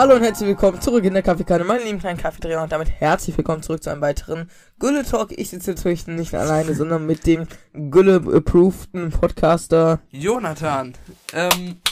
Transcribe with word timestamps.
Hallo 0.00 0.14
und 0.14 0.22
herzlich 0.22 0.48
willkommen 0.48 0.80
zurück 0.80 1.04
in 1.04 1.12
der 1.12 1.22
Kaffeekanne, 1.22 1.62
meine 1.62 1.84
lieben 1.84 1.98
kleinen 1.98 2.18
Kaffeedreher 2.18 2.62
und 2.62 2.72
damit 2.72 2.88
herzlich 2.88 3.36
willkommen 3.36 3.62
zurück 3.62 3.82
zu 3.82 3.90
einem 3.90 4.00
weiteren 4.00 4.50
Gülle 4.78 5.04
Talk. 5.04 5.30
Ich 5.32 5.50
sitze 5.50 5.72
natürlich 5.72 6.06
nicht 6.06 6.34
alleine, 6.34 6.74
sondern 6.74 7.04
mit 7.04 7.26
dem 7.26 7.46
Gülle-approveden 7.74 9.10
Podcaster. 9.10 10.00
Jonathan, 10.08 10.94
ähm, 11.34 11.82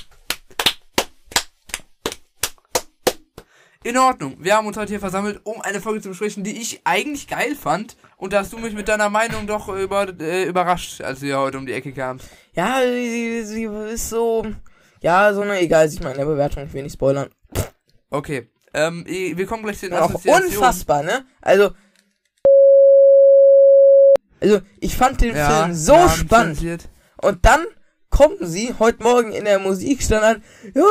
in 3.85 3.99
Ordnung. 3.99 4.39
Wir 4.39 4.57
haben 4.57 4.67
uns 4.67 4.79
heute 4.79 4.89
hier 4.89 5.01
versammelt, 5.01 5.43
um 5.45 5.61
eine 5.61 5.83
Folge 5.83 6.01
zu 6.01 6.09
besprechen, 6.09 6.45
die 6.45 6.59
ich 6.63 6.81
eigentlich 6.85 7.29
geil 7.29 7.55
fand. 7.55 7.99
Und 8.17 8.33
da 8.33 8.39
hast 8.39 8.55
du 8.55 8.57
mich 8.57 8.73
mit 8.73 8.89
deiner 8.89 9.11
Meinung 9.11 9.47
doch 9.47 9.69
über, 9.69 10.09
äh, 10.19 10.45
überrascht, 10.45 11.03
als 11.03 11.21
du 11.21 11.27
ja 11.27 11.41
heute 11.41 11.59
um 11.59 11.67
die 11.67 11.75
Ecke 11.75 11.93
kamst. 11.93 12.27
Ja, 12.55 12.81
sie, 12.81 13.45
sie 13.45 13.65
ist 13.65 14.09
so, 14.09 14.47
ja, 15.03 15.35
so 15.35 15.43
eine, 15.43 15.61
egal, 15.61 15.91
sieht 15.91 16.03
man 16.03 16.13
in 16.13 16.19
der 16.19 16.25
Bewertung, 16.25 16.65
ich 16.65 16.73
will 16.73 16.85
nicht 16.85 16.95
spoilern. 16.95 17.29
Okay, 18.11 18.49
ähm, 18.75 19.05
wir 19.07 19.47
kommen 19.47 19.63
gleich 19.63 19.79
zu 19.79 19.89
den 19.89 19.99
Auch 19.99 20.09
Assoziationen. 20.11 20.49
unfassbar, 20.57 21.03
ne? 21.03 21.27
Also, 21.43 21.71
also, 24.41 24.61
ich 24.81 24.97
fand 24.97 25.21
den 25.21 25.37
Ja, 25.37 25.65
Film 25.65 25.75
so 25.75 25.93
Namen 25.95 26.11
spannend. 26.11 26.57
zensiert. 26.57 26.89
Und 27.21 27.45
dann 27.45 27.67
kommen 28.11 28.37
sie 28.41 28.75
heute 28.79 29.03
Morgen 29.03 29.33
in 29.33 29.45
der 29.45 29.59
Musik 29.59 30.03
stand 30.03 30.25
an, 30.25 30.43
ja, 30.75 30.83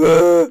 äh, 0.00 0.50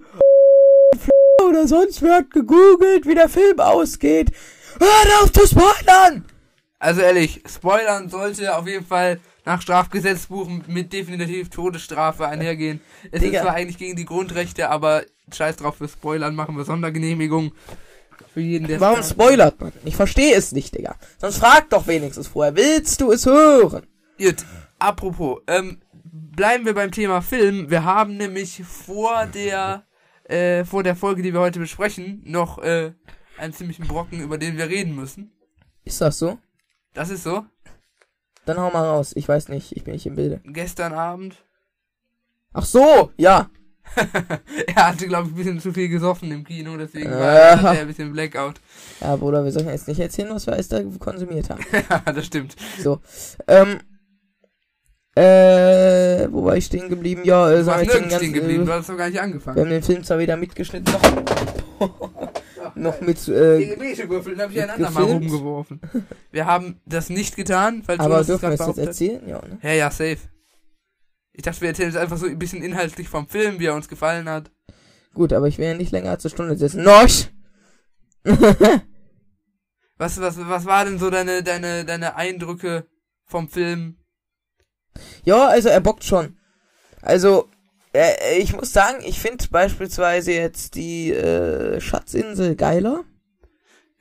oder 1.47 1.67
sonst 1.67 2.01
wer 2.01 2.15
hat 2.15 2.31
gegoogelt, 2.31 3.05
wie 3.05 3.15
der 3.15 3.29
Film 3.29 3.59
ausgeht. 3.59 4.31
Hör 4.79 5.23
auf 5.23 5.31
zu 5.31 5.47
spoilern! 5.47 6.25
Also 6.79 7.01
ehrlich, 7.01 7.41
Spoilern 7.47 8.09
sollte 8.09 8.55
auf 8.57 8.67
jeden 8.67 8.85
Fall 8.85 9.19
nach 9.45 9.61
Strafgesetzbuch 9.61 10.49
mit 10.67 10.91
definitiv 10.91 11.49
Todesstrafe 11.49 12.27
einhergehen. 12.27 12.81
Es 13.11 13.21
Digga. 13.21 13.37
ist 13.39 13.43
zwar 13.43 13.53
eigentlich 13.55 13.77
gegen 13.77 13.95
die 13.95 14.05
Grundrechte, 14.05 14.69
aber 14.69 15.03
scheiß 15.33 15.57
drauf 15.57 15.77
für 15.77 15.87
Spoilern, 15.87 16.35
machen 16.35 16.57
wir 16.57 16.63
Sondergenehmigung. 16.63 17.53
Für 18.33 18.41
jeden, 18.41 18.67
der 18.67 18.79
Warum 18.81 19.03
spoilert 19.03 19.59
man? 19.61 19.71
Ich 19.83 19.95
verstehe 19.95 20.35
es 20.35 20.51
nicht, 20.51 20.75
Digga. 20.75 20.95
Sonst 21.17 21.37
frag 21.37 21.69
doch 21.69 21.87
wenigstens 21.87 22.27
vorher, 22.27 22.55
willst 22.55 22.99
du 23.01 23.11
es 23.11 23.25
hören? 23.25 23.87
Gut, 24.17 24.45
apropos, 24.79 25.41
ähm, 25.47 25.81
bleiben 26.03 26.65
wir 26.65 26.73
beim 26.73 26.91
Thema 26.91 27.21
Film. 27.21 27.69
Wir 27.69 27.83
haben 27.83 28.17
nämlich 28.17 28.63
vor 28.63 29.25
der, 29.25 29.83
äh, 30.25 30.65
vor 30.65 30.83
der 30.83 30.95
Folge, 30.95 31.21
die 31.21 31.33
wir 31.33 31.39
heute 31.39 31.59
besprechen, 31.59 32.21
noch, 32.25 32.59
äh, 32.59 32.93
einen 33.37 33.53
ziemlichen 33.53 33.87
Brocken, 33.87 34.21
über 34.21 34.37
den 34.37 34.57
wir 34.57 34.69
reden 34.69 34.95
müssen. 34.95 35.31
Ist 35.83 36.01
das 36.01 36.19
so? 36.19 36.37
Das 36.93 37.09
ist 37.09 37.23
so. 37.23 37.45
Dann 38.45 38.57
hau 38.57 38.69
mal 38.71 38.85
raus. 38.85 39.13
Ich 39.15 39.27
weiß 39.27 39.49
nicht, 39.49 39.75
ich 39.75 39.83
bin 39.83 39.93
nicht 39.93 40.05
im 40.05 40.15
Bilde. 40.15 40.41
Gestern 40.45 40.93
Abend. 40.93 41.43
Ach 42.53 42.65
so, 42.65 43.11
ja. 43.17 43.49
er 44.75 44.87
hatte, 44.87 45.07
glaube 45.07 45.27
ich, 45.27 45.33
ein 45.33 45.35
bisschen 45.37 45.59
zu 45.59 45.71
viel 45.73 45.87
gesoffen 45.89 46.31
im 46.31 46.43
Kino, 46.43 46.75
deswegen 46.77 47.11
war 47.11 47.19
Äh. 47.35 47.57
hatte 47.57 47.77
er 47.77 47.81
ein 47.81 47.87
bisschen 47.87 48.11
Blackout. 48.11 48.55
Ja, 49.01 49.15
Bruder, 49.15 49.43
wir 49.45 49.51
sollen 49.51 49.67
jetzt 49.67 49.87
nicht 49.87 49.99
erzählen, 49.99 50.29
was 50.31 50.45
wir 50.47 50.53
alles 50.53 50.67
da 50.67 50.81
konsumiert 50.99 51.49
haben. 51.49 51.63
ja, 51.89 52.11
das 52.11 52.25
stimmt. 52.25 52.55
So. 52.81 52.99
Ähm. 53.47 53.79
Äh, 55.17 56.27
wo 56.29 56.43
war 56.43 56.57
ich 56.57 56.65
stehen 56.65 56.89
geblieben? 56.89 57.21
Ja, 57.23 57.49
äh, 57.49 57.59
Du 57.61 57.65
warst 57.67 57.79
wir 57.85 57.87
den 57.87 58.01
nirgends 58.01 58.15
stehen 58.17 58.33
ganzen, 58.33 58.33
geblieben, 58.33 58.63
äh, 58.63 58.65
du 58.65 58.73
hast 58.73 58.89
doch 58.89 58.97
gar 58.97 59.05
nicht 59.05 59.13
Wir 59.13 59.23
angefangen. 59.23 59.59
haben 59.61 59.69
den 59.69 59.81
Film 59.83 60.03
zwar 60.03 60.19
wieder 60.19 60.35
mitgeschnitten, 60.35 60.93
noch, 61.79 62.21
noch 62.75 62.99
mit, 62.99 63.25
äh, 63.29 63.65
Gebetewürfel 63.65 64.37
habe 64.41 64.51
ich 64.51 64.59
Mit 64.59 64.69
einander 64.69 64.91
mal 64.91 65.03
rumgeworfen. 65.03 65.79
Wir 66.33 66.45
haben 66.45 66.81
das 66.85 67.09
nicht 67.09 67.37
getan, 67.37 67.81
falls 67.85 68.01
aber 68.01 68.17
das 68.17 68.27
dürfen 68.27 68.49
wir 68.49 68.59
es 68.59 68.67
jetzt 68.67 68.77
erzählen? 68.77 69.21
Ja, 69.25 69.41
ne? 69.41 69.57
Ja, 69.61 69.71
ja, 69.71 69.89
safe. 69.91 70.17
Ich 71.37 71.43
dachte, 71.43 71.61
wir 71.61 71.69
erzählen 71.69 71.89
jetzt 71.89 71.99
einfach 71.99 72.17
so 72.17 72.25
ein 72.27 72.39
bisschen 72.39 72.63
inhaltlich 72.63 73.09
vom 73.09 73.27
Film, 73.27 73.59
wie 73.59 73.65
er 73.65 73.75
uns 73.75 73.89
gefallen 73.89 74.29
hat. 74.29 74.51
Gut, 75.13 75.33
aber 75.33 75.47
ich 75.47 75.57
will 75.57 75.67
ja 75.67 75.73
nicht 75.75 75.91
länger 75.91 76.11
als 76.11 76.25
eine 76.25 76.31
Stunde 76.31 76.57
sitzen. 76.57 76.83
Noch! 76.83 77.07
Was, 79.97 80.19
was, 80.19 80.37
was 80.37 80.65
war 80.65 80.83
denn 80.83 80.99
so 80.99 81.09
deine, 81.09 81.41
deine, 81.41 81.85
deine 81.85 82.17
Eindrücke 82.17 82.85
vom 83.23 83.47
Film? 83.47 83.97
ja, 85.23 85.47
also 85.47 85.69
er 85.69 85.79
bockt 85.79 86.03
schon. 86.03 86.37
Also, 87.01 87.49
äh, 87.93 88.39
ich 88.39 88.53
muss 88.53 88.73
sagen, 88.73 89.01
ich 89.05 89.21
finde 89.21 89.47
beispielsweise 89.49 90.33
jetzt 90.33 90.75
die, 90.75 91.11
äh, 91.11 91.79
Schatzinsel 91.79 92.57
geiler. 92.57 93.05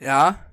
Ja, 0.00 0.44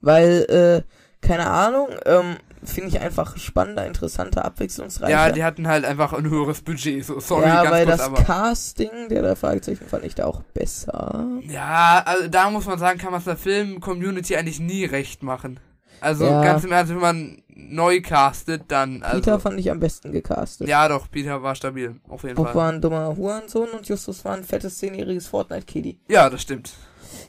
Weil, 0.00 0.46
äh, 0.48 0.82
keine 1.24 1.48
Ahnung, 1.48 1.90
ähm, 2.04 2.36
finde 2.64 2.88
ich 2.90 3.00
einfach 3.00 3.36
spannender, 3.36 3.86
interessanter, 3.86 4.44
abwechslungsreicher. 4.44 5.10
ja, 5.10 5.30
die 5.30 5.44
hatten 5.44 5.68
halt 5.68 5.84
einfach 5.84 6.12
ein 6.12 6.28
höheres 6.28 6.62
Budget, 6.62 7.04
so 7.04 7.20
sorry, 7.20 7.46
ja, 7.46 7.62
ganz 7.62 7.70
weil 7.70 7.84
kurz, 7.86 7.96
das 7.98 8.06
aber. 8.06 8.22
Casting 8.22 8.90
der 9.10 9.22
drei 9.22 9.36
Fragezeichen 9.36 9.86
fand 9.86 10.04
ich 10.04 10.14
da 10.14 10.24
auch 10.26 10.42
besser. 10.54 11.26
Ja, 11.42 12.02
also 12.04 12.28
da 12.28 12.50
muss 12.50 12.66
man 12.66 12.78
sagen, 12.78 12.98
kann 12.98 13.10
man 13.12 13.18
es 13.18 13.24
der 13.24 13.36
Film-Community 13.36 14.36
eigentlich 14.36 14.60
nie 14.60 14.84
recht 14.84 15.22
machen. 15.22 15.60
Also 16.00 16.26
Ja. 16.26 16.44
ganz 16.44 16.62
im 16.64 16.70
Ernst, 16.72 16.92
wenn 16.92 17.00
man 17.00 17.42
neu 17.48 18.00
castet, 18.00 18.62
dann. 18.68 19.02
Also, 19.02 19.18
Peter 19.18 19.40
fand 19.40 19.58
ich 19.58 19.68
am 19.70 19.80
besten 19.80 20.12
gecastet. 20.12 20.68
ja, 20.68 20.86
doch, 20.88 21.10
Peter 21.10 21.42
war 21.42 21.56
stabil, 21.56 21.96
auf 22.08 22.22
jeden 22.22 22.36
Bob 22.36 22.46
Fall. 22.46 22.54
war 22.54 22.72
ein 22.72 22.80
dummer 22.80 23.16
Hurensohn 23.16 23.68
und 23.70 23.88
Justus 23.88 24.24
war 24.24 24.34
ein 24.36 24.44
fettes 24.44 24.78
zehnjähriges 24.78 25.26
Fortnite-Kiddy. 25.26 25.98
Ja, 26.08 26.30
das 26.30 26.42
stimmt. 26.42 26.72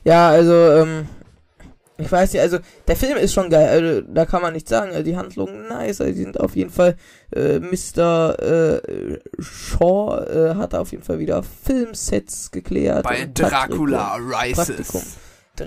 Ja, 0.04 0.28
also, 0.28 0.52
ähm, 0.54 1.08
ich 2.00 2.12
weiß 2.12 2.32
nicht, 2.32 2.42
also, 2.42 2.58
der 2.88 2.96
Film 2.96 3.16
ist 3.16 3.32
schon 3.32 3.50
geil, 3.50 3.68
also, 3.68 4.00
da 4.02 4.26
kann 4.26 4.42
man 4.42 4.52
nichts 4.52 4.70
sagen, 4.70 4.90
also, 4.90 5.02
die 5.02 5.16
Handlungen 5.16 5.68
nice, 5.68 6.00
also, 6.00 6.12
die 6.12 6.22
sind 6.22 6.40
auf 6.40 6.56
jeden 6.56 6.70
Fall, 6.70 6.96
äh, 7.34 7.58
Mr. 7.58 8.38
Äh, 8.40 9.18
Shaw, 9.38 10.24
äh, 10.24 10.54
hat 10.56 10.74
auf 10.74 10.92
jeden 10.92 11.02
Fall 11.02 11.18
wieder 11.18 11.42
Filmsets 11.42 12.50
geklärt. 12.50 13.04
Bei 13.04 13.26
Praktikum. 13.26 13.90
Dracula 13.90 14.18
Praktikum. 14.54 15.00
Rises. 15.00 15.16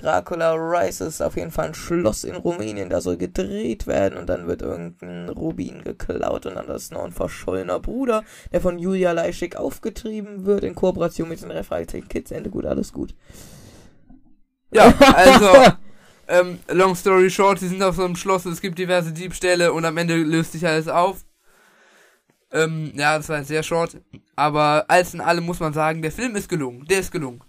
Dracula 0.00 0.54
Rises 0.54 1.08
ist 1.08 1.20
auf 1.22 1.36
jeden 1.36 1.50
Fall 1.50 1.68
ein 1.68 1.74
Schloss 1.74 2.24
in 2.24 2.36
Rumänien, 2.36 2.90
da 2.90 3.00
soll 3.00 3.16
gedreht 3.16 3.86
werden 3.86 4.18
und 4.18 4.28
dann 4.28 4.46
wird 4.46 4.62
irgendein 4.62 5.28
Rubin 5.28 5.82
geklaut 5.82 6.46
und 6.46 6.56
dann 6.56 6.68
ist 6.68 6.92
noch 6.92 7.04
ein 7.04 7.12
verschollener 7.12 7.80
Bruder, 7.80 8.24
der 8.52 8.60
von 8.60 8.78
Julia 8.78 9.12
Leischig 9.12 9.56
aufgetrieben 9.56 10.46
wird 10.46 10.64
in 10.64 10.74
Kooperation 10.74 11.28
mit 11.28 11.42
den 11.42 11.50
Refragezeichen 11.50 12.08
Kids. 12.08 12.30
Ende 12.30 12.50
gut, 12.50 12.66
alles 12.66 12.92
gut. 12.92 13.14
Ja, 14.72 14.92
also, 15.14 15.72
ähm, 16.28 16.58
long 16.68 16.94
story 16.94 17.30
short, 17.30 17.58
sie 17.58 17.68
sind 17.68 17.82
auf 17.82 17.96
so 17.96 18.04
einem 18.04 18.16
Schloss, 18.16 18.44
es 18.46 18.60
gibt 18.60 18.78
diverse 18.78 19.12
Diebstähle 19.12 19.72
und 19.72 19.84
am 19.84 19.96
Ende 19.96 20.16
löst 20.16 20.52
sich 20.52 20.66
alles 20.66 20.88
auf. 20.88 21.24
Ähm, 22.52 22.92
ja, 22.94 23.16
das 23.16 23.28
war 23.28 23.38
jetzt 23.38 23.48
sehr 23.48 23.62
short. 23.62 23.96
Aber 24.36 24.84
als 24.88 25.12
in 25.12 25.20
allem 25.20 25.44
muss 25.44 25.60
man 25.60 25.72
sagen, 25.72 26.02
der 26.02 26.12
Film 26.12 26.36
ist 26.36 26.48
gelungen. 26.48 26.84
Der 26.86 27.00
ist 27.00 27.10
gelungen. 27.10 27.40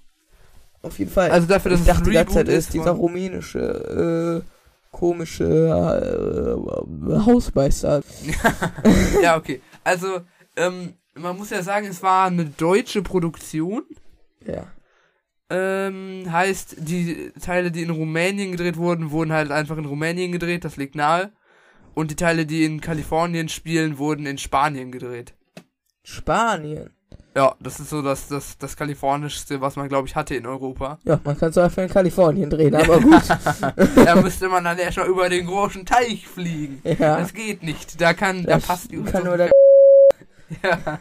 Auf 0.82 1.00
jeden 1.00 1.12
Fall. 1.12 1.32
Also 1.32 1.48
dafür, 1.48 1.72
dass 1.72 1.82
ich 1.82 1.88
es 1.88 1.94
dachte 1.94 2.06
ein 2.06 2.10
die 2.10 2.16
ganze 2.16 2.34
Zeit 2.34 2.48
ist 2.48 2.74
dieser 2.74 2.92
rumänische, 2.92 4.44
äh, 4.44 4.50
komische 4.92 5.46
äh, 5.46 7.20
Hausmeister. 7.26 8.02
ja, 9.22 9.38
okay. 9.38 9.62
Also, 9.84 10.22
ähm, 10.56 10.94
man 11.16 11.38
muss 11.38 11.50
ja 11.50 11.62
sagen, 11.64 11.88
es 11.88 12.02
war 12.04 12.28
eine 12.28 12.46
deutsche 12.46 13.02
Produktion. 13.02 13.84
Ja. 14.46 14.68
Ähm, 15.50 16.24
heißt, 16.32 16.78
die 16.80 17.32
Teile, 17.40 17.72
die 17.72 17.84
in 17.84 17.92
Rumänien 17.92 18.52
gedreht 18.52 18.78
wurden, 18.78 19.12
wurden 19.12 19.32
halt 19.32 19.52
einfach 19.52 19.78
in 19.78 19.86
Rumänien 19.86 20.32
gedreht, 20.32 20.66
das 20.66 20.78
liegt 20.78 20.96
nahe. 20.96 21.32
Und 21.94 22.12
die 22.12 22.16
Teile, 22.16 22.46
die 22.46 22.66
in 22.66 22.82
Kalifornien 22.82 23.48
spielen, 23.48 23.98
wurden 23.98 24.26
in 24.26 24.38
Spanien 24.38 24.92
gedreht. 24.92 25.34
Spanien. 26.04 26.92
Ja, 27.36 27.54
das 27.60 27.80
ist 27.82 27.90
so 27.90 28.02
das, 28.02 28.30
das, 28.30 28.58
das 28.58 28.78
kalifornischste, 28.78 29.60
was 29.60 29.76
man, 29.76 29.90
glaube 29.90 30.08
ich, 30.08 30.16
hatte 30.16 30.36
in 30.36 30.46
Europa. 30.46 31.00
Ja, 31.04 31.20
man 31.24 31.38
kann 31.38 31.50
es 31.50 31.58
einfach 31.58 31.84
in 31.84 31.90
Kalifornien 31.90 32.50
drehen, 32.50 32.74
aber 32.74 33.00
gut. 33.00 33.24
da 34.06 34.16
müsste 34.22 34.48
man 34.48 34.64
dann 34.64 34.78
erstmal 34.78 35.08
über 35.08 35.28
den 35.28 35.46
großen 35.46 35.86
Teich 35.86 36.26
fliegen. 36.26 36.82
ja. 36.84 37.18
Das 37.20 37.34
geht 37.34 37.62
nicht. 37.62 38.00
Da 38.00 38.14
kann, 38.14 38.44
da 38.44 38.56
Das 38.56 38.66
passt 38.66 38.92
die 38.92 39.04
kann 39.04 39.26
nur 39.26 39.36
der 39.36 39.52
ja. 40.64 41.00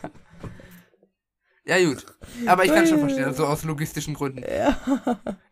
Ja, 1.67 1.83
gut. 1.83 2.05
Aber 2.47 2.65
ich 2.65 2.73
kann 2.73 2.87
schon 2.87 2.99
verstehen, 2.99 3.25
also 3.25 3.47
aus 3.47 3.65
logistischen 3.65 4.13
Gründen. 4.15 4.43
ja. 4.43 4.77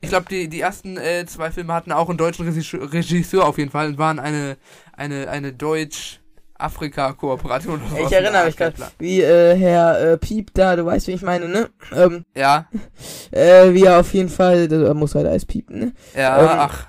Ich 0.00 0.08
glaube, 0.10 0.26
die, 0.28 0.48
die 0.48 0.60
ersten 0.60 0.96
äh, 0.98 1.24
zwei 1.26 1.50
Filme 1.52 1.72
hatten 1.72 1.92
auch 1.92 2.08
einen 2.08 2.18
deutschen 2.18 2.46
Regisseur, 2.46 3.46
auf 3.46 3.56
jeden 3.56 3.70
Fall 3.70 3.86
und 3.86 3.98
waren 3.98 4.18
eine, 4.18 4.56
eine, 4.94 5.28
eine 5.30 5.52
Deutsch-Afrika-Kooperation. 5.52 7.80
oder 7.80 7.88
sowas 7.88 8.10
Ich 8.10 8.12
erinnere 8.12 8.46
mich 8.46 8.56
gerade, 8.56 8.74
wie 8.98 9.22
äh, 9.22 9.56
Herr 9.56 10.12
äh, 10.12 10.18
Piep 10.18 10.52
da, 10.54 10.74
du 10.76 10.84
weißt, 10.84 11.06
wie 11.06 11.12
ich 11.12 11.22
meine, 11.22 11.48
ne? 11.48 11.70
Ähm, 11.94 12.24
Ja, 12.36 12.66
äh, 13.30 13.72
wie 13.72 13.84
er 13.84 14.00
auf 14.00 14.12
jeden 14.12 14.28
Fall, 14.28 14.68
da 14.68 14.92
muss 14.92 15.14
halt 15.14 15.26
alles 15.26 15.46
piepen, 15.46 15.78
ne? 15.78 15.92
ja, 16.14 16.40
Ähm, 16.40 16.48
ach. 16.50 16.86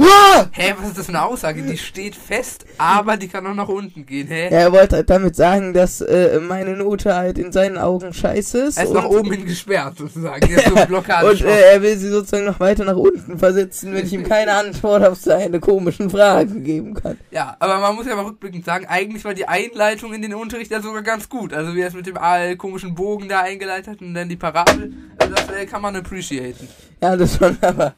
Ah! 0.00 0.46
Hä, 0.52 0.74
was 0.78 0.88
ist 0.88 0.98
das 0.98 1.06
für 1.06 1.12
eine 1.12 1.24
Aussage? 1.24 1.62
Die 1.62 1.76
steht 1.76 2.14
fest, 2.14 2.64
aber 2.78 3.16
die 3.16 3.28
kann 3.28 3.46
auch 3.46 3.54
nach 3.54 3.68
unten 3.68 4.06
gehen. 4.06 4.28
Hä? 4.28 4.44
Ja, 4.44 4.60
er 4.60 4.72
wollte 4.72 4.96
halt 4.96 5.10
damit 5.10 5.36
sagen, 5.36 5.74
dass 5.74 6.00
äh, 6.00 6.40
meine 6.40 6.76
Note 6.76 7.14
halt 7.14 7.38
in 7.38 7.52
seinen 7.52 7.76
Augen 7.76 8.12
scheiße 8.12 8.58
ist. 8.58 8.78
Er 8.78 8.84
ist 8.84 8.94
nach 8.94 9.04
oben 9.04 9.30
hin 9.30 9.44
gesperrt, 9.44 9.98
sozusagen. 9.98 10.48
So 10.48 10.74
und 11.28 11.40
äh, 11.42 11.72
er 11.72 11.82
will 11.82 11.96
sie 11.98 12.08
sozusagen 12.08 12.46
noch 12.46 12.60
weiter 12.60 12.84
nach 12.84 12.96
unten 12.96 13.38
versetzen, 13.38 13.92
wenn 13.92 14.06
ich 14.06 14.12
ihm 14.12 14.24
keine 14.24 14.52
Antwort 14.54 15.04
auf 15.04 15.18
seine 15.18 15.60
komischen 15.60 16.08
Fragen 16.08 16.64
geben 16.64 16.94
kann. 16.94 17.18
ja, 17.30 17.56
aber 17.58 17.78
man 17.78 17.94
muss 17.94 18.06
ja 18.06 18.16
mal 18.16 18.24
rückblickend 18.24 18.64
sagen, 18.64 18.86
eigentlich 18.86 19.24
war 19.24 19.34
die 19.34 19.48
Einleitung 19.48 20.14
in 20.14 20.22
den 20.22 20.34
Unterricht 20.34 20.70
ja 20.70 20.80
sogar 20.80 21.02
ganz 21.02 21.28
gut. 21.28 21.52
Also 21.52 21.74
wie 21.74 21.80
er 21.80 21.88
es 21.88 21.94
mit 21.94 22.06
dem 22.06 22.16
komischen 22.58 22.94
Bogen 22.94 23.28
da 23.28 23.40
eingeleitet 23.40 23.88
hat 23.88 24.00
und 24.00 24.14
dann 24.14 24.28
die 24.28 24.36
Parabel. 24.36 24.92
Also 25.18 25.34
das 25.34 25.48
äh, 25.50 25.66
kann 25.66 25.82
man 25.82 25.94
appreciaten. 25.96 26.68
Ja, 27.02 27.16
das 27.16 27.36
schon, 27.36 27.56
aber 27.60 27.94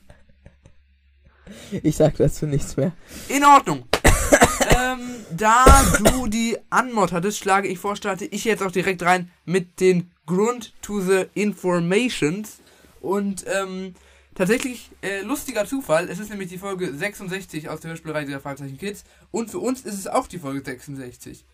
ich 1.82 1.96
sag 1.96 2.16
dazu 2.16 2.46
nichts 2.46 2.76
mehr. 2.76 2.92
In 3.28 3.44
Ordnung. 3.44 3.84
ähm, 4.76 5.00
da 5.36 5.64
du 6.12 6.26
die 6.26 6.56
Anmod 6.70 7.12
hattest, 7.12 7.38
schlage 7.38 7.68
ich 7.68 7.78
vor, 7.78 7.96
starte 7.96 8.24
ich 8.24 8.44
jetzt 8.44 8.62
auch 8.62 8.70
direkt 8.70 9.02
rein 9.02 9.30
mit 9.44 9.80
den 9.80 10.10
Grund 10.26 10.72
to 10.82 11.00
the 11.00 11.26
Informations. 11.34 12.58
Und 13.00 13.44
ähm, 13.46 13.94
tatsächlich 14.34 14.90
äh, 15.02 15.22
lustiger 15.22 15.66
Zufall, 15.66 16.08
es 16.08 16.18
ist 16.18 16.30
nämlich 16.30 16.48
die 16.48 16.58
Folge 16.58 16.92
66 16.94 17.68
aus 17.68 17.80
der 17.80 17.90
Hörspielreihe 17.90 18.26
der 18.26 18.40
Fragezeichen 18.40 18.78
Kids. 18.78 19.04
Und 19.30 19.50
für 19.50 19.58
uns 19.58 19.82
ist 19.82 19.98
es 19.98 20.06
auch 20.06 20.26
die 20.26 20.38
Folge 20.38 20.62
66. 20.64 21.44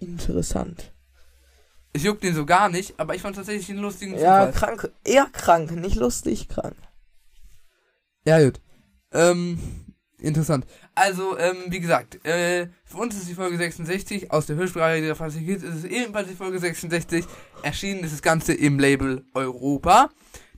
Interessant. 0.00 0.92
Es 1.92 2.02
juckt 2.02 2.22
den 2.22 2.34
so 2.34 2.46
gar 2.46 2.68
nicht, 2.68 2.94
aber 2.98 3.14
ich 3.14 3.22
fand 3.22 3.36
tatsächlich 3.36 3.68
einen 3.70 3.80
lustigen 3.80 4.12
Ja, 4.12 4.46
Zufall. 4.46 4.52
krank, 4.52 4.90
eher 5.04 5.26
krank, 5.32 5.70
nicht 5.72 5.96
lustig, 5.96 6.48
krank. 6.48 6.76
Ja, 8.24 8.42
gut. 8.42 8.60
Ähm, 9.12 9.58
interessant. 10.18 10.66
Also, 10.94 11.38
ähm, 11.38 11.56
wie 11.68 11.80
gesagt, 11.80 12.24
äh, 12.26 12.68
für 12.84 12.98
uns 12.98 13.16
ist 13.16 13.28
die 13.28 13.34
Folge 13.34 13.56
66, 13.56 14.30
aus 14.30 14.46
der 14.46 14.56
Hörspielreihe 14.56 15.00
der 15.00 15.16
Fantasy 15.16 15.44
Kids 15.44 15.62
ist 15.62 15.76
es 15.76 15.84
ebenfalls 15.84 16.28
die 16.28 16.34
Folge 16.34 16.58
66. 16.58 17.24
Erschienen 17.62 18.04
ist 18.04 18.12
das 18.12 18.22
Ganze 18.22 18.52
im 18.52 18.78
Label 18.78 19.24
Europa. 19.34 20.10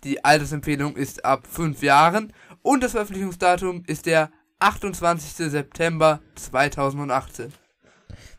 Die 0.04 0.24
Altersempfehlung 0.24 0.96
ist 0.96 1.24
ab 1.24 1.46
5 1.46 1.82
Jahren 1.82 2.32
und 2.62 2.82
das 2.82 2.92
Veröffentlichungsdatum 2.92 3.84
ist 3.86 4.06
der 4.06 4.30
28. 4.60 5.50
September 5.50 6.20
2018. 6.36 7.52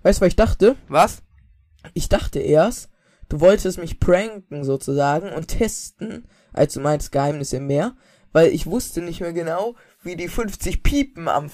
Weißt 0.03 0.19
du, 0.19 0.21
was 0.21 0.27
ich 0.27 0.35
dachte? 0.35 0.75
Was? 0.88 1.24
Ich 1.94 2.09
dachte 2.09 2.39
erst, 2.39 2.89
du 3.29 3.39
wolltest 3.39 3.79
mich 3.79 4.00
pranken 4.00 4.63
sozusagen 4.63 5.29
und 5.29 5.47
testen, 5.47 6.27
als 6.53 6.74
du 6.74 6.79
meinst 6.79 7.12
Geheimnis 7.12 7.53
im 7.53 7.67
Meer, 7.67 7.95
weil 8.33 8.51
ich 8.51 8.66
wusste 8.66 9.01
nicht 9.01 9.22
mehr 9.22 9.33
genau, 9.33 9.75
wie 10.04 10.16
die 10.16 10.28
50 10.28 10.83
Piepen 10.83 11.28
am, 11.28 11.50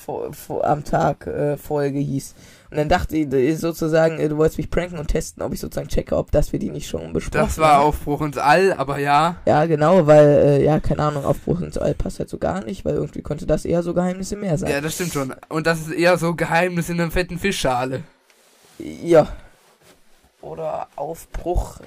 am 0.64 0.84
Tag 0.84 1.28
äh, 1.28 1.58
Folge 1.58 2.00
hieß. 2.00 2.36
Und 2.70 2.78
dann 2.78 2.90
dachte 2.90 3.18
ich 3.18 3.32
äh, 3.34 3.56
sozusagen, 3.56 4.20
äh, 4.20 4.30
du 4.30 4.38
wolltest 4.38 4.58
mich 4.58 4.70
pranken 4.70 5.00
und 5.00 5.08
testen, 5.08 5.44
ob 5.44 5.54
ich 5.54 5.60
sozusagen 5.60 5.88
checke, 5.90 6.16
ob 6.16 6.32
das 6.32 6.52
wir 6.52 6.60
die 6.60 6.70
nicht 6.70 6.88
schon 6.88 7.14
besprochen 7.14 7.46
Das 7.46 7.58
war 7.58 7.74
haben. 7.76 7.86
Aufbruch 7.86 8.22
ins 8.22 8.38
All, 8.38 8.74
aber 8.74 9.00
ja. 9.00 9.38
Ja, 9.46 9.66
genau, 9.66 10.08
weil, 10.08 10.28
äh, 10.28 10.64
ja, 10.64 10.80
keine 10.80 11.04
Ahnung, 11.04 11.26
Aufbruch 11.26 11.62
ins 11.62 11.78
All 11.78 11.94
passt 11.94 12.20
halt 12.20 12.30
so 12.30 12.38
gar 12.38 12.64
nicht, 12.64 12.86
weil 12.86 12.96
irgendwie 12.96 13.22
könnte 13.22 13.46
das 13.46 13.66
eher 13.66 13.84
so 13.84 13.94
Geheimnis 13.94 14.32
im 14.32 14.42
Meer 14.42 14.58
sein. 14.58 14.72
Ja, 14.72 14.82
das 14.82 14.96
stimmt 14.96 15.14
schon. 15.14 15.34
Und 15.50 15.68
das 15.68 15.80
ist 15.80 15.92
eher 15.92 16.18
so 16.18 16.36
Geheimnis 16.36 16.90
in 16.90 17.00
einer 17.00 17.12
fetten 17.12 17.40
Fischschale. 17.40 18.04
Ja. 18.80 19.28
Oder 20.42 20.88
Aufbruch. 20.96 21.80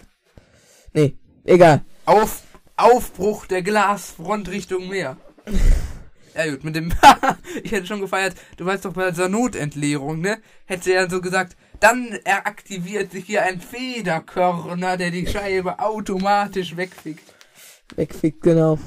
Nee, 0.92 1.16
egal. 1.44 1.82
Auf, 2.04 2.42
Aufbruch 2.82 3.46
der 3.46 3.62
Glasfront 3.62 4.50
Richtung 4.50 4.88
Meer. 4.88 5.16
Ja 6.32 6.48
gut, 6.48 6.62
mit 6.62 6.76
dem, 6.76 6.92
ich 7.64 7.72
hätte 7.72 7.88
schon 7.88 8.00
gefeiert, 8.00 8.36
du 8.56 8.64
weißt 8.64 8.84
doch 8.84 8.92
bei 8.92 9.10
dieser 9.10 9.28
Notentleerung, 9.28 10.20
ne? 10.20 10.38
Hätte 10.64 10.92
er 10.92 11.10
so 11.10 11.20
gesagt, 11.20 11.56
dann 11.80 12.16
er 12.24 12.46
aktiviert 12.46 13.10
sich 13.10 13.24
hier 13.26 13.42
ein 13.42 13.60
Federkörner, 13.60 14.96
der 14.96 15.10
die 15.10 15.26
Scheibe 15.26 15.80
automatisch 15.80 16.76
wegfickt. 16.76 17.34
Wegfickt, 17.96 18.42
genau. 18.42 18.78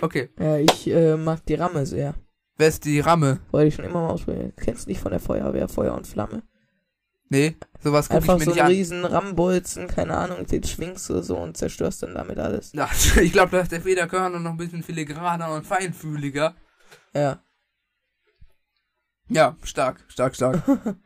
Okay, 0.00 0.28
Ja, 0.38 0.56
ich 0.58 0.86
äh, 0.88 1.16
mag 1.16 1.44
die 1.46 1.54
Ramme 1.54 1.84
sehr. 1.84 2.14
wer 2.56 2.68
ist 2.68 2.84
die 2.84 3.00
Ramme? 3.00 3.40
Wollte 3.50 3.66
ich 3.68 3.74
schon 3.74 3.84
immer 3.84 4.02
mal 4.02 4.10
ausprobieren. 4.10 4.52
Kennst 4.56 4.86
du 4.86 4.90
nicht 4.90 5.00
von 5.00 5.10
der 5.10 5.20
Feuerwehr, 5.20 5.68
Feuer 5.68 5.94
und 5.94 6.06
Flamme? 6.06 6.44
Nee, 7.30 7.56
sowas 7.82 8.08
gucke 8.08 8.24
ich 8.24 8.30
Einfach 8.30 8.38
mir 8.38 8.44
so 8.44 8.50
nicht 8.52 8.60
einen 8.60 8.70
an. 8.70 8.76
riesen 8.76 9.04
Rammbolzen, 9.04 9.86
keine 9.88 10.16
Ahnung, 10.16 10.46
den 10.46 10.64
schwingst 10.64 11.08
du 11.10 11.22
so 11.22 11.36
und 11.36 11.56
zerstörst 11.56 12.02
dann 12.02 12.14
damit 12.14 12.38
alles. 12.38 12.72
Ja, 12.72 12.88
ich 13.20 13.32
glaube, 13.32 13.52
da 13.52 13.60
ist 13.60 13.72
der 13.72 13.82
Federkörner 13.82 14.38
noch 14.38 14.52
ein 14.52 14.56
bisschen 14.56 14.82
filigraner 14.82 15.52
und 15.54 15.66
feinfühliger. 15.66 16.54
Ja. 17.14 17.42
Ja, 19.28 19.56
stark, 19.62 20.04
stark, 20.08 20.34
stark. 20.34 20.62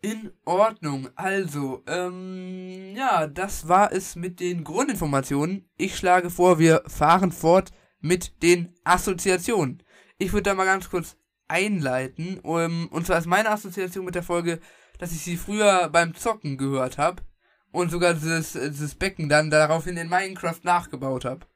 In 0.00 0.32
Ordnung. 0.44 1.08
Also, 1.16 1.82
ähm, 1.88 2.94
ja, 2.96 3.26
das 3.26 3.68
war 3.68 3.92
es 3.92 4.14
mit 4.14 4.38
den 4.40 4.62
Grundinformationen. 4.62 5.68
Ich 5.76 5.96
schlage 5.96 6.30
vor, 6.30 6.58
wir 6.58 6.82
fahren 6.86 7.32
fort 7.32 7.72
mit 8.00 8.42
den 8.42 8.74
Assoziationen. 8.84 9.82
Ich 10.16 10.32
würde 10.32 10.44
da 10.44 10.54
mal 10.54 10.64
ganz 10.64 10.88
kurz 10.88 11.16
einleiten. 11.48 12.38
Um, 12.40 12.88
und 12.88 13.06
zwar 13.06 13.18
ist 13.18 13.26
meine 13.26 13.50
Assoziation 13.50 14.04
mit 14.04 14.14
der 14.14 14.22
Folge, 14.22 14.60
dass 14.98 15.12
ich 15.12 15.22
sie 15.22 15.36
früher 15.36 15.88
beim 15.90 16.14
Zocken 16.14 16.58
gehört 16.58 16.98
habe 16.98 17.22
und 17.70 17.90
sogar 17.90 18.14
dieses, 18.14 18.52
dieses 18.52 18.94
Becken 18.94 19.28
dann 19.28 19.50
daraufhin 19.50 19.96
in 19.96 20.08
Minecraft 20.08 20.60
nachgebaut 20.62 21.24
habe. 21.24 21.46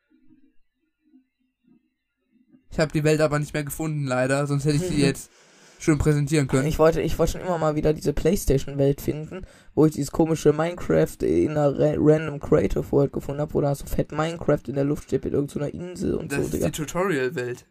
Ich 2.70 2.78
habe 2.78 2.92
die 2.92 3.04
Welt 3.04 3.20
aber 3.20 3.38
nicht 3.38 3.52
mehr 3.52 3.64
gefunden, 3.64 4.06
leider, 4.06 4.46
sonst 4.46 4.64
hätte 4.64 4.76
ich 4.76 4.82
sie 4.82 5.02
jetzt 5.02 5.30
schön 5.78 5.99
präsentieren 5.99 6.46
können. 6.46 6.66
Ich 6.66 6.78
wollte, 6.78 7.02
ich 7.02 7.18
wollte 7.18 7.32
schon 7.32 7.40
immer 7.42 7.58
mal 7.58 7.75
wieder 7.75 7.92
diese 7.92 8.12
Playstation-Welt 8.12 9.00
finden, 9.00 9.44
wo 9.75 9.84
ich 9.84 9.92
dieses 9.92 10.12
komische 10.12 10.52
Minecraft 10.52 11.16
in 11.22 11.50
einer 11.50 11.78
ra 11.78 11.94
random 11.96 12.40
Creative 12.40 12.90
World 12.92 13.12
gefunden 13.12 13.40
habe, 13.40 13.52
wo 13.52 13.61
da 13.61 13.75
so 13.75 13.84
fett 13.84 14.12
Minecraft 14.12 14.62
in 14.68 14.75
der 14.76 14.84
Luft 14.84 15.04
steht 15.04 15.25
mit 15.25 15.34
irgendeiner 15.34 15.75
Insel 15.75 16.14
und 16.14 16.30
Das 16.32 16.38
so, 16.38 16.44
ist 16.44 16.54
Digga. 16.54 16.66
die 16.66 16.72
Tutorial-Welt. 16.72 17.66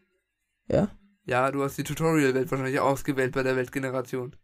Ja? 0.68 0.90
Ja, 1.24 1.52
du 1.52 1.64
hast 1.64 1.78
die 1.78 1.84
Tutorial-Welt 1.84 2.52
wahrscheinlich 2.52 2.80
ausgewählt 2.80 3.32
bei 3.34 3.44
der 3.44 3.56
Weltgeneration. 3.56 4.36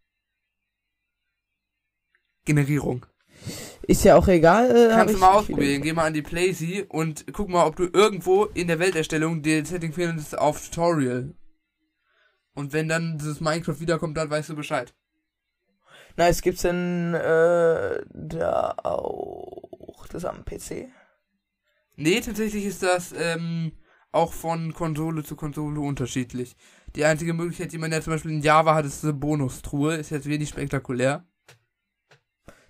Generierung. 2.47 3.05
Ist 3.83 4.03
ja 4.03 4.15
auch 4.15 4.27
egal. 4.27 4.75
Äh, 4.75 4.89
Kannst 4.89 5.13
du 5.13 5.19
mal 5.19 5.33
ausprobieren. 5.33 5.81
Geh 5.81 5.93
mal 5.93 6.05
an 6.05 6.13
die 6.13 6.21
Playsee 6.21 6.85
und 6.89 7.25
guck 7.31 7.49
mal, 7.49 7.65
ob 7.65 7.75
du 7.75 7.87
irgendwo 7.93 8.45
in 8.45 8.67
der 8.67 8.79
Welterstellung 8.79 9.43
den 9.43 9.65
Setting 9.65 9.93
findest 9.93 10.37
auf 10.37 10.61
Tutorial. 10.67 11.35
Und 12.53 12.73
wenn 12.73 12.89
dann 12.89 13.17
dieses 13.17 13.39
Minecraft 13.39 13.79
wiederkommt, 13.79 14.17
dann 14.17 14.29
weißt 14.29 14.49
du 14.49 14.55
Bescheid. 14.55 14.93
Nice, 16.17 16.41
gibt's 16.41 16.63
denn 16.63 17.13
äh, 17.13 18.01
da 18.09 18.75
auch 18.83 20.07
das 20.07 20.25
am 20.25 20.43
PC? 20.43 20.87
Nee, 21.95 22.21
tatsächlich 22.21 22.65
ist 22.65 22.81
das 22.81 23.13
ähm, 23.15 23.73
auch 24.11 24.33
von 24.33 24.73
Konsole 24.73 25.23
zu 25.23 25.35
Konsole 25.35 25.79
unterschiedlich. 25.79 26.55
Die 26.95 27.05
einzige 27.05 27.33
Möglichkeit, 27.33 27.71
die 27.71 27.77
man 27.77 27.91
ja 27.91 28.01
zum 28.01 28.13
Beispiel 28.13 28.31
in 28.31 28.41
Java 28.41 28.73
hat, 28.73 28.85
ist 28.85 29.03
eine 29.03 29.13
Bonustruhe. 29.13 29.95
Ist 29.95 30.09
jetzt 30.09 30.27
wenig 30.27 30.49
spektakulär. 30.49 31.25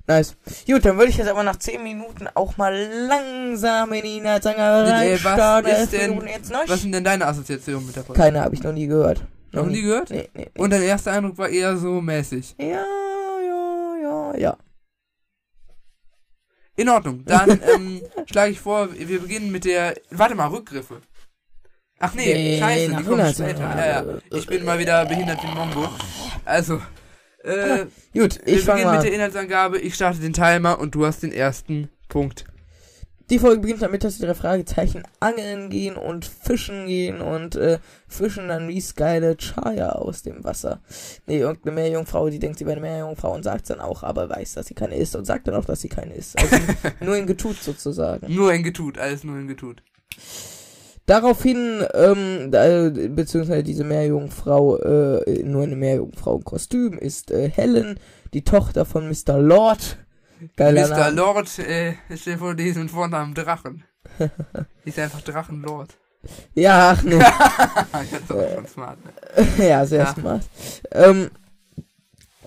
Nice. 0.08 0.38
Gut, 0.66 0.86
dann 0.86 0.98
würde 0.98 1.10
ich 1.10 1.18
jetzt 1.18 1.28
aber 1.28 1.44
nach 1.44 1.58
10 1.58 1.84
Minuten 1.84 2.28
auch 2.34 2.56
mal 2.56 2.74
langsam 3.08 3.92
in 3.92 4.04
die 4.04 4.18
Inhaltsangerei 4.18 5.12
Äh, 5.14 5.24
was 5.24 5.80
ist 5.84 5.92
denn- 5.94 6.16
noch? 6.16 6.24
Was 6.68 6.82
sind 6.82 6.94
denn 6.94 7.04
deine 7.04 7.26
Assoziationen 7.28 7.86
mit 7.86 7.96
der 7.96 8.04
Folge? 8.06 8.22
Keine 8.22 8.42
habe 8.42 8.56
ich 8.56 8.64
noch 8.64 8.72
nie 8.72 8.88
gehört. 8.88 9.22
Noch 9.52 9.66
nie 9.66 9.82
gehört? 9.82 10.10
Nee, 10.10 10.30
nee, 10.34 10.50
nee. 10.56 10.62
Und 10.62 10.70
dein 10.72 10.82
erster 10.84 11.12
Eindruck 11.12 11.38
war 11.38 11.50
eher 11.50 11.76
so 11.78 12.00
mäßig. 12.00 12.56
Ja, 12.58 12.66
ja, 13.46 13.96
ja, 14.02 14.38
ja. 14.38 14.58
In 16.76 16.90
Ordnung. 16.90 17.24
Dann 17.26 17.50
ähm, 17.76 18.02
schlage 18.30 18.52
ich 18.52 18.60
vor, 18.60 18.90
wir 18.94 19.20
beginnen 19.20 19.52
mit 19.52 19.66
der. 19.66 19.96
Warte 20.12 20.36
mal, 20.36 20.48
Rückgriffe. 20.48 21.02
Ach 22.00 22.14
nee, 22.14 22.60
scheiße, 22.60 22.88
die 22.90 23.04
kommen 23.04 23.20
100 23.22 23.34
später. 23.34 23.60
Ja, 23.62 24.04
ja. 24.04 24.18
Ich 24.32 24.46
bin 24.46 24.64
mal 24.64 24.78
wieder 24.78 25.04
behindert 25.06 25.42
wie 25.42 25.48
Mongo. 25.48 25.90
Also, 26.46 26.80
äh, 27.48 27.86
Gut, 28.14 28.40
ich 28.46 28.62
fange 28.64 28.86
mal 28.86 28.96
mit 28.96 29.06
der 29.06 29.14
Inhaltsangabe. 29.14 29.80
Ich 29.80 29.96
starte 29.96 30.20
den 30.20 30.34
Timer 30.34 30.80
und 30.80 30.96
du 30.96 31.06
hast 31.06 31.24
den 31.24 31.32
ersten 31.32 31.90
Punkt. 32.10 32.46
Die 33.30 33.40
Folge 33.40 33.60
beginnt 33.60 33.82
damit, 33.82 34.06
dass 34.06 34.18
die 34.18 34.26
drei 34.26 34.34
Fragezeichen 34.34 35.04
angeln 35.20 35.70
gehen 35.70 35.98
und 35.98 36.24
fischen 36.24 36.88
gehen 36.88 37.20
und 37.20 37.58
äh, 37.58 37.80
fischen 38.08 38.48
dann 38.48 38.70
wie 38.70 38.82
geile 38.96 39.36
Chaya 39.36 39.90
aus 39.90 40.24
dem 40.24 40.46
Wasser. 40.46 40.80
Nee, 41.26 41.40
irgendeine 41.40 41.76
Meerjungfrau, 41.76 42.30
die 42.30 42.40
denkt, 42.40 42.58
sie 42.60 42.66
wäre 42.66 42.78
eine 42.78 42.88
Meerjungfrau 42.88 43.34
und 43.34 43.44
sagt 43.44 43.70
dann 43.70 43.82
auch, 43.82 44.04
aber 44.04 44.30
weiß, 44.30 44.54
dass 44.54 44.68
sie 44.68 44.76
keine 44.76 44.96
ist 44.96 45.14
und 45.14 45.26
sagt 45.26 45.48
dann 45.48 45.56
auch, 45.56 45.66
dass 45.66 45.82
sie 45.82 45.90
keine 45.90 46.14
ist. 46.14 46.40
Also 46.40 46.56
nur 47.02 47.18
in 47.18 47.28
Getut 47.28 47.62
sozusagen. 47.62 48.34
Nur 48.34 48.52
ein 48.52 48.64
Getut, 48.64 48.98
alles 48.98 49.26
nur 49.26 49.36
ein 49.36 49.48
Getut. 49.50 49.84
Daraufhin, 51.08 51.84
ähm, 51.94 52.52
da, 52.52 52.90
beziehungsweise 52.90 53.64
diese 53.64 53.84
Meerjungfrau, 53.86 54.78
äh, 54.78 55.42
nur 55.44 55.64
eine 55.64 55.76
Meerjungfrau 55.78 56.36
im 56.36 56.44
Kostüm, 56.44 56.98
ist 57.00 57.32
äh, 57.32 57.50
Helen, 57.50 57.98
die 58.34 58.44
Tochter 58.44 58.86
von 58.86 59.08
Mr. 59.10 59.40
Lord. 59.40 59.98
Geiler 60.58 60.88
Mr. 60.88 60.98
Name. 60.98 61.16
Lord, 61.16 61.60
äh, 61.60 61.94
stell 62.16 62.34
dir 62.34 62.40
vor, 62.40 62.54
die 62.56 62.68
ist 62.68 62.78
mit 62.78 62.92
Vornamen 62.92 63.34
Drachen. 63.34 63.84
Ist 64.86 65.00
einfach 65.00 65.22
Drachenlord. 65.22 65.98
Ja, 66.54 66.92
ach 66.92 67.04
nee. 67.04 67.20
das 67.92 68.12
ist 68.22 68.32
auch 68.32 68.54
schon 68.56 68.68
smart, 68.68 68.98
ne? 69.06 69.48
ja, 69.68 69.86
sehr 69.86 70.00
Ja. 70.00 70.14
smart. 70.14 70.44
Ähm, 70.92 71.30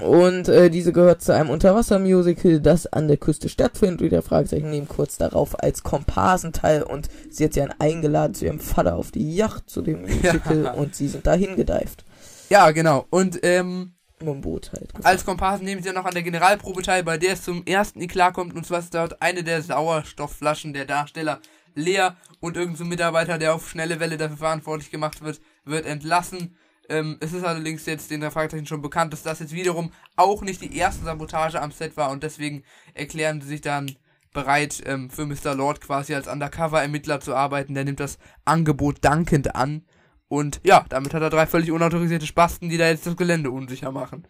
und 0.00 0.49
äh, 0.49 0.71
diese 0.71 0.92
gehört 0.92 1.23
zu 1.23 1.35
einem 1.35 1.50
Unterwassermusical, 1.50 2.61
das 2.61 2.87
an 2.87 3.09
der 3.09 3.16
Küste 3.16 3.49
stattfindet. 3.49 4.02
Und 4.02 4.12
der 4.12 4.23
Fragezeichen 4.23 4.71
nehmen 4.71 4.88
kurz 4.88 5.16
darauf 5.16 5.62
als 5.62 5.83
Komparsen 5.83 6.52
teil 6.52 6.83
und 6.83 7.09
sie 7.30 7.45
hat 7.45 7.54
sie 7.54 7.61
dann 7.61 7.75
eingeladen 7.78 8.35
zu 8.35 8.47
ihrem 8.47 8.61
Vater 8.61 8.97
auf 8.97 9.11
die 9.11 9.35
Yacht 9.35 9.69
zu 9.69 9.83
dem 9.83 10.02
Musical 10.02 10.64
Ja. 10.64 10.73
und 10.75 10.95
sie 10.95 11.09
sind 11.09 11.26
dahin 11.26 11.57
gedeift. 11.57 12.04
Ja, 12.49 12.71
genau. 12.71 13.07
Und 13.11 13.38
ähm, 13.42 13.92
dem 14.21 14.40
Boot 14.40 14.73
halt. 14.73 14.92
als 15.04 15.25
Komparsen 15.25 15.64
nehmen 15.64 15.83
sie 15.83 15.88
dann 15.88 15.97
noch 15.97 16.04
an 16.04 16.14
der 16.14 16.23
Generalprobe 16.23 16.83
teil, 16.83 17.02
bei 17.02 17.16
der 17.16 17.35
es 17.35 17.42
zum 17.42 17.64
ersten 17.64 18.00
Eklat 18.00 18.35
kommt. 18.35 18.54
Und 18.54 18.66
zwar 18.66 18.80
ist 18.80 18.95
dort 18.95 19.23
eine 19.23 19.42
der 19.45 19.62
Sauerstoffflaschen 19.62 20.73
der 20.73 20.85
Darsteller 20.85 21.40
leer 21.75 22.16
und 22.40 22.57
irgendein 22.57 22.78
so 22.78 22.85
Mitarbeiter, 22.85 23.38
der 23.38 23.54
auf 23.54 23.69
schnelle 23.69 24.00
Welle 24.00 24.16
dafür 24.16 24.37
verantwortlich 24.37 24.90
gemacht 24.90 25.23
wird, 25.23 25.40
wird 25.64 25.87
entlassen. 25.87 26.57
Ähm, 26.91 27.17
es 27.21 27.33
ist 27.33 27.45
allerdings 27.45 27.87
jetzt 27.87 28.11
den 28.11 28.29
Fragezeichen 28.31 28.67
schon 28.67 28.83
bekannt, 28.83 29.13
dass 29.13 29.23
das 29.23 29.39
jetzt 29.39 29.53
wiederum 29.53 29.93
auch 30.17 30.43
nicht 30.43 30.61
die 30.61 30.77
erste 30.77 31.05
Sabotage 31.05 31.61
am 31.61 31.71
Set 31.71 31.97
war 31.97 32.11
und 32.11 32.23
deswegen 32.23 32.65
erklären 32.95 33.41
sie 33.41 33.49
sich 33.49 33.61
dann 33.61 33.97
bereit, 34.33 34.83
ähm, 34.87 35.11
für 35.11 35.27
Mr. 35.27 35.55
Lord 35.55 35.81
quasi 35.81 36.15
als 36.15 36.29
Undercover-Ermittler 36.29 37.21
zu 37.21 37.35
arbeiten. 37.35 37.75
Der 37.75 37.85
nimmt 37.85 38.01
das 38.01 38.19
Angebot 38.45 38.99
dankend 39.03 39.55
an. 39.55 39.87
Und 40.29 40.61
ja, 40.63 40.85
damit 40.89 41.15
hat 41.15 41.23
er 41.23 41.31
drei 41.31 41.47
völlig 41.47 41.73
unautorisierte 41.73 42.27
Spasten, 42.27 42.69
die 42.69 42.77
da 42.77 42.89
jetzt 42.89 43.07
das 43.07 43.17
Gelände 43.17 43.51
unsicher 43.51 43.91
machen. 43.91 44.27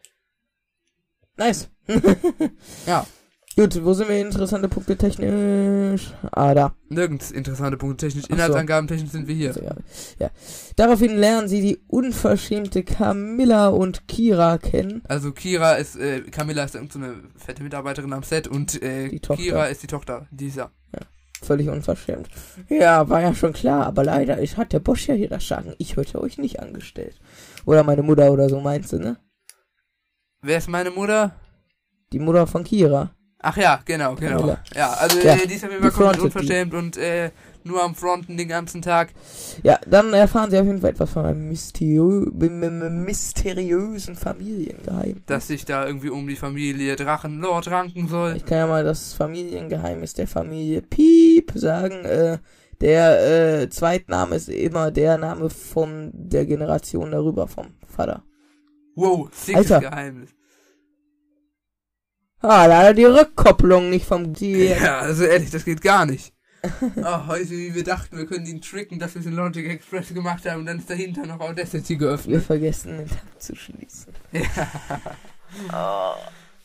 Nice. 1.36 1.70
Ja. 2.86 3.06
Gut, 3.56 3.84
wo 3.84 3.92
sind 3.94 4.08
wir? 4.08 4.20
Interessante 4.20 4.68
Punkte 4.68 4.96
technisch. 4.96 6.12
Ah, 6.30 6.54
da. 6.54 6.72
Nirgends 6.88 7.30
interessante 7.30 7.76
Punkte 7.76 8.06
technisch. 8.06 8.26
Inhaltsangaben 8.30 8.88
technisch 8.88 9.10
sind 9.10 9.26
wir 9.26 9.34
hier. 9.34 9.52
Ja. 9.60 9.74
ja. 10.18 10.30
Daraufhin 10.76 11.16
lernen 11.16 11.48
sie 11.48 11.60
die 11.60 11.78
unverschämte 11.88 12.84
Camilla 12.84 13.68
und 13.68 14.06
Kira 14.06 14.58
kennen. 14.58 15.02
Also 15.08 15.32
Kira 15.32 15.74
ist, 15.74 15.96
äh, 15.96 16.20
Camilla 16.30 16.64
ist 16.64 16.76
irgendeine 16.76 17.14
so 17.14 17.44
fette 17.44 17.62
Mitarbeiterin 17.62 18.12
am 18.12 18.22
Set 18.22 18.46
und 18.46 18.80
äh. 18.82 19.18
Kira 19.18 19.66
ist 19.66 19.82
die 19.82 19.88
Tochter 19.88 20.26
dieser. 20.30 20.70
Völlig 21.42 21.68
unverschämt. 21.70 22.28
Ja, 22.68 23.08
war 23.08 23.22
ja 23.22 23.34
schon 23.34 23.54
klar, 23.54 23.86
aber 23.86 24.04
leider 24.04 24.36
hat 24.36 24.72
der 24.72 24.78
Bosch 24.78 25.08
ja 25.08 25.14
hier 25.14 25.28
das 25.30 25.48
Sagen. 25.48 25.74
Ich 25.78 25.96
hätte 25.96 26.20
euch 26.20 26.36
nicht 26.36 26.60
angestellt. 26.60 27.18
Oder 27.64 27.82
meine 27.82 28.02
Mutter 28.02 28.30
oder 28.30 28.48
so 28.48 28.60
meinst 28.60 28.92
du, 28.92 28.98
ne? 28.98 29.16
Wer 30.42 30.58
ist 30.58 30.68
meine 30.68 30.90
Mutter? 30.90 31.34
Die 32.12 32.18
Mutter 32.18 32.46
von 32.46 32.62
Kira. 32.64 33.14
Ach 33.42 33.56
ja, 33.56 33.80
genau, 33.84 34.14
genau. 34.16 34.56
Ja, 34.74 34.92
also 34.92 35.18
Ja, 35.20 35.34
äh, 35.34 35.46
die 35.46 35.54
ist 35.54 35.64
auf 35.64 35.70
jeden 35.70 35.82
Fall 35.82 35.90
komplett 35.92 36.16
frontet 36.16 36.20
die. 36.20 36.38
unverschämt 36.38 36.74
und 36.74 36.96
äh, 36.98 37.30
nur 37.64 37.82
am 37.82 37.94
Fronten 37.94 38.36
den 38.36 38.48
ganzen 38.48 38.82
Tag. 38.82 39.10
Ja, 39.62 39.78
dann 39.86 40.12
erfahren 40.12 40.50
sie 40.50 40.58
auf 40.58 40.66
jeden 40.66 40.80
Fall 40.80 40.90
etwas 40.90 41.10
von 41.10 41.24
einem 41.24 41.48
mysteriö 41.48 42.26
mysteriösen 42.32 44.14
Familiengeheimnis. 44.14 45.24
dass 45.26 45.46
sich 45.48 45.64
da 45.64 45.86
irgendwie 45.86 46.10
um 46.10 46.26
die 46.26 46.36
Familie 46.36 46.96
Drachenlord 46.96 47.70
ranken 47.70 48.08
soll. 48.08 48.36
Ich 48.36 48.44
kann 48.44 48.58
ja 48.58 48.66
mal 48.66 48.84
das 48.84 49.14
Familiengeheimnis 49.14 50.14
der 50.14 50.26
Familie 50.26 50.82
Piep 50.82 51.52
sagen. 51.54 52.04
Äh, 52.04 52.38
der 52.80 53.60
äh, 53.62 53.68
Zweitname 53.68 54.36
ist 54.36 54.48
immer 54.48 54.90
der 54.90 55.18
Name 55.18 55.50
von 55.50 56.10
der 56.14 56.46
Generation 56.46 57.10
darüber, 57.10 57.46
vom 57.46 57.68
Vater. 57.86 58.22
Wow, 58.94 59.28
sickes 59.32 59.70
Alter. 59.70 59.90
Geheimnis. 59.90 60.30
Ah, 62.42 62.66
leider 62.66 62.94
die 62.94 63.04
Rückkopplung 63.04 63.90
nicht 63.90 64.06
vom 64.06 64.32
Tier. 64.34 64.76
Ja, 64.78 64.98
also 65.00 65.24
ehrlich, 65.24 65.50
das 65.50 65.64
geht 65.64 65.82
gar 65.82 66.06
nicht. 66.06 66.32
oh, 66.96 67.26
heute, 67.26 67.50
wie 67.50 67.74
wir 67.74 67.84
dachten, 67.84 68.18
wir 68.18 68.26
können 68.26 68.44
ihn 68.46 68.60
tricken, 68.60 68.98
dass 68.98 69.14
wir 69.14 69.20
es 69.20 69.26
in 69.26 69.32
Logic 69.34 69.66
Express 69.68 70.12
gemacht 70.12 70.44
haben 70.48 70.60
und 70.60 70.66
dann 70.66 70.78
ist 70.78 70.90
dahinter 70.90 71.24
noch 71.26 71.40
Audacity 71.40 71.96
geöffnet. 71.96 72.34
Wir 72.34 72.40
vergessen 72.42 72.98
den 72.98 73.08
Tab 73.08 73.18
zu 73.38 73.54
schließen. 73.56 74.12
Ja. 74.32 74.42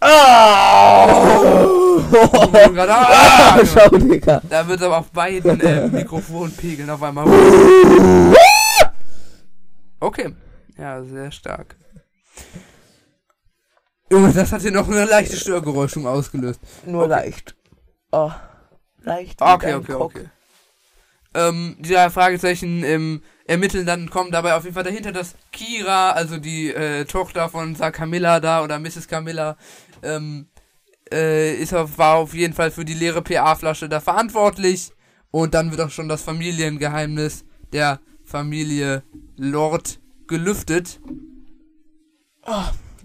Oh! 0.01 2.01
Gerade- 2.73 2.93
Ah, 2.93 3.57
ah, 3.57 3.65
schau, 3.73 3.89
Digga. 3.97 4.41
Da 4.49 4.67
wird 4.67 4.81
aber 4.83 4.97
auf 4.99 5.11
beiden 5.11 5.59
äh, 5.61 5.87
Mikrofonpegeln 5.89 6.89
auf 6.89 7.01
einmal. 7.03 7.25
Okay. 10.01 10.35
Ja, 10.77 11.01
sehr 11.03 11.31
stark. 11.31 11.75
Junge, 14.11 14.31
das 14.33 14.51
hat 14.51 14.61
hier 14.61 14.71
noch 14.71 14.87
eine 14.87 15.05
leichte 15.05 15.35
Störgeräuschung 15.35 16.05
ausgelöst. 16.05 16.59
Nur 16.85 17.03
Okay. 17.03 17.09
leicht. 17.11 17.55
Oh, 18.11 18.31
leicht. 19.01 19.41
Okay, 19.41 19.73
okay, 19.73 19.91
Cock. 19.93 20.01
okay. 20.01 20.29
Ähm, 21.33 21.75
die 21.79 21.89
drei 21.93 22.09
Fragezeichen 22.09 22.83
ähm, 22.83 23.21
ermitteln 23.45 23.85
dann, 23.85 24.09
kommen 24.09 24.31
dabei 24.31 24.53
auf 24.55 24.63
jeden 24.63 24.73
Fall 24.75 24.83
dahinter, 24.83 25.11
dass 25.11 25.35
Kira, 25.51 26.11
also 26.11 26.37
die 26.37 26.71
äh, 26.73 27.03
Tochter 27.05 27.49
von 27.49 27.75
Sir 27.75 27.91
Camilla 27.91 28.39
da 28.39 28.63
oder 28.63 28.79
Mrs. 28.79 29.07
Camilla, 29.07 29.57
ähm, 30.01 30.47
äh, 31.11 31.55
ist 31.55 31.73
auf, 31.73 31.97
war 31.97 32.15
auf 32.15 32.33
jeden 32.33 32.53
Fall 32.53 32.71
für 32.71 32.85
die 32.85 32.93
leere 32.93 33.21
PA-Flasche 33.21 33.89
da 33.89 33.99
verantwortlich. 33.99 34.91
Und 35.31 35.53
dann 35.53 35.71
wird 35.71 35.81
auch 35.81 35.89
schon 35.89 36.07
das 36.07 36.21
Familiengeheimnis 36.21 37.43
der 37.73 37.99
Familie 38.23 39.03
Lord 39.35 39.99
gelüftet. 40.27 41.01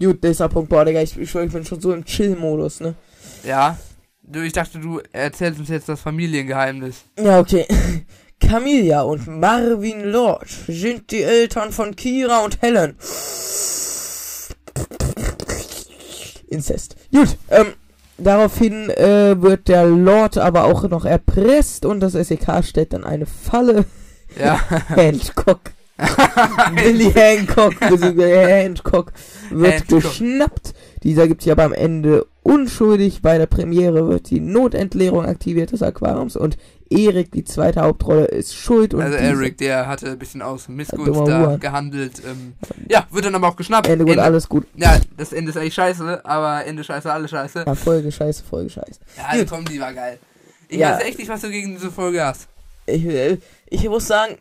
Gut, 0.01 0.23
nächster 0.23 0.49
Punkt, 0.49 0.69
boah, 0.69 0.83
Digga, 0.83 0.99
ich, 1.01 1.15
ich, 1.15 1.35
ich 1.35 1.51
bin 1.51 1.63
schon 1.63 1.79
so 1.79 1.93
im 1.93 2.03
Chill-Modus, 2.03 2.79
ne? 2.79 2.95
Ja. 3.43 3.77
Du, 4.23 4.39
ich 4.39 4.53
dachte, 4.53 4.79
du 4.79 4.99
erzählst 5.11 5.59
uns 5.59 5.69
jetzt 5.69 5.89
das 5.89 6.01
Familiengeheimnis. 6.01 7.03
Ja, 7.19 7.39
okay. 7.39 7.67
Camilla 8.39 9.03
und 9.03 9.27
Marvin 9.27 10.05
Lord 10.05 10.47
sind 10.67 11.11
die 11.11 11.21
Eltern 11.21 11.71
von 11.71 11.95
Kira 11.95 12.39
und 12.39 12.59
Helen. 12.63 12.95
Inzest. 16.47 16.95
Gut, 17.11 17.37
ähm, 17.51 17.73
daraufhin 18.17 18.89
äh, 18.89 19.39
wird 19.39 19.67
der 19.67 19.85
Lord 19.85 20.39
aber 20.39 20.63
auch 20.63 20.81
noch 20.89 21.05
erpresst 21.05 21.85
und 21.85 21.99
das 21.99 22.13
SEK 22.13 22.63
stellt 22.63 22.93
dann 22.93 23.03
eine 23.03 23.27
Falle. 23.27 23.85
Ja. 24.39 24.59
Hancock. 24.89 25.59
Billy 26.75 27.11
Hancock, 27.11 27.79
beziehungsweise 27.79 28.47
Hancock 28.47 29.11
wird 29.49 29.73
Hancock. 29.73 30.01
geschnappt. 30.03 30.73
Dieser 31.03 31.27
gibt 31.27 31.41
sich 31.41 31.51
aber 31.51 31.63
am 31.63 31.73
Ende 31.73 32.25
unschuldig. 32.43 33.21
Bei 33.21 33.37
der 33.37 33.45
Premiere 33.47 34.07
wird 34.07 34.29
die 34.29 34.39
Notentleerung 34.39 35.25
aktiviert 35.25 35.71
des 35.71 35.81
Aquariums 35.81 36.35
und 36.35 36.57
Erik, 36.89 37.31
die 37.31 37.45
zweite 37.45 37.81
Hauptrolle, 37.81 38.25
ist 38.25 38.53
schuld. 38.53 38.93
Und 38.93 39.01
Also 39.01 39.15
Eric, 39.17 39.57
der 39.57 39.87
hatte 39.87 40.11
ein 40.11 40.19
bisschen 40.19 40.41
aus 40.41 40.67
Missgunst 40.67 41.21
da 41.25 41.39
Huren. 41.47 41.59
gehandelt. 41.59 42.21
Ähm, 42.25 42.53
ja, 42.89 43.07
wird 43.11 43.25
dann 43.25 43.35
aber 43.35 43.47
auch 43.47 43.55
geschnappt. 43.55 43.87
Ende 43.87 44.03
gut, 44.05 44.17
alles 44.17 44.49
gut. 44.49 44.67
Ja, 44.75 44.99
das 45.17 45.31
Ende 45.31 45.51
ist 45.51 45.57
eigentlich 45.57 45.73
scheiße, 45.73 46.25
aber 46.25 46.65
Ende 46.65 46.83
scheiße, 46.83 47.11
alle 47.11 47.27
scheiße. 47.29 47.63
Ja, 47.65 47.75
Folge 47.75 48.11
scheiße, 48.11 48.43
Folge 48.43 48.69
scheiße. 48.69 48.99
Ja, 49.17 49.23
die 49.33 49.39
Gut. 49.39 49.49
Comedy 49.49 49.79
war 49.79 49.93
geil. 49.93 50.19
Ich 50.67 50.77
Ja. 50.79 50.91
weiß 50.97 51.03
echt 51.05 51.17
nicht, 51.19 51.29
was 51.29 51.41
du 51.41 51.49
gegen 51.49 51.71
diese 51.75 51.91
Folge 51.91 52.23
hast. 52.25 52.47
Ich, 52.85 53.05
äh, 53.05 53.37
ich 53.69 53.87
muss 53.87 54.07
sagen, 54.07 54.35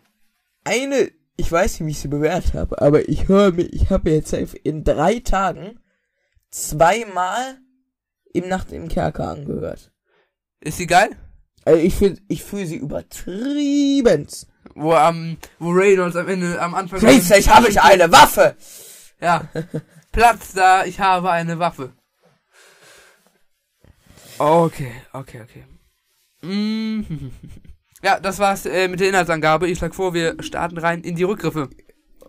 eine, 0.64 1.10
ich 1.40 1.50
weiß 1.50 1.80
nicht, 1.80 1.86
wie 1.86 1.90
ich 1.92 1.98
sie 1.98 2.08
bewährt 2.08 2.52
habe, 2.52 2.80
aber 2.82 3.08
ich 3.08 3.28
höre 3.28 3.52
mir, 3.52 3.62
ich 3.62 3.88
habe 3.88 4.10
jetzt 4.10 4.34
in 4.34 4.84
drei 4.84 5.20
Tagen 5.20 5.80
zweimal 6.50 7.58
im 8.34 8.48
Nacht 8.48 8.72
im 8.72 8.88
Kerker 8.88 9.28
angehört. 9.30 9.90
Ist 10.60 10.76
sie 10.76 10.86
geil? 10.86 11.16
Also 11.64 11.80
ich 11.80 11.94
finde, 11.94 12.20
ich 12.28 12.44
fühle 12.44 12.66
sie 12.66 12.76
übertrieben. 12.76 14.26
Wo 14.74 14.92
am, 14.92 15.38
wo 15.58 15.70
Reynolds 15.70 16.16
am 16.16 16.28
Ende, 16.28 16.60
am 16.60 16.74
Anfang. 16.74 17.00
Schließlich 17.00 17.48
habe 17.48 17.68
ich 17.68 17.80
eine 17.80 18.12
Waffe! 18.12 18.54
Ja. 19.20 19.48
Platz 20.12 20.52
da, 20.52 20.84
ich 20.84 21.00
habe 21.00 21.30
eine 21.30 21.58
Waffe. 21.58 21.94
Okay, 24.38 24.92
okay, 25.12 25.40
okay. 25.42 25.64
Mm. 26.42 27.02
Ja, 28.02 28.18
das 28.18 28.38
war's 28.38 28.66
äh, 28.66 28.88
mit 28.88 29.00
der 29.00 29.08
Inhaltsangabe. 29.08 29.68
Ich 29.68 29.78
schlage 29.78 29.94
vor, 29.94 30.14
wir 30.14 30.36
starten 30.40 30.78
rein 30.78 31.02
in 31.02 31.16
die 31.16 31.22
Rückgriffe. 31.22 31.68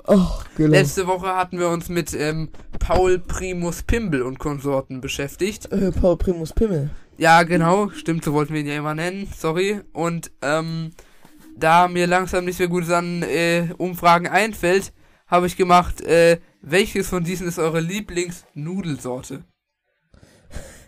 Oh, 0.08 0.28
genau. 0.58 0.72
Letzte 0.72 1.08
Woche 1.08 1.36
hatten 1.36 1.60
wir 1.60 1.70
uns 1.70 1.88
mit 1.88 2.13
ähm, 2.13 2.50
Paul 2.80 3.20
Primus 3.20 3.84
Pimbel 3.84 4.24
und 4.24 4.40
Konsorten 4.40 5.00
beschäftigt. 5.00 5.72
Äh, 5.72 5.92
Paul 5.92 6.18
Primus 6.18 6.54
Pimmel. 6.54 6.90
Ja, 7.18 7.44
genau, 7.44 7.90
stimmt, 7.90 8.24
so 8.24 8.34
wollten 8.34 8.54
wir 8.54 8.62
ihn 8.62 8.68
ja 8.68 8.78
immer 8.78 8.96
nennen, 8.96 9.30
sorry. 9.38 9.82
Und 9.94 10.32
ähm, 10.42 10.92
da 11.56 11.88
mir 11.88 12.08
langsam 12.08 12.46
nicht 12.46 12.60
mehr 12.60 12.68
gut 12.68 12.90
an 12.90 13.22
äh, 13.22 13.70
Umfragen 13.78 14.28
einfällt, 14.28 14.92
habe 15.28 15.46
ich 15.46 15.56
gemacht, 15.56 16.01
äh, 16.01 16.40
welches 16.62 17.08
von 17.08 17.24
diesen 17.24 17.48
ist 17.48 17.60
eure 17.60 17.80
Lieblingsnudelsorte? 17.80 19.44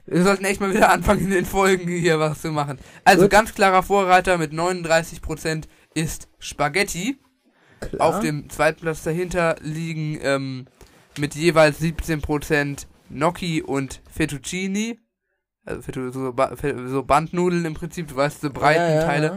Wir 0.05 0.23
sollten 0.23 0.43
echt 0.45 0.59
mal 0.59 0.73
wieder 0.73 0.91
anfangen, 0.91 1.21
in 1.25 1.29
den 1.31 1.45
Folgen 1.45 1.87
hier 1.87 2.19
was 2.19 2.41
zu 2.41 2.51
machen. 2.51 2.77
Also 3.05 3.23
Gut. 3.23 3.31
ganz 3.31 3.53
klarer 3.53 3.83
Vorreiter 3.83 4.37
mit 4.37 4.51
39% 4.51 5.65
ist 5.93 6.27
Spaghetti. 6.39 7.17
Klar. 7.79 8.01
Auf 8.09 8.19
dem 8.19 8.49
zweiten 8.49 8.81
Platz 8.81 9.03
dahinter 9.03 9.55
liegen 9.61 10.19
ähm, 10.21 10.65
mit 11.17 11.35
jeweils 11.35 11.79
17% 11.81 12.85
Gnocchi 13.09 13.61
und 13.61 14.01
Fettuccini. 14.11 14.99
Also 15.65 16.11
so, 16.11 16.33
Ba- 16.33 16.55
so 16.87 17.03
Bandnudeln 17.03 17.63
im 17.65 17.73
Prinzip, 17.73 18.07
du 18.09 18.15
weißt, 18.17 18.41
so 18.41 18.49
breiten 18.49 18.81
Ja, 18.81 18.95
ja, 18.95 19.05
Teile. 19.05 19.27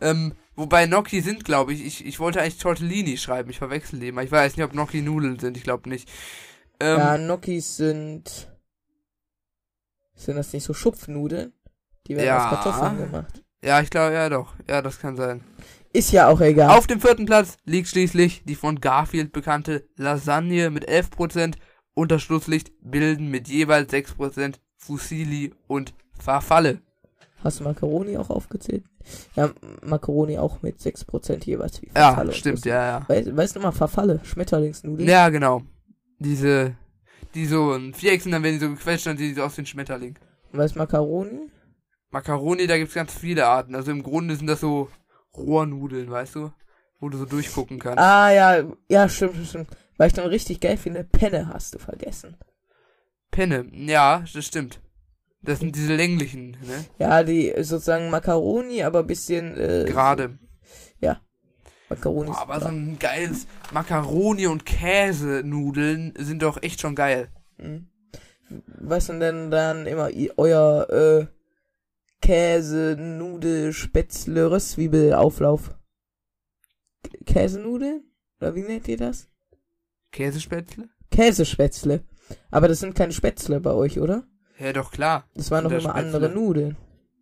ja. 0.00 0.10
Ähm, 0.10 0.32
wobei 0.56 0.86
Gnocchi 0.86 1.20
sind, 1.22 1.44
glaube 1.44 1.72
ich, 1.72 1.84
ich, 1.84 2.04
ich 2.04 2.18
wollte 2.20 2.40
eigentlich 2.42 2.58
Tortellini 2.58 3.16
schreiben, 3.16 3.48
ich 3.48 3.58
verwechsel 3.58 4.00
die 4.00 4.12
mal. 4.12 4.24
Ich 4.24 4.32
weiß 4.32 4.56
nicht, 4.56 4.64
ob 4.64 4.72
Gnocchi 4.72 5.00
Nudeln 5.00 5.38
sind, 5.38 5.56
ich 5.56 5.62
glaube 5.62 5.88
nicht. 5.88 6.10
Ähm, 6.80 6.98
ja, 6.98 7.16
Gnocchis 7.16 7.76
sind. 7.76 8.50
Sind 10.14 10.36
das 10.36 10.52
nicht 10.52 10.64
so 10.64 10.74
Schupfnudeln? 10.74 11.52
Die 12.06 12.16
werden 12.16 12.26
Ja. 12.26 12.50
aus 12.50 12.62
Kartoffeln 12.62 12.98
gemacht. 12.98 13.42
ja, 13.62 13.80
ich 13.80 13.90
glaube, 13.90 14.14
ja 14.14 14.28
doch. 14.28 14.54
Ja, 14.68 14.82
das 14.82 14.98
kann 14.98 15.16
sein. 15.16 15.42
Ist 15.92 16.10
ja 16.12 16.28
auch 16.28 16.40
egal. 16.40 16.76
Auf 16.76 16.86
dem 16.86 17.00
vierten 17.00 17.24
Platz 17.26 17.56
liegt 17.64 17.88
schließlich 17.88 18.42
die 18.44 18.56
von 18.56 18.80
Garfield 18.80 19.32
bekannte 19.32 19.88
Lasagne 19.96 20.70
mit 20.70 20.88
11%. 20.88 21.56
Unter 21.94 22.18
Schlusslicht 22.18 22.72
bilden 22.82 23.28
mit 23.30 23.46
jeweils 23.48 23.92
6% 23.92 24.56
Fusilli 24.76 25.54
und 25.68 25.94
Farfalle. 26.18 26.80
Hast 27.44 27.60
du 27.60 27.64
Macaroni 27.64 28.16
auch 28.16 28.30
aufgezählt? 28.30 28.84
Ja, 29.36 29.50
Macaroni 29.84 30.38
auch 30.38 30.62
mit 30.62 30.80
6% 30.80 31.44
jeweils 31.46 31.80
wie 31.82 31.86
Ja, 31.94 32.08
Verfalle 32.08 32.28
und 32.30 32.36
stimmt, 32.36 32.64
ja, 32.64 32.84
ja. 33.00 33.08
Weißt, 33.08 33.36
weißt 33.36 33.56
du 33.56 33.60
mal, 33.60 33.70
Verfalle, 33.72 34.18
Schmetterlingsnudeln? 34.24 35.08
Ja, 35.08 35.28
genau. 35.28 35.62
Diese, 36.18 36.74
die 37.34 37.46
so 37.46 37.72
ein 37.72 37.94
Viereck 37.94 38.22
sind, 38.22 38.32
dann 38.32 38.42
werden 38.42 38.54
die 38.54 38.64
so 38.64 38.70
gequetscht, 38.70 39.06
dann 39.06 39.16
sehen 39.16 39.28
die 39.28 39.34
so 39.34 39.42
aus 39.42 39.56
wie 39.56 39.62
ein 39.62 39.66
Schmetterling. 39.66 40.18
Und 40.52 40.58
weißt 40.58 40.74
du, 40.74 40.78
Macaroni? 40.78 41.50
Macaroni, 42.10 42.66
da 42.66 42.78
gibt's 42.78 42.94
ganz 42.94 43.12
viele 43.12 43.46
Arten. 43.46 43.74
Also 43.74 43.90
im 43.90 44.02
Grunde 44.02 44.36
sind 44.36 44.46
das 44.46 44.60
so 44.60 44.88
Rohrnudeln, 45.36 46.10
weißt 46.10 46.36
du? 46.36 46.52
Wo 47.00 47.08
du 47.08 47.18
so 47.18 47.24
durchgucken 47.24 47.80
kannst. 47.80 47.98
Ah, 47.98 48.30
ja, 48.30 48.64
ja, 48.88 49.08
stimmt, 49.08 49.46
stimmt. 49.46 49.68
Weil 49.96 50.08
ich 50.08 50.12
dann 50.12 50.26
richtig 50.26 50.60
geil 50.60 50.76
finde, 50.76 51.04
Penne 51.04 51.48
hast 51.52 51.74
du 51.74 51.78
vergessen. 51.78 52.36
Penne, 53.30 53.66
ja, 53.72 54.24
das 54.32 54.46
stimmt. 54.46 54.80
Das 55.42 55.58
sind 55.58 55.76
diese 55.76 55.94
länglichen, 55.94 56.52
ne? 56.52 56.84
Ja, 56.98 57.22
die 57.22 57.52
sozusagen 57.58 58.10
Macaroni, 58.10 58.82
aber 58.82 59.02
bisschen, 59.02 59.56
äh, 59.58 59.84
Gerade. 59.86 60.38
Macaroni. 61.94 62.30
Boah, 62.30 62.38
aber 62.42 62.60
so 62.60 62.66
ein 62.68 62.98
geiles 62.98 63.46
Macaroni 63.72 64.46
und 64.46 64.64
Käsenudeln 64.66 66.14
sind 66.18 66.42
doch 66.42 66.62
echt 66.62 66.80
schon 66.80 66.94
geil. 66.94 67.28
Mhm. 67.58 67.88
Was 68.80 69.06
sind 69.06 69.20
denn 69.20 69.50
dann 69.50 69.86
immer 69.86 70.10
euer 70.36 70.88
äh, 70.90 71.26
Käse, 72.20 72.96
Nudel, 72.98 73.72
Spätzle, 73.72 74.50
Röstzwiebelauflauf? 74.50 75.74
K- 77.02 77.24
Käsenudeln? 77.26 78.04
Oder 78.40 78.54
wie 78.54 78.62
nennt 78.62 78.88
ihr 78.88 78.96
das? 78.96 79.28
Käsespätzle? 80.12 80.88
Käsespätzle. 81.10 82.04
Aber 82.50 82.68
das 82.68 82.80
sind 82.80 82.94
keine 82.94 83.12
Spätzle 83.12 83.60
bei 83.60 83.72
euch, 83.72 83.98
oder? 84.00 84.24
Ja, 84.58 84.72
doch 84.72 84.90
klar. 84.92 85.28
Das 85.34 85.50
waren 85.50 85.64
doch 85.64 85.70
immer 85.70 85.80
das 85.80 85.92
andere 85.94 86.24
Spätzle? 86.26 86.40
Nudeln. 86.40 86.76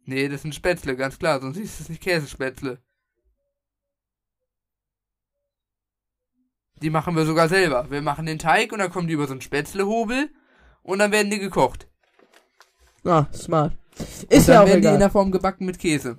Nee, 0.04 0.28
das 0.28 0.42
sind 0.42 0.54
Spätzle, 0.54 0.96
ganz 0.96 1.18
klar, 1.18 1.40
sonst 1.40 1.56
ist 1.58 1.80
es 1.80 1.88
nicht 1.88 2.02
Käsespätzle. 2.02 2.78
Die 6.83 6.90
machen 6.90 7.14
wir 7.14 7.25
sogar 7.25 7.49
selber. 7.49 7.87
Wir 7.90 8.03
machen 8.03 8.27
den 8.27 8.38
Teig 8.38 8.73
und 8.73 8.81
dann 8.81 8.90
kommen 8.90 9.07
die 9.07 9.14
über 9.14 9.27
so 9.27 9.33
einen 9.33 9.40
Spätzlehobel 9.40 10.29
und 10.83 10.99
dann 10.99 11.12
werden 11.12 11.31
die 11.31 11.38
gekocht. 11.38 11.87
Ah, 13.05 13.27
smart. 13.33 13.73
Ist 14.29 14.49
ja 14.49 14.62
auch 14.62 14.66
werden 14.66 14.83
die 14.83 14.88
in 14.88 14.95
egal. 14.95 14.99
der 14.99 15.11
Form 15.11 15.31
gebacken 15.31 15.66
mit 15.66 15.79
Käse. 15.79 16.18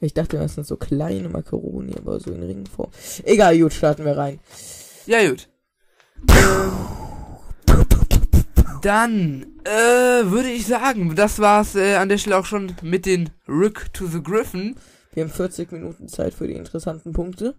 Ich 0.00 0.14
dachte, 0.14 0.38
das 0.38 0.54
sind 0.54 0.66
so 0.66 0.76
kleine 0.76 1.28
Macaroni, 1.28 1.94
aber 1.96 2.18
so 2.18 2.32
in 2.32 2.42
Ringform. 2.42 2.90
Egal, 3.24 3.58
gut, 3.58 3.72
starten 3.72 4.04
wir 4.04 4.16
rein. 4.16 4.40
Ja, 5.06 5.28
gut. 5.28 5.48
Dann 8.82 9.46
äh, 9.64 10.24
würde 10.30 10.50
ich 10.50 10.66
sagen, 10.66 11.14
das 11.14 11.38
war's 11.38 11.76
äh, 11.76 11.94
an 11.94 12.08
der 12.08 12.18
Stelle 12.18 12.38
auch 12.38 12.46
schon 12.46 12.74
mit 12.82 13.06
den 13.06 13.30
Rick 13.46 13.92
to 13.92 14.06
the 14.06 14.22
Griffin. 14.22 14.74
Wir 15.12 15.24
haben 15.24 15.30
40 15.30 15.70
Minuten 15.70 16.08
Zeit 16.08 16.34
für 16.34 16.48
die 16.48 16.54
interessanten 16.54 17.12
Punkte. 17.12 17.54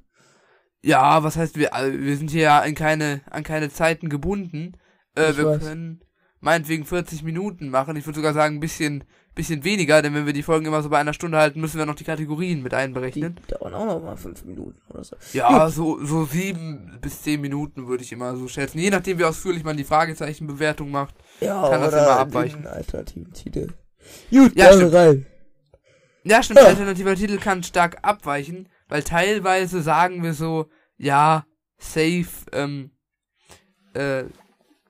Ja, 0.84 1.24
was 1.24 1.38
heißt 1.38 1.58
wir? 1.58 1.74
äh, 1.74 1.98
Wir 1.98 2.18
sind 2.18 2.30
hier 2.32 2.42
ja 2.44 2.60
an 2.60 2.76
keine 2.76 3.22
an 3.30 3.44
keine 3.44 3.70
Zeiten 3.70 4.10
gebunden. 4.10 4.74
Äh, 5.16 5.36
wir 5.38 5.46
weiß. 5.46 5.60
können 5.64 6.02
meinetwegen 6.42 6.86
40 6.86 7.24
Minuten 7.24 7.70
machen. 7.70 7.96
Ich 7.96 8.06
würde 8.06 8.18
sogar 8.18 8.34
sagen 8.34 8.58
ein 8.58 8.60
bisschen 8.60 9.04
bisschen 9.36 9.64
weniger, 9.64 10.02
denn 10.04 10.14
wenn 10.14 10.28
wir 10.28 10.34
die 10.34 10.44
Folgen 10.44 10.68
immer 10.68 10.84
so 10.84 10.90
bei 10.90 11.00
einer 11.00 11.14
Stunde 11.14 11.38
halten, 11.40 11.60
müssen 11.60 11.80
wir 11.80 11.88
noch 11.88 11.96
die 11.96 12.04
Kategorien 12.04 12.62
mit 12.62 12.72
Die 12.74 12.76
einberechnen. 12.76 13.40
dauern 13.48 13.74
auch 13.74 13.86
noch 13.86 14.04
mal 14.04 14.16
5 14.16 14.46
Minuten 14.46 14.80
oder 14.92 15.04
so. 15.04 15.16
Ja, 15.34 15.70
so 15.70 16.04
so 16.06 16.26
sieben 16.26 17.00
bis 17.02 17.24
zehn 17.24 17.42
Minuten 17.42 17.88
würde 17.88 18.04
ich 18.04 18.12
immer 18.12 18.36
so 18.36 18.48
schätzen. 18.48 18.78
Je 18.78 18.92
nachdem, 18.92 19.18
wie 19.18 19.24
ausführlich 19.24 19.64
man 19.64 19.76
die 19.78 19.86
Fragezeichenbewertung 19.86 20.92
macht. 20.92 21.16
Ja, 21.40 21.68
Kann 21.68 21.82
das 21.82 21.94
immer 21.94 22.20
abweichen. 22.20 22.68
alternativen 22.68 23.34
Titel. 23.34 23.68
Gut, 24.30 24.56
Ja, 24.56 24.70
dann 24.70 24.78
stimmt. 24.80 24.94
rein. 24.94 25.26
Ja, 26.26 26.44
stimmt, 26.44 26.60
Ja. 26.60 26.68
alternativer 26.68 27.16
Titel 27.16 27.38
kann 27.38 27.64
stark 27.64 27.98
abweichen, 28.04 28.70
weil 28.94 29.02
teilweise 29.02 29.82
sagen 29.82 30.22
wir 30.22 30.36
so, 30.36 30.70
ja, 30.98 31.48
safe, 31.80 32.28
ähm, 32.52 32.92
äh, 33.96 34.26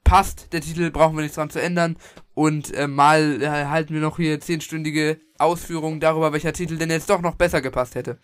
passt, 0.03 0.51
der 0.51 0.59
Titel 0.59 0.91
brauchen 0.91 1.15
wir 1.15 1.21
nichts 1.21 1.35
dran 1.35 1.49
zu 1.49 1.61
ändern. 1.61 1.95
Und 2.33 2.73
äh, 2.73 2.87
mal 2.87 3.41
äh, 3.41 3.47
halten 3.47 3.93
wir 3.93 4.01
noch 4.01 4.17
hier 4.17 4.41
zehnstündige 4.41 5.21
Ausführungen 5.37 6.01
darüber, 6.01 6.33
welcher 6.33 6.51
Titel 6.51 6.77
denn 6.77 6.89
jetzt 6.89 7.09
doch 7.09 7.21
noch 7.21 7.35
besser 7.35 7.61
gepasst 7.61 7.95
hätte. 7.95 8.17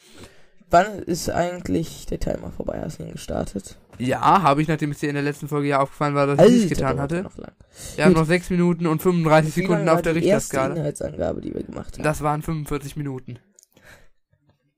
Wann 0.70 1.00
ist 1.00 1.30
eigentlich 1.30 2.06
der 2.08 2.20
Timer 2.20 2.52
vorbei? 2.52 2.82
Hast 2.84 3.00
du 3.00 3.04
ihn 3.04 3.14
gestartet? 3.14 3.78
Ja, 4.00 4.42
habe 4.42 4.62
ich, 4.62 4.68
nachdem 4.68 4.92
es 4.92 5.00
dir 5.00 5.08
in 5.08 5.16
der 5.16 5.24
letzten 5.24 5.48
Folge 5.48 5.70
ja 5.70 5.80
aufgefallen 5.80 6.14
war, 6.14 6.28
dass 6.28 6.46
ich 6.46 6.64
nicht 6.64 6.70
getan 6.76 7.00
hatte. 7.00 7.26
Wir 7.96 8.04
haben 8.04 8.14
noch 8.16 8.26
6 8.26 8.50
Minuten 8.50 8.86
und 8.86 9.02
35 9.02 9.56
Wie 9.56 9.62
Sekunden 9.62 9.88
auf 9.88 9.96
war 9.96 10.02
der 10.02 10.14
die 10.16 10.26
erste 10.26 10.58
Richterskala. 10.58 10.76
Inhaltsangabe, 10.76 11.40
die 11.40 11.54
wir 11.54 11.64
gemacht 11.64 11.94
haben. 11.94 12.04
Das 12.04 12.22
waren 12.22 12.42
45 12.42 12.98
Minuten. 12.98 13.40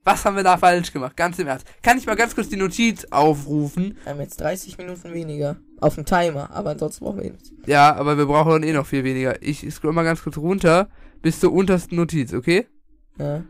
Was 0.04 0.26
haben 0.26 0.36
wir 0.36 0.44
da 0.44 0.58
falsch 0.58 0.92
gemacht? 0.92 1.16
Ganz 1.16 1.38
im 1.38 1.48
Ernst. 1.48 1.68
Kann 1.84 1.98
ich 1.98 2.08
mal 2.08 2.16
ganz 2.16 2.34
kurz 2.34 2.50
die 2.50 2.56
Notiz 2.56 3.06
aufrufen? 3.12 3.98
Wir 4.04 4.14
haben 4.14 4.20
jetzt 4.20 4.42
30 4.42 4.80
Minuten 4.80 5.14
weniger 5.14 5.58
auf 5.80 5.94
dem 5.94 6.06
Timer, 6.06 6.50
aber 6.52 6.72
ansonsten 6.72 7.06
brauchen 7.06 7.18
wir 7.20 7.26
eh 7.26 7.30
nichts. 7.30 7.52
Ja, 7.68 7.96
aber 7.96 8.18
wir 8.18 8.26
brauchen 8.26 8.52
dann 8.52 8.64
eh 8.64 8.74
noch 8.74 8.88
viel 8.88 9.04
weniger. 9.04 9.40
Ich 9.44 9.64
scroll 9.72 9.94
mal 9.94 10.04
ganz 10.04 10.24
kurz 10.24 10.38
runter 10.38 10.90
bis 11.22 11.40
zur 11.40 11.54
untersten 11.54 11.98
Notiz, 11.98 12.34
okay? 12.34 12.66
Ja. 13.20 13.44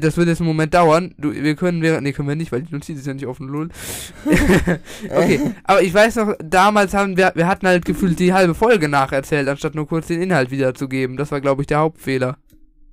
Das 0.00 0.16
wird 0.16 0.28
jetzt 0.28 0.40
einen 0.40 0.48
Moment 0.48 0.72
dauern. 0.72 1.14
Du, 1.18 1.34
wir 1.34 1.54
können 1.54 1.82
während, 1.82 2.04
nee, 2.04 2.12
können 2.12 2.28
wir 2.28 2.36
nicht, 2.36 2.52
weil 2.52 2.62
die 2.62 2.72
Notiz 2.72 2.98
ist 2.98 3.06
ja 3.06 3.12
nicht 3.12 3.26
offen, 3.26 3.48
lol. 3.48 3.68
okay, 5.10 5.40
aber 5.64 5.82
ich 5.82 5.92
weiß 5.92 6.16
noch, 6.16 6.34
damals 6.42 6.94
haben 6.94 7.18
wir, 7.18 7.32
wir 7.34 7.46
hatten 7.46 7.66
halt 7.66 7.84
gefühlt 7.84 8.18
die 8.18 8.32
halbe 8.32 8.54
Folge 8.54 8.88
nacherzählt, 8.88 9.48
anstatt 9.48 9.74
nur 9.74 9.86
kurz 9.86 10.06
den 10.06 10.22
Inhalt 10.22 10.50
wiederzugeben. 10.50 11.18
Das 11.18 11.30
war, 11.30 11.42
glaube 11.42 11.62
ich, 11.62 11.66
der 11.66 11.80
Hauptfehler. 11.80 12.38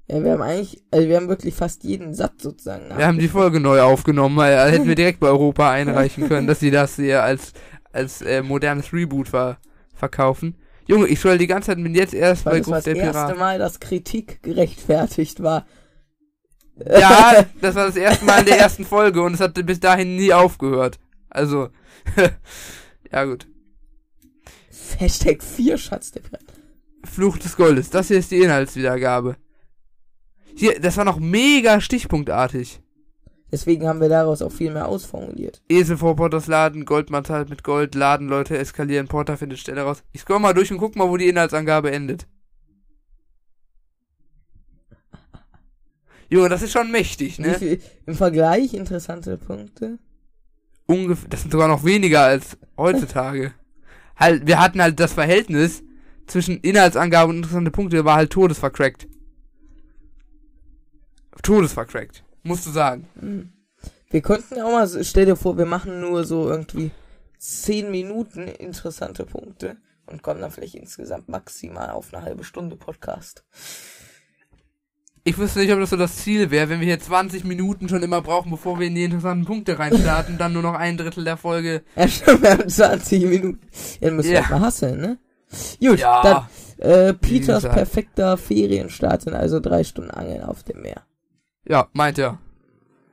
Ja, 0.10 0.24
wir 0.24 0.32
haben 0.32 0.42
eigentlich, 0.42 0.82
also 0.90 1.08
wir 1.10 1.18
haben 1.18 1.28
wirklich 1.28 1.54
fast 1.54 1.84
jeden 1.84 2.14
Satz 2.14 2.44
sozusagen 2.44 2.98
Wir 2.98 3.06
haben 3.08 3.20
die. 3.20 3.28
Folge 3.28 3.60
neu 3.60 3.82
aufgenommen, 3.82 4.38
weil 4.38 4.54
äh, 4.54 4.72
hätten 4.72 4.88
wir 4.88 4.96
direkt 4.96 5.20
bei 5.20 5.28
Europa 5.28 5.70
einreichen 5.70 6.30
können, 6.30 6.48
dass 6.48 6.62
sie 6.62 6.72
das 6.72 6.96
hier 6.96 7.24
als, 7.24 7.52
als 7.92 8.22
äh, 8.22 8.42
modernes 8.42 8.94
Reboot 8.94 9.28
ver 9.28 9.58
verkaufen. 9.94 10.56
Junge, 10.86 11.08
ich 11.08 11.20
soll 11.20 11.38
die 11.38 11.48
ganze 11.48 11.68
Zeit 11.68 11.80
mit 11.80 11.96
jetzt 11.96 12.14
erst 12.14 12.46
Weil 12.46 12.54
bei 12.54 12.60
das 12.60 12.68
war 12.68 12.76
Gruft 12.76 12.88
das 12.88 12.94
der 12.94 13.04
erste 13.04 13.22
Pirat. 13.22 13.38
Mal, 13.38 13.60
dass 13.60 13.80
Kritik 13.80 14.42
gerechtfertigt 14.44 15.42
war. 15.44 15.66
Ja, 16.86 17.46
das 17.62 17.76
war 17.76 17.88
das 17.88 17.96
erste 17.96 18.24
Mal 18.24 18.40
in 18.42 18.46
der 18.46 18.60
ersten 18.60 18.86
Folge 18.86 19.22
und 19.24 19.34
es 19.34 19.40
hat 19.40 19.54
bis 19.66 19.80
dahin 19.80 20.16
nie 20.16 20.32
aufgehört. 20.32 21.00
Also, 21.30 21.70
ja 23.12 23.26
gut. 23.26 23.48
Hashtag 24.98 25.44
4 25.44 25.78
Schatz 25.78 26.12
der 26.12 26.22
Piraten. 26.22 26.48
Fluch 27.04 27.38
des 27.38 27.58
Goldes. 27.58 27.90
Das 27.90 28.08
hier 28.08 28.20
ist 28.20 28.32
die 28.32 28.42
Inhaltswiedergabe. 28.42 29.36
Hier, 30.58 30.80
das 30.80 30.98
war 30.98 31.06
noch 31.06 31.20
mega 31.20 31.80
stichpunktartig. 31.80 32.82
Deswegen 33.52 33.88
haben 33.88 34.02
wir 34.02 34.10
daraus 34.10 34.42
auch 34.42 34.52
viel 34.52 34.72
mehr 34.72 34.88
ausformuliert. 34.88 35.62
Esel 35.70 35.98
vor 35.98 36.16
Porters 36.16 36.48
Laden, 36.48 36.84
Goldmaterial 36.84 37.46
mit 37.46 37.64
Gold, 37.64 37.94
Laden, 37.94 38.28
Leute 38.28 38.58
eskalieren, 38.58 39.08
Porter 39.08 39.38
findet 39.38 39.60
Stelle 39.60 39.84
raus. 39.84 40.04
Ich 40.12 40.22
scroll 40.22 40.40
mal 40.40 40.54
durch 40.54 40.72
und 40.72 40.80
guck 40.80 40.96
mal, 40.96 41.08
wo 41.08 41.16
die 41.16 41.30
Inhaltsangabe 41.30 41.92
endet. 41.92 42.28
Junge, 46.30 46.50
das 46.50 46.64
ist 46.64 46.74
schon 46.74 46.92
mächtig, 46.92 47.40
ne? 47.40 47.54
viel, 47.54 47.80
Im 48.06 48.16
Vergleich 48.16 48.74
interessante 48.74 49.38
Punkte. 49.38 50.00
Ungefähr, 50.88 51.30
das 51.30 51.42
sind 51.42 51.52
sogar 51.52 51.68
noch 51.68 51.86
weniger 51.86 52.24
als 52.24 52.58
heutzutage. 52.78 53.54
halt, 54.18 54.48
wir 54.48 54.60
hatten 54.60 54.82
halt 54.82 55.00
das 55.00 55.14
Verhältnis 55.14 55.84
zwischen 56.26 56.60
Inhaltsangabe 56.62 57.30
und 57.30 57.38
interessante 57.38 57.72
Punkte 57.72 58.04
war 58.04 58.16
halt 58.16 58.32
todesvercrackt. 58.32 59.08
Todesvercrackt. 61.42 62.24
Musst 62.44 62.66
du 62.66 62.72
sagen. 62.72 63.08
Hm. 63.20 63.50
Wir 64.10 64.22
könnten 64.22 64.62
auch 64.62 64.72
mal, 64.72 65.04
stell 65.04 65.26
dir 65.26 65.36
vor, 65.36 65.58
wir 65.58 65.66
machen 65.66 66.00
nur 66.02 66.24
so 66.24 66.50
irgendwie 66.50 66.92
10 67.40 67.92
Minuten 67.92 68.48
interessante 68.48 69.26
Punkte 69.26 69.78
und 70.06 70.24
kommen 70.24 70.40
dann 70.42 70.52
vielleicht 70.52 70.76
insgesamt 70.76 71.28
maximal 71.28 71.90
auf 71.92 72.14
eine 72.14 72.24
halbe 72.24 72.44
Stunde 72.46 72.78
Podcast. 72.78 73.44
Ich 75.26 75.38
wüsste 75.38 75.60
nicht, 75.60 75.74
ob 75.74 75.80
das 75.82 75.90
so 75.90 75.98
das 75.98 76.16
Ziel 76.16 76.52
wäre, 76.52 76.70
wenn 76.70 76.80
wir 76.80 76.88
hier 76.88 77.00
20 77.02 77.44
Minuten 77.44 77.90
schon 77.90 78.02
immer 78.02 78.22
brauchen, 78.22 78.50
bevor 78.50 78.80
wir 78.80 78.88
in 78.88 78.96
die 78.96 79.04
interessanten 79.04 79.44
Punkte 79.46 79.78
reinstarten, 79.78 80.38
dann 80.38 80.54
nur 80.54 80.62
noch 80.62 80.74
ein 80.76 80.96
Drittel 80.96 81.26
der 81.26 81.36
Folge. 81.36 81.84
Ja, 81.98 82.08
schon, 82.08 82.42
wir 82.42 82.52
haben 82.52 82.70
20 82.70 83.26
Minuten. 83.26 83.60
Ja, 84.00 84.08
dann 84.08 84.16
müssen 84.16 84.30
wir 84.30 84.36
Ja. 84.36 84.42
halt 84.50 84.52
mal 84.52 84.62
hasseln, 84.66 85.02
ne? 85.02 85.18
Gut, 85.82 86.00
Ja. 86.00 86.22
dann 86.78 86.90
äh, 86.90 87.14
Peters 87.14 87.64
perfekter 87.64 88.38
Ferienstart 88.38 89.24
sind 89.24 89.34
also 89.34 89.60
drei 89.60 89.84
Stunden 89.84 90.12
Angeln 90.12 90.44
auf 90.44 90.64
dem 90.64 90.82
Meer. 90.82 91.04
Ja, 91.68 91.88
meint 91.94 92.18
er. 92.20 92.38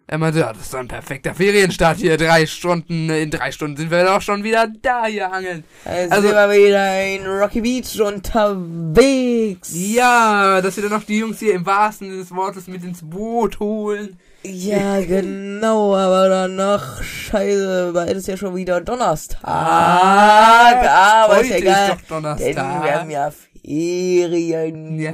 Er 0.06 0.18
meinte, 0.18 0.40
ja, 0.40 0.52
das 0.52 0.64
ist 0.64 0.74
doch 0.74 0.80
ein 0.80 0.86
perfekter 0.88 1.34
Ferienstart 1.34 1.96
hier. 1.96 2.18
Drei 2.18 2.44
Stunden, 2.44 3.08
in 3.08 3.30
drei 3.30 3.50
Stunden 3.50 3.78
sind 3.78 3.90
wir 3.90 4.04
doch 4.04 4.20
schon 4.20 4.44
wieder 4.44 4.68
da 4.82 5.06
hier 5.06 5.32
angeln. 5.32 5.64
Also, 5.84 6.10
Also- 6.14 6.28
sind 6.28 6.36
wir 6.36 6.50
wieder 6.50 7.04
in 7.06 7.26
Rocky 7.26 7.62
Beach 7.62 7.98
unterwegs. 8.02 9.70
Ja, 9.72 10.60
dass 10.60 10.76
wir 10.76 10.82
dann 10.82 10.92
noch 10.92 11.04
die 11.04 11.18
Jungs 11.20 11.38
hier 11.38 11.54
im 11.54 11.64
wahrsten 11.64 12.10
Sinne 12.10 12.20
des 12.20 12.30
Wortes 12.34 12.66
mit 12.66 12.84
ins 12.84 13.00
Boot 13.02 13.58
holen. 13.60 14.18
Ja, 14.42 15.00
genau, 15.06 15.96
aber 15.96 16.28
danach, 16.28 17.02
scheiße, 17.02 17.92
bald 17.94 18.10
ist 18.12 18.28
ja 18.28 18.36
schon 18.36 18.54
wieder 18.54 18.82
Donnerstag. 18.82 19.40
Ah, 19.42 21.24
aber 21.24 21.40
ist 21.40 21.50
heute 21.50 21.64
ja 21.64 21.70
egal. 21.88 21.88
ist 21.96 22.10
doch 22.10 22.36
Denn 22.36 22.56
wir 22.56 22.62
haben 22.62 23.08
Donnerstag. 23.08 23.10
ja 23.10 23.32
Ferien. 23.64 24.98
Ja. 25.00 25.12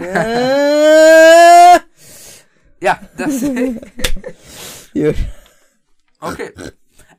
Ja, 2.81 3.01
das. 3.17 3.43
Okay. 6.23 6.51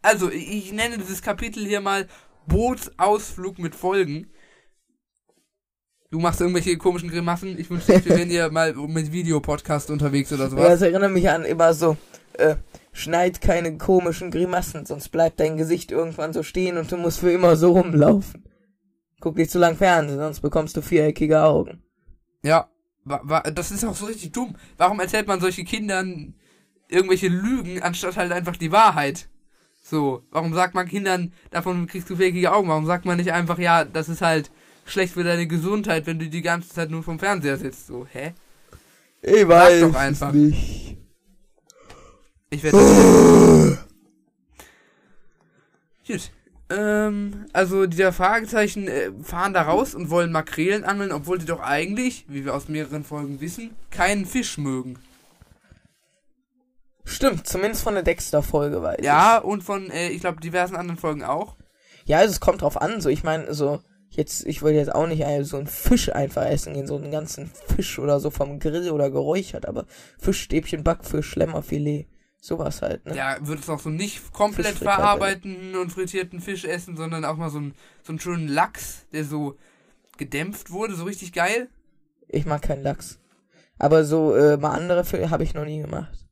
Also, 0.02 0.30
ich 0.30 0.72
nenne 0.74 0.98
dieses 0.98 1.22
Kapitel 1.22 1.66
hier 1.66 1.82
mal 1.82 2.08
Bootsausflug 2.48 3.58
mit 3.60 3.74
Folgen. 3.76 4.30
Du 6.12 6.20
machst 6.20 6.42
irgendwelche 6.42 6.78
komischen 6.78 7.10
Grimassen. 7.10 7.58
Ich 7.58 7.70
wünschte, 7.70 8.04
wir 8.06 8.18
wären 8.18 8.30
hier 8.30 8.52
mal 8.52 8.74
mit 8.74 9.12
Videopodcast 9.12 9.90
unterwegs 9.90 10.32
oder 10.34 10.44
Ja, 10.44 10.50
sowas. 10.50 10.68
das 10.68 10.82
erinnert 10.82 11.12
mich 11.12 11.30
an 11.30 11.46
immer 11.46 11.74
so, 11.74 11.98
äh, 12.34 12.58
schneid 12.92 13.42
keine 13.42 13.78
komischen 13.78 14.30
Grimassen, 14.30 14.86
sonst 14.86 15.10
bleibt 15.10 15.40
dein 15.40 15.56
Gesicht 15.58 15.92
irgendwann 15.92 16.34
so 16.34 16.44
stehen 16.44 16.78
und 16.78 16.92
du 16.92 16.98
musst 16.98 17.20
für 17.20 17.32
immer 17.32 17.56
so 17.56 17.72
rumlaufen. 17.72 18.44
Guck 19.22 19.38
nicht 19.38 19.52
zu 19.52 19.60
lang 19.60 19.78
Fernsehen, 19.78 20.20
sonst 20.20 20.42
bekommst 20.42 20.76
du 20.76 20.82
viereckige 20.82 21.42
Augen. 21.44 21.82
Ja, 22.44 22.70
das 23.06 23.72
ist 23.72 23.84
auch 23.84 23.96
so 23.96 24.06
richtig 24.06 24.32
dumm. 24.32 24.56
Warum 24.78 25.00
erzählt 25.00 25.28
man 25.28 25.40
solche 25.40 25.64
Kindern 25.64 26.36
irgendwelche 26.88 27.30
Lügen, 27.30 27.82
anstatt 27.82 28.18
halt 28.18 28.32
einfach 28.32 28.58
die 28.58 28.72
Wahrheit? 28.72 29.28
So, 29.84 30.24
warum 30.30 30.54
sagt 30.54 30.76
man 30.76 30.88
Kindern, 30.88 31.34
davon 31.50 31.88
kriegst 31.88 32.10
du 32.10 32.16
viereckige 32.16 32.52
Augen? 32.54 32.70
Warum 32.70 32.86
sagt 32.86 33.06
man 33.06 33.18
nicht 33.18 33.34
einfach, 33.34 33.58
ja, 33.58 33.84
das 33.84 34.10
ist 34.10 34.22
halt 34.22 34.52
schlecht 34.86 35.14
für 35.14 35.24
deine 35.24 35.48
Gesundheit, 35.48 36.06
wenn 36.06 36.20
du 36.20 36.28
die 36.28 36.42
ganze 36.42 36.70
Zeit 36.70 36.92
nur 36.92 37.04
vom 37.04 37.18
Fernseher 37.18 37.58
sitzt? 37.58 37.88
So, 37.88 38.06
hä? 38.12 38.34
Ich 39.22 39.48
weiß 39.48 39.82
doch 39.82 39.96
einfach. 39.96 40.32
nicht. 40.32 40.98
Ich 42.50 42.64
werde. 42.64 42.78
Gut. 46.08 46.32
Ähm, 46.72 47.46
also 47.54 47.86
dieser 47.86 48.14
Fragezeichen 48.14 48.88
äh, 48.88 49.12
fahren 49.24 49.54
da 49.54 49.64
raus 49.64 49.94
und 49.94 50.10
wollen 50.10 50.32
Makrelen 50.32 50.84
angeln, 50.84 51.12
obwohl 51.12 51.38
die 51.38 51.46
doch 51.46 51.60
eigentlich, 51.60 52.26
wie 52.30 52.46
wir 52.46 52.56
aus 52.56 52.70
mehreren 52.70 53.04
Folgen 53.04 53.42
wissen, 53.42 53.72
keinen 53.90 54.26
Fisch 54.26 54.58
mögen. 54.58 54.98
Stimmt, 57.04 57.48
zumindest 57.48 57.84
von 57.84 57.96
der 57.96 58.04
Dexter-Folge 58.04 58.82
weiß 58.82 59.00
Ja, 59.04 59.38
und 59.40 59.64
von, 59.64 59.90
äh, 59.90 60.10
ich 60.10 60.22
glaube, 60.22 60.40
diversen 60.40 60.76
anderen 60.76 61.00
Folgen 61.00 61.24
auch. 61.24 61.58
ich. 62.04 62.10
Ja, 62.10 62.20
also 62.20 62.32
es 62.32 62.40
kommt 62.40 62.62
drauf 62.62 62.82
an, 62.82 63.02
so, 63.02 63.10
ich 63.10 63.24
meine, 63.24 63.54
so, 63.54 63.82
jetzt, 64.10 64.46
ich 64.46 64.62
wollte 64.62 64.78
jetzt 64.78 64.96
auch 64.96 65.08
nicht 65.08 65.22
äh, 65.22 65.44
so 65.44 65.58
einen 65.58 65.68
Fisch 65.68 66.10
einfach 66.14 66.46
essen 66.46 66.74
gehen, 66.74 66.88
so 66.88 66.96
einen 66.96 67.12
ganzen 67.12 67.52
Fisch 67.68 68.00
oder 68.00 68.20
so 68.20 68.30
vom 68.30 68.60
Grill 68.60 68.92
oder 68.92 69.10
geräuchert, 69.10 69.66
aber 69.66 69.86
Fischstäbchen, 70.20 70.84
Backfisch, 70.84 71.28
Schlemmerfilet, 71.28 72.08
sowas 72.42 72.82
halt, 72.82 73.06
ne? 73.06 73.16
Ja, 73.16 73.38
würdest 73.40 73.70
auch 73.70 73.80
so 73.80 73.90
nicht 73.90 74.34
komplett 74.34 74.76
verarbeiteten 74.78 75.76
und 75.76 75.92
frittierten 75.92 76.42
Fisch 76.42 76.66
essen, 76.66 76.98
sondern 76.98 77.24
auch 77.24 77.38
mal 77.38 77.50
so, 77.50 77.60
ein, 77.60 77.74
so 78.04 78.12
einen 78.12 78.20
schönen 78.20 78.48
Lachs, 78.48 79.06
der 79.14 79.24
so 79.24 79.58
gedämpft 80.18 80.72
wurde, 80.72 80.96
so 80.96 81.06
richtig 81.06 81.32
geil. 81.32 81.70
Ich 82.28 82.46
mag 82.46 82.62
keinen 82.64 82.84
Lachs. 82.84 83.20
Aber 83.78 84.04
so, 84.04 84.36
äh, 84.36 84.58
mal 84.58 84.72
andere 84.72 85.04
Fische 85.06 85.30
habe 85.30 85.44
ich 85.44 85.54
noch 85.54 85.66
nie 85.66 85.82
gemacht. 85.82 86.28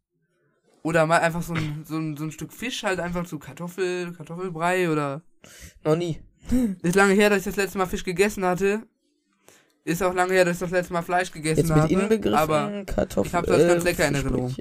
Oder 0.81 1.05
mal 1.05 1.19
einfach 1.19 1.43
so 1.43 1.53
ein, 1.53 1.83
so 1.85 1.97
ein, 1.97 2.17
so 2.17 2.23
ein 2.23 2.31
Stück 2.31 2.53
Fisch, 2.53 2.83
halt 2.83 2.99
einfach 2.99 3.25
zu 3.25 3.37
Kartoffel, 3.37 4.13
Kartoffelbrei 4.13 4.89
oder 4.89 5.21
Noch 5.83 5.95
nie. 5.95 6.19
Ist 6.81 6.95
lange 6.95 7.13
her, 7.13 7.29
dass 7.29 7.39
ich 7.39 7.45
das 7.45 7.55
letzte 7.57 7.77
Mal 7.77 7.85
Fisch 7.85 8.03
gegessen 8.03 8.45
hatte. 8.45 8.83
Ist 9.83 10.01
auch 10.03 10.13
lange 10.13 10.33
her, 10.33 10.45
dass 10.45 10.55
ich 10.55 10.61
das 10.61 10.71
letzte 10.71 10.93
Mal 10.93 11.01
Fleisch 11.01 11.31
gegessen 11.31 11.59
Jetzt 11.61 11.69
mit 11.69 11.77
habe. 11.77 11.93
inbegriffen 11.93 12.37
Aber 12.37 12.83
Kartoffeln. 12.85 13.27
ich 13.27 13.33
hab 13.33 13.45
das 13.45 13.67
ganz 13.67 13.83
lecker 13.83 14.07
in 14.07 14.15
Erinnerung. 14.15 14.55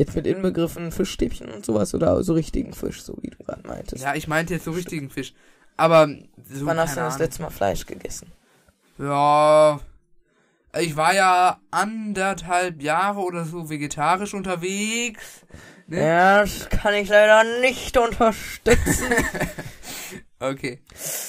Jetzt 0.00 0.16
mit 0.16 0.26
inbegriffen 0.26 0.92
Fischstäbchen 0.92 1.50
und 1.50 1.66
sowas 1.66 1.92
oder 1.94 2.22
so 2.22 2.32
richtigen 2.32 2.72
Fisch, 2.72 3.02
so 3.02 3.18
wie 3.20 3.28
du 3.28 3.36
gerade 3.44 3.68
meintest. 3.68 4.02
ja, 4.02 4.14
ich 4.14 4.28
meinte 4.28 4.54
jetzt 4.54 4.64
so 4.64 4.70
richtigen 4.70 5.10
Fisch. 5.10 5.34
Aber 5.76 6.08
so, 6.50 6.64
Wann 6.64 6.78
hast 6.78 6.96
du 6.96 7.00
das 7.00 7.18
letzte 7.18 7.42
Mal 7.42 7.50
Fleisch 7.50 7.84
gegessen? 7.84 8.32
Ja, 8.96 9.78
ich 10.78 10.96
war 10.96 11.14
ja 11.14 11.60
anderthalb 11.70 12.82
Jahre 12.82 13.20
oder 13.20 13.44
so 13.44 13.68
vegetarisch 13.68 14.32
unterwegs. 14.32 15.42
Ne? 15.86 16.02
Ja, 16.02 16.40
das 16.40 16.70
kann 16.70 16.94
ich 16.94 17.10
leider 17.10 17.60
nicht 17.60 17.98
unterstützen. 17.98 19.04
Okay. 20.42 20.80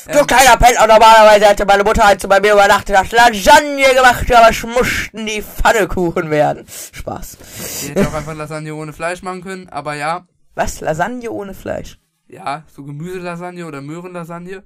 du 0.05 0.19
Ähm, 0.19 0.25
kleiner 0.25 0.55
Penner, 0.55 0.87
normalerweise 0.87 1.47
hätte 1.47 1.65
meine 1.65 1.83
Mutter 1.83 2.05
halt 2.05 2.21
so 2.21 2.29
bei 2.29 2.39
mir 2.39 2.53
übernachtet, 2.53 2.97
hat 2.97 3.11
Lasagne 3.11 3.93
gemacht, 3.93 4.33
aber 4.33 4.49
es 4.49 4.63
mussten 4.63 5.25
die 5.25 5.41
Pfannekuchen 5.41 6.29
werden. 6.29 6.65
Spaß. 6.93 7.37
ich 7.59 7.89
hätte 7.89 8.07
auch 8.07 8.13
einfach 8.13 8.33
Lasagne 8.35 8.73
ohne 8.73 8.93
Fleisch 8.93 9.21
machen 9.21 9.43
können, 9.43 9.67
aber 9.67 9.95
ja. 9.95 10.25
Was? 10.55 10.79
Lasagne 10.79 11.29
ohne 11.29 11.53
Fleisch? 11.53 11.99
Ja, 12.27 12.63
so 12.73 12.85
Gemüselasagne 12.85 13.65
oder 13.65 13.81
Möhrenlasagne. 13.81 14.63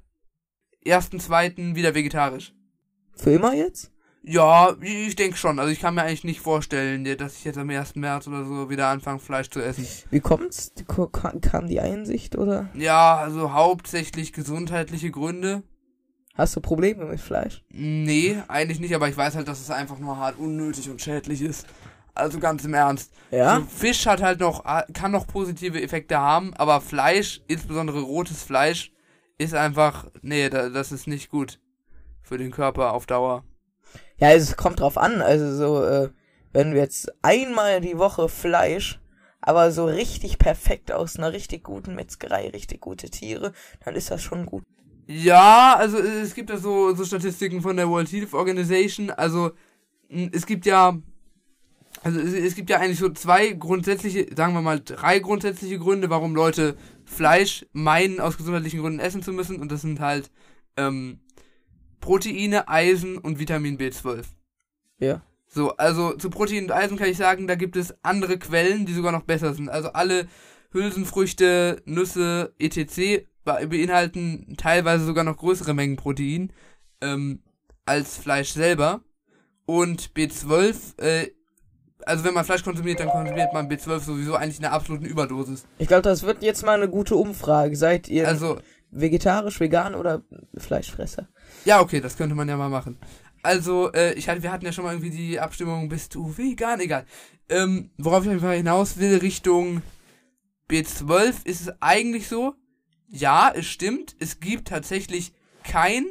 Ersten, 0.84 1.20
zweiten 1.20 1.76
wieder 1.76 1.96
vegetarisch. 1.96 2.54
Für 3.16 3.32
immer 3.32 3.56
jetzt? 3.56 3.92
Ja, 4.28 4.76
ich 4.82 5.16
denke 5.16 5.38
schon. 5.38 5.60
Also 5.60 5.72
ich 5.72 5.80
kann 5.80 5.94
mir 5.94 6.02
eigentlich 6.02 6.24
nicht 6.24 6.42
vorstellen, 6.42 7.04
dass 7.18 7.38
ich 7.38 7.44
jetzt 7.44 7.58
am 7.58 7.70
1. 7.70 7.96
März 7.96 8.28
oder 8.28 8.44
so 8.44 8.70
wieder 8.70 8.88
anfange, 8.88 9.20
Fleisch 9.20 9.50
zu 9.50 9.62
essen. 9.62 9.88
Wie 10.10 10.20
kommt's? 10.20 10.74
Kam 11.42 11.68
die 11.68 11.80
Einsicht 11.80 12.36
oder? 12.36 12.70
Ja, 12.74 13.18
also 13.18 13.54
hauptsächlich 13.54 14.34
gesundheitliche 14.34 15.12
Gründe. 15.12 15.62
Hast 16.34 16.56
du 16.56 16.60
Probleme 16.60 17.06
mit 17.06 17.22
Fleisch? 17.22 17.64
Nee, 17.70 18.38
eigentlich 18.48 18.80
nicht, 18.80 18.96
aber 18.96 19.08
ich 19.08 19.16
weiß 19.16 19.36
halt, 19.36 19.48
dass 19.48 19.62
es 19.62 19.70
einfach 19.70 20.00
nur 20.00 20.18
hart 20.18 20.38
unnötig 20.38 20.90
und 20.90 21.02
schädlich 21.02 21.42
ist. 21.42 21.68
Also 22.14 22.40
ganz 22.40 22.66
im 22.66 22.74
Ernst. 22.74 23.14
Ja? 23.30 23.58
So, 23.58 23.66
Fisch 23.68 24.06
hat 24.08 24.22
halt 24.22 24.40
noch, 24.40 24.64
kann 24.94 25.12
noch 25.12 25.28
positive 25.28 25.82
Effekte 25.82 26.18
haben, 26.18 26.54
aber 26.56 26.82
Fleisch, 26.82 27.42
insbesondere 27.48 28.02
rotes 28.02 28.42
Fleisch, 28.42 28.92
ist 29.38 29.54
einfach, 29.54 30.08
nee, 30.22 30.50
da, 30.50 30.70
das 30.70 30.92
ist 30.92 31.08
nicht 31.08 31.30
gut 31.30 31.60
für 32.22 32.38
den 32.38 32.52
Körper 32.52 32.94
auf 32.94 33.06
Dauer. 33.06 33.44
Ja, 34.18 34.32
es 34.32 34.56
kommt 34.58 34.80
drauf 34.80 34.98
an. 34.98 35.22
Also 35.22 35.56
so, 35.56 35.84
äh, 35.86 36.10
wenn 36.54 36.72
du 36.72 36.78
jetzt 36.78 37.12
einmal 37.22 37.82
die 37.82 37.98
Woche 37.98 38.30
Fleisch, 38.30 39.00
aber 39.42 39.72
so 39.72 39.86
richtig 39.86 40.40
perfekt 40.40 40.92
aus 40.92 41.18
einer 41.18 41.34
richtig 41.34 41.64
guten 41.64 41.96
Metzgerei, 41.96 42.50
richtig 42.50 42.82
gute 42.82 43.10
Tiere, 43.10 43.54
dann 43.84 43.96
ist 43.96 44.10
das 44.12 44.22
schon 44.24 44.46
gut. 44.46 44.64
Ja, 45.08 45.76
also 45.78 45.98
es 46.00 46.34
gibt 46.34 46.50
ja 46.50 46.58
so, 46.58 46.96
so 46.96 47.06
Statistiken 47.06 47.62
von 47.62 47.78
der 47.78 47.90
World 47.90 48.12
Health 48.12 48.34
Organization. 48.34 49.12
Also 49.12 49.52
m, 50.10 50.30
es 50.34 50.46
gibt 50.46 50.66
ja 50.66 50.98
Also 52.04 52.20
es, 52.20 52.34
es 52.34 52.56
gibt 52.56 52.70
ja 52.70 52.80
eigentlich 52.80 53.00
so 53.00 53.10
zwei 53.10 53.52
grundsätzliche, 53.54 54.28
sagen 54.36 54.54
wir 54.54 54.62
mal 54.62 54.80
drei 54.84 55.20
grundsätzliche 55.20 55.80
Gründe, 55.80 56.10
warum 56.10 56.36
Leute 56.36 56.76
Fleisch 57.06 57.66
meinen, 57.74 58.20
aus 58.20 58.38
gesundheitlichen 58.38 58.82
Gründen 58.82 59.00
essen 59.00 59.24
zu 59.24 59.32
müssen. 59.34 59.60
Und 59.62 59.72
das 59.72 59.82
sind 59.82 60.00
halt 60.00 60.32
ähm, 60.78 61.20
Proteine, 62.06 62.68
Eisen 62.68 63.18
und 63.18 63.40
Vitamin 63.40 63.80
B12. 63.80 64.26
Ja. 65.00 65.22
So, 65.48 65.76
also 65.78 66.14
zu 66.16 66.30
Protein 66.30 66.66
und 66.66 66.72
Eisen 66.72 66.98
kann 66.98 67.10
ich 67.10 67.18
sagen, 67.18 67.48
da 67.48 67.56
gibt 67.56 67.76
es 67.78 67.96
andere 68.04 68.38
Quellen, 68.38 68.86
die 68.86 68.94
sogar 68.94 69.12
noch 69.12 69.24
besser 69.24 69.56
sind. 69.56 69.70
Also 69.70 69.90
alle 69.94 70.28
Hülsenfrüchte, 70.72 71.82
Nüsse, 71.86 72.54
etc. 72.60 73.26
be- 73.44 73.68
beinhalten 73.68 74.54
teilweise 74.56 75.04
sogar 75.06 75.24
noch 75.24 75.38
größere 75.38 75.74
Mengen 75.74 75.96
Protein 75.96 76.54
ähm, 77.02 77.42
als 77.86 78.18
Fleisch 78.18 78.52
selber. 78.54 79.02
Und 79.66 80.12
B12, 80.14 81.02
äh, 81.02 81.32
also 82.06 82.24
wenn 82.24 82.36
man 82.36 82.46
Fleisch 82.46 82.64
konsumiert, 82.64 83.00
dann 83.00 83.10
konsumiert 83.10 83.52
man 83.52 83.68
B12 83.68 84.00
sowieso 84.02 84.36
eigentlich 84.36 84.60
in 84.60 84.66
einer 84.66 84.76
absoluten 84.76 85.06
Überdosis. 85.06 85.66
Ich 85.80 85.88
glaube, 85.88 86.04
das 86.04 86.22
wird 86.22 86.44
jetzt 86.44 86.64
mal 86.64 86.76
eine 86.76 86.88
gute 86.90 87.16
Umfrage. 87.16 87.76
Seid 87.76 88.08
ihr 88.10 88.28
Also, 88.28 88.60
vegetarisch, 88.92 89.60
vegan 89.60 89.96
oder 89.96 90.22
Fleischfresser? 90.56 91.28
Ja, 91.66 91.82
okay, 91.82 92.00
das 92.00 92.18
könnte 92.18 92.36
man 92.36 92.48
ja 92.48 92.58
mal 92.58 92.70
machen. 92.70 92.98
Also, 93.44 93.92
äh, 93.92 94.14
ich 94.14 94.28
hatte, 94.30 94.42
wir 94.42 94.52
hatten 94.52 94.66
ja 94.66 94.72
schon 94.72 94.86
mal 94.86 94.94
irgendwie 94.94 95.16
die 95.16 95.40
Abstimmung, 95.40 95.90
bist 95.90 96.16
du 96.16 96.36
vegan? 96.36 96.80
Egal. 96.80 97.06
Ähm, 97.50 97.92
worauf 97.98 98.24
ich 98.26 98.32
einfach 98.32 98.54
hinaus 98.54 98.98
will, 98.98 99.18
Richtung 99.18 99.82
B12 100.70 101.46
ist 101.46 101.62
es 101.62 101.82
eigentlich 101.82 102.28
so, 102.28 102.56
ja, 103.08 103.52
es 103.54 103.68
stimmt, 103.68 104.16
es 104.20 104.40
gibt 104.40 104.68
tatsächlich 104.70 105.34
kein 105.64 106.06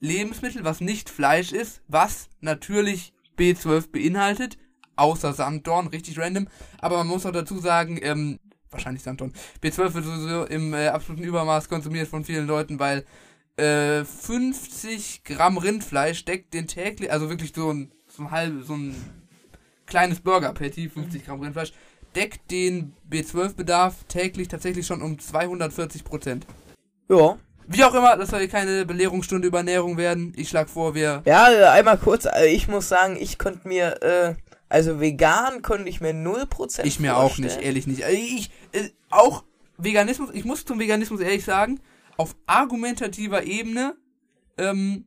Lebensmittel, 0.00 0.64
was 0.64 0.80
nicht 0.80 1.10
Fleisch 1.10 1.52
ist, 1.52 1.80
was 1.86 2.28
natürlich 2.40 3.12
B12 3.38 3.92
beinhaltet, 3.92 4.58
außer 4.96 5.32
Sanddorn, 5.32 5.86
richtig 5.86 6.18
random. 6.18 6.48
Aber 6.80 6.98
man 6.98 7.06
muss 7.06 7.24
auch 7.24 7.32
dazu 7.32 7.58
sagen, 7.58 8.00
ähm, 8.02 8.40
wahrscheinlich 8.70 9.04
Sanddorn. 9.04 9.32
B12 9.62 9.94
wird 9.94 10.04
sowieso 10.04 10.44
im 10.46 10.74
äh, 10.74 10.88
absoluten 10.88 11.24
Übermaß 11.24 11.68
konsumiert 11.68 12.08
von 12.08 12.24
vielen 12.24 12.48
Leuten, 12.48 12.80
weil 12.80 13.04
äh, 13.56 14.04
50 14.04 15.24
Gramm 15.24 15.58
Rindfleisch 15.58 16.24
deckt 16.24 16.54
den 16.54 16.66
täglich, 16.66 17.10
also 17.12 17.28
wirklich 17.28 17.52
so 17.54 17.72
ein, 17.72 17.92
so 18.08 18.24
ein 18.24 18.30
halb, 18.30 18.64
so 18.64 18.74
ein 18.74 18.94
kleines 19.86 20.20
Burger-Patty, 20.20 20.88
50 20.88 21.26
Gramm 21.26 21.40
Rindfleisch, 21.40 21.72
deckt 22.14 22.50
den 22.50 22.94
B12-Bedarf 23.10 24.04
täglich 24.08 24.48
tatsächlich 24.48 24.86
schon 24.86 25.02
um 25.02 25.18
240 25.18 26.04
Prozent. 26.04 26.46
Ja. 27.08 27.38
Wie 27.68 27.84
auch 27.84 27.94
immer, 27.94 28.16
das 28.16 28.30
soll 28.30 28.40
hier 28.40 28.48
keine 28.48 28.84
Belehrungsstunde 28.84 29.46
über 29.48 29.58
Ernährung 29.58 29.96
werden. 29.96 30.32
Ich 30.36 30.48
schlag 30.48 30.68
vor, 30.68 30.94
wir. 30.94 31.22
Ja, 31.24 31.50
äh, 31.50 31.64
einmal 31.64 31.96
kurz, 31.96 32.26
äh, 32.26 32.48
ich 32.48 32.68
muss 32.68 32.88
sagen, 32.88 33.16
ich 33.18 33.38
konnte 33.38 33.68
mir, 33.68 34.02
äh, 34.02 34.34
also 34.68 35.00
vegan 35.00 35.62
konnte 35.62 35.88
ich 35.88 36.00
mir 36.00 36.12
0% 36.12 36.84
Ich 36.84 36.98
mir 36.98 37.16
auch 37.16 37.34
vorstellen. 37.34 37.48
nicht, 37.48 37.62
ehrlich 37.62 37.86
nicht. 37.86 38.04
Also 38.04 38.16
Ich, 38.18 38.50
äh, 38.72 38.88
auch 39.10 39.44
Veganismus, 39.78 40.30
ich 40.32 40.44
muss 40.44 40.64
zum 40.64 40.78
Veganismus 40.80 41.20
ehrlich 41.20 41.44
sagen, 41.44 41.80
auf 42.16 42.34
argumentativer 42.46 43.44
Ebene 43.44 43.94
ähm, 44.58 45.06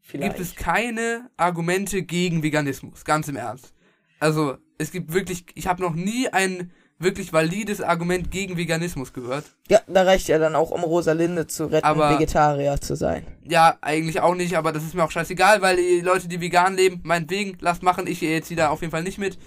Vielleicht. 0.00 0.36
gibt 0.36 0.46
es 0.46 0.54
keine 0.56 1.30
Argumente 1.36 2.02
gegen 2.02 2.42
Veganismus, 2.42 3.04
ganz 3.04 3.28
im 3.28 3.36
Ernst. 3.36 3.72
Also, 4.18 4.56
es 4.78 4.90
gibt 4.90 5.12
wirklich, 5.12 5.46
ich 5.54 5.66
habe 5.66 5.82
noch 5.82 5.94
nie 5.94 6.28
ein 6.28 6.72
wirklich 6.98 7.32
valides 7.32 7.80
Argument 7.80 8.30
gegen 8.30 8.58
Veganismus 8.58 9.12
gehört. 9.14 9.44
Ja, 9.70 9.80
da 9.86 10.02
reicht 10.02 10.28
ja 10.28 10.38
dann 10.38 10.54
auch, 10.54 10.70
um 10.70 10.82
Rosalinde 10.82 11.46
zu 11.46 11.64
retten, 11.66 11.86
Aber- 11.86 12.10
Vegetarier 12.10 12.78
zu 12.80 12.94
sein. 12.94 13.26
Ja, 13.44 13.78
eigentlich 13.80 14.20
auch 14.20 14.34
nicht, 14.34 14.54
aber 14.56 14.72
das 14.72 14.84
ist 14.84 14.94
mir 14.94 15.04
auch 15.04 15.10
scheißegal, 15.10 15.62
weil 15.62 15.76
die 15.76 16.00
Leute, 16.02 16.28
die 16.28 16.40
vegan 16.42 16.76
leben, 16.76 17.00
meinetwegen, 17.04 17.56
lasst 17.60 17.82
machen, 17.82 18.06
ich 18.06 18.20
gehe 18.20 18.30
jetzt 18.32 18.50
wieder 18.50 18.70
auf 18.70 18.82
jeden 18.82 18.90
Fall 18.90 19.02
nicht 19.02 19.16
mit. 19.18 19.38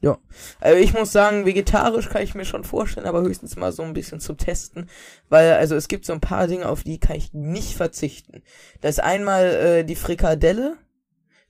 Ja. 0.00 0.18
Also 0.60 0.78
ich 0.78 0.94
muss 0.94 1.10
sagen, 1.10 1.44
vegetarisch 1.44 2.08
kann 2.08 2.22
ich 2.22 2.34
mir 2.34 2.44
schon 2.44 2.62
vorstellen, 2.62 3.06
aber 3.06 3.22
höchstens 3.22 3.56
mal 3.56 3.72
so 3.72 3.82
ein 3.82 3.94
bisschen 3.94 4.20
zum 4.20 4.36
Testen. 4.36 4.88
Weil, 5.28 5.54
also 5.54 5.74
es 5.74 5.88
gibt 5.88 6.04
so 6.04 6.12
ein 6.12 6.20
paar 6.20 6.46
Dinge, 6.46 6.68
auf 6.68 6.84
die 6.84 7.00
kann 7.00 7.16
ich 7.16 7.32
nicht 7.32 7.76
verzichten. 7.76 8.42
Das 8.80 8.92
ist 8.92 9.00
einmal 9.00 9.44
äh, 9.46 9.84
die 9.84 9.96
Frikadelle. 9.96 10.76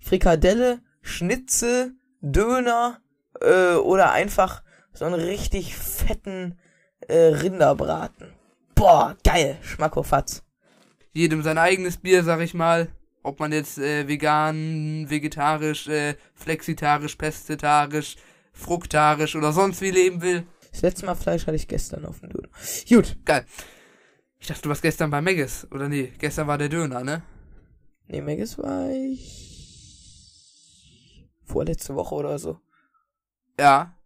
Frikadelle, 0.01 0.81
Schnitzel, 1.03 1.93
Döner 2.21 3.01
äh, 3.41 3.75
oder 3.75 4.13
einfach 4.13 4.63
so 4.93 5.05
einen 5.05 5.21
richtig 5.21 5.77
fetten 5.77 6.59
äh, 7.07 7.17
Rinderbraten. 7.17 8.33
Boah, 8.75 9.17
geil, 9.25 9.59
Schmackofatz. 9.63 10.43
Jedem 11.13 11.43
sein 11.43 11.59
eigenes 11.59 11.99
Bier, 11.99 12.25
sag 12.25 12.41
ich 12.41 12.55
mal. 12.55 12.89
Ob 13.23 13.41
man 13.41 13.53
jetzt 13.53 13.79
äh, 13.79 14.07
vegan, 14.09 15.07
vegetarisch, 15.11 15.89
äh, 15.89 16.15
flexitarisch, 16.35 17.17
pestitarisch, 17.17 18.17
fruktarisch 18.59 19.37
oder 19.37 19.53
sonst 19.53 19.81
wie 19.81 19.90
leben 19.90 20.21
will. 20.21 20.47
Das 20.71 20.83
letzte 20.83 21.07
Mal 21.07 21.14
Fleisch 21.14 21.47
hatte 21.47 21.57
ich 21.57 21.68
gestern 21.68 22.05
auf 22.05 22.21
dem 22.21 22.31
Döner. 22.31 22.49
Gut. 22.88 23.16
Geil. 23.25 23.47
Ich 24.40 24.47
dachte, 24.47 24.62
du 24.62 24.68
warst 24.68 24.83
gestern 24.83 25.11
bei 25.11 25.21
Megis. 25.21 25.66
Oder 25.71 25.88
nee, 25.88 26.12
gestern 26.18 26.47
war 26.47 26.59
der 26.59 26.68
Döner, 26.68 27.03
ne? 27.03 27.23
Nee, 28.09 28.21
Megas 28.21 28.59
war 28.59 28.90
ich 28.90 29.49
vorletzte 31.44 31.94
Woche 31.94 32.14
oder 32.14 32.38
so. 32.38 32.61
Ja. 33.59 33.97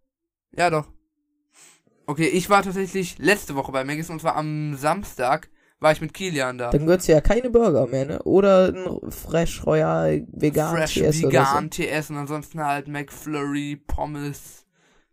Ja, 0.55 0.69
doch. 0.69 0.87
Okay, 2.05 2.27
ich 2.27 2.49
war 2.49 2.63
tatsächlich 2.63 3.17
letzte 3.17 3.55
Woche 3.55 3.71
bei 3.71 3.83
Megis 3.83 4.09
und 4.09 4.21
zwar 4.21 4.35
am 4.35 4.75
Samstag 4.75 5.49
war 5.83 5.91
ich 5.91 6.01
mit 6.01 6.13
Kilian 6.13 6.57
da. 6.57 6.71
Dann 6.71 6.85
gehört's 6.85 7.07
ja 7.07 7.21
keine 7.21 7.49
Burger 7.49 7.85
mehr, 7.87 8.05
ne? 8.05 8.23
Oder 8.23 8.69
ein 8.69 9.11
Fresh 9.11 9.65
Royal 9.65 10.25
Vegan 10.31 10.75
Fresh 10.75 10.95
TS 10.95 11.21
Vegan 11.21 11.69
TS 11.69 12.09
und 12.09 12.17
ansonsten 12.17 12.63
halt 12.65 12.87
McFlurry, 12.87 13.75
Pommes, 13.75 14.65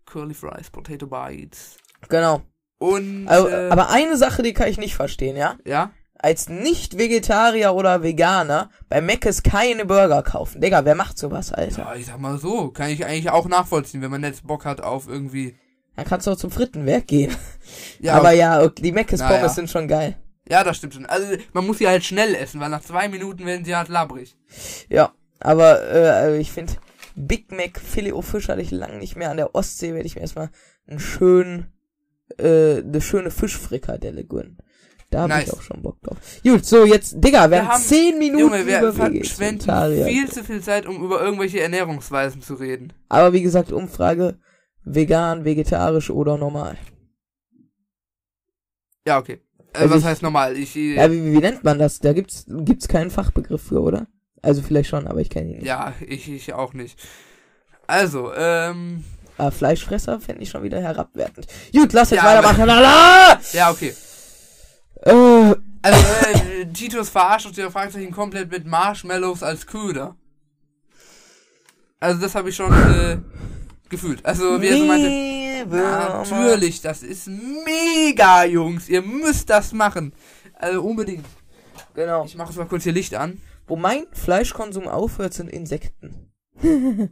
Curly 0.06 0.35
Fries, 0.35 0.70
Potato 0.70 1.06
Bites. 1.06 1.76
so. 2.00 2.09
Genau. 2.09 2.42
Und 2.78 3.28
Also, 3.28 3.48
äh, 3.48 3.68
aber 3.68 3.90
eine 3.90 4.16
Sache, 4.16 4.42
die 4.42 4.54
kann 4.54 4.68
ich 4.68 4.78
nicht 4.78 4.94
verstehen, 4.94 5.37
ja? 5.37 5.56
ja, 5.66 5.90
Als 6.18 6.48
Nicht-Vegetarier 6.48 7.74
oder 7.74 8.02
Veganer 8.02 8.70
bei 8.88 9.02
Mc's 9.02 9.42
keine 9.42 9.85
Burger 9.85 10.22
kaufen. 10.22 10.61
Digga, 10.62 10.85
wer 10.87 10.94
macht 10.94 11.18
sowas, 11.18 11.52
Alter? 11.52 11.83
ja, 11.83 11.94
ich 11.94 12.06
sag 12.06 12.18
mal 12.18 12.38
so, 12.38 12.70
kann 12.70 12.88
ich 12.88 13.04
eigentlich 13.04 13.30
auch 13.30 13.48
nachvollziehen, 13.48 14.00
wenn 14.00 14.11
man 14.11 14.22
jetzt 14.22 14.46
Bock 14.46 14.64
hat 14.64 14.80
auf 14.80 15.09
irgendwie. 15.09 15.56
Dann 15.96 16.06
kannst 16.06 16.26
du 16.26 16.30
auch 16.30 16.37
zum 16.37 16.50
Frittenwerk 16.50 17.06
gehen. 17.06 17.37
Ja, 17.98 18.14
aber 18.14 18.33
ja, 18.33 18.62
okay, 18.62 18.80
die 18.83 18.92
Mc's 18.92 19.20
Pommes 19.20 19.42
ja. 19.42 19.48
sind 19.50 19.68
schon 19.68 19.87
geil. 19.87 20.16
Ja, 20.50 20.64
das 20.64 20.76
stimmt 20.76 20.94
schon. 20.94 21.06
Also 21.06 21.36
man 21.52 21.66
muss 21.66 21.78
sie 21.78 21.86
halt 21.86 22.04
schnell 22.04 22.34
essen, 22.34 22.60
weil 22.60 22.70
nach 22.70 22.82
zwei 22.82 23.08
Minuten 23.08 23.46
werden 23.46 23.64
sie 23.64 23.76
halt 23.76 23.88
labbrig. 23.88 24.36
Ja, 24.88 25.12
aber 25.38 25.82
äh, 25.90 26.38
ich 26.38 26.50
finde, 26.50 26.74
Big 27.14 27.52
Mac 27.52 27.78
Filet 27.78 28.12
O 28.12 28.20
Fisch 28.22 28.48
hatte 28.48 28.60
ich 28.60 28.70
lang 28.70 28.98
nicht 28.98 29.16
mehr. 29.16 29.30
An 29.30 29.36
der 29.36 29.54
Ostsee 29.54 29.94
werde 29.94 30.06
ich 30.06 30.16
mir 30.16 30.22
erstmal 30.22 30.50
einen 30.88 30.98
schönen, 30.98 31.72
äh, 32.38 32.78
eine 32.78 33.00
schöne 33.00 33.30
Fischfrikadelle 33.30 34.24
gönnen. 34.24 34.58
Da 35.10 35.22
habe 35.22 35.30
Nice. 35.30 35.48
ich 35.48 35.52
auch 35.52 35.62
schon 35.62 35.82
Bock 35.82 36.00
drauf. 36.02 36.18
Gut, 36.44 36.64
so 36.64 36.84
jetzt, 36.84 37.14
Digga, 37.16 37.50
wir, 37.50 37.58
Wir 37.58 37.68
haben 37.68 37.82
10 37.82 38.18
Minuten 38.18 38.38
Junge, 38.38 38.66
wir 38.66 38.78
über 38.78 38.92
verschwenden 38.92 40.04
viel 40.06 40.30
zu 40.30 40.44
viel 40.44 40.62
Zeit, 40.62 40.86
um 40.86 41.02
über 41.04 41.20
irgendwelche 41.20 41.60
Ernährungsweisen 41.60 42.42
zu 42.42 42.54
reden. 42.54 42.92
Aber 43.08 43.32
wie 43.32 43.42
gesagt, 43.42 43.72
Umfrage, 43.72 44.38
vegan, 44.84 45.44
vegetarisch 45.44 46.10
oder 46.10 46.38
normal. 46.38 46.76
Ja, 49.04 49.18
okay. 49.18 49.40
Äh, 49.72 49.78
Also 49.78 49.94
was 49.94 50.00
ich- 50.00 50.06
heißt 50.06 50.22
normal? 50.22 50.56
Ich, 50.56 50.76
äh, 50.76 50.94
Ja, 50.96 51.11
wie, 51.11 51.33
wie 51.33 51.38
nennt 51.38 51.64
man 51.64 51.78
das? 51.78 51.98
Da 52.00 52.12
gibt's, 52.12 52.44
gibt's 52.48 52.88
keinen 52.88 53.11
Fachbegriff 53.11 53.62
für, 53.62 53.80
oder? 53.80 54.06
Also 54.42 54.62
vielleicht 54.62 54.88
schon, 54.90 55.06
aber 55.06 55.20
ich 55.20 55.30
kenne 55.30 55.50
ihn 55.50 55.56
nicht. 55.59 55.66
ja, 55.66 55.92
ich, 56.06 56.28
ich 56.30 56.52
auch 56.54 56.72
nicht. 56.72 56.98
Also, 57.87 58.33
ähm, 58.35 59.04
Aber 59.37 59.50
Fleischfresser 59.52 60.20
fände 60.20 60.42
ich 60.42 60.50
schon 60.50 60.62
wieder 60.62 60.80
herabwertend. 60.80 61.46
Gut, 61.72 61.92
lass 61.92 62.11
jetzt 62.11 62.22
Ja, 62.22 62.28
weitermachen. 62.28 62.66
Lala! 62.66 63.38
ja, 63.52 63.70
okay. 63.70 63.94
Äh, 65.02 65.11
Also, 65.12 65.56
äh, 65.83 66.66
Titus 66.72 67.09
verarscht 67.11 67.46
uns 67.46 67.56
der 67.56 67.70
Fragezeichen 67.70 68.12
komplett 68.12 68.50
mit 68.50 68.66
Marshmallows 68.66 69.42
als 69.42 69.66
Köder. 69.66 70.16
Also, 72.00 72.20
das 72.20 72.35
habe 72.35 72.48
ich 72.48 72.56
schon 72.56 72.72
äh, 72.72 73.18
gefühlt. 73.88 74.24
Also, 74.24 74.61
wie 74.62 74.68
er 74.68 74.78
so 74.78 74.85
meinte, 74.85 75.06
Mehlwürmer. 75.64 76.25
natürlich, 76.31 76.81
das 76.81 77.03
ist 77.03 77.29
mega, 77.29 78.44
Jungs. 78.44 78.88
Ihr 78.88 79.03
müsst 79.03 79.51
das 79.51 79.73
machen. 79.73 80.12
Also, 80.55 80.83
unbedingt. 80.83 81.25
Genau. 81.94 82.25
Ich 82.25 82.37
mache 82.37 82.49
jetzt 82.49 82.59
mal 82.59 82.66
kurz 82.66 82.85
hier 82.85 82.92
Licht 82.92 83.14
an. 83.14 83.40
Wo 83.66 83.77
mein 83.77 84.05
Fleischkonsum 84.12 84.88
aufhört, 84.88 85.35
sind 85.35 85.49
Insekten. 85.49 86.33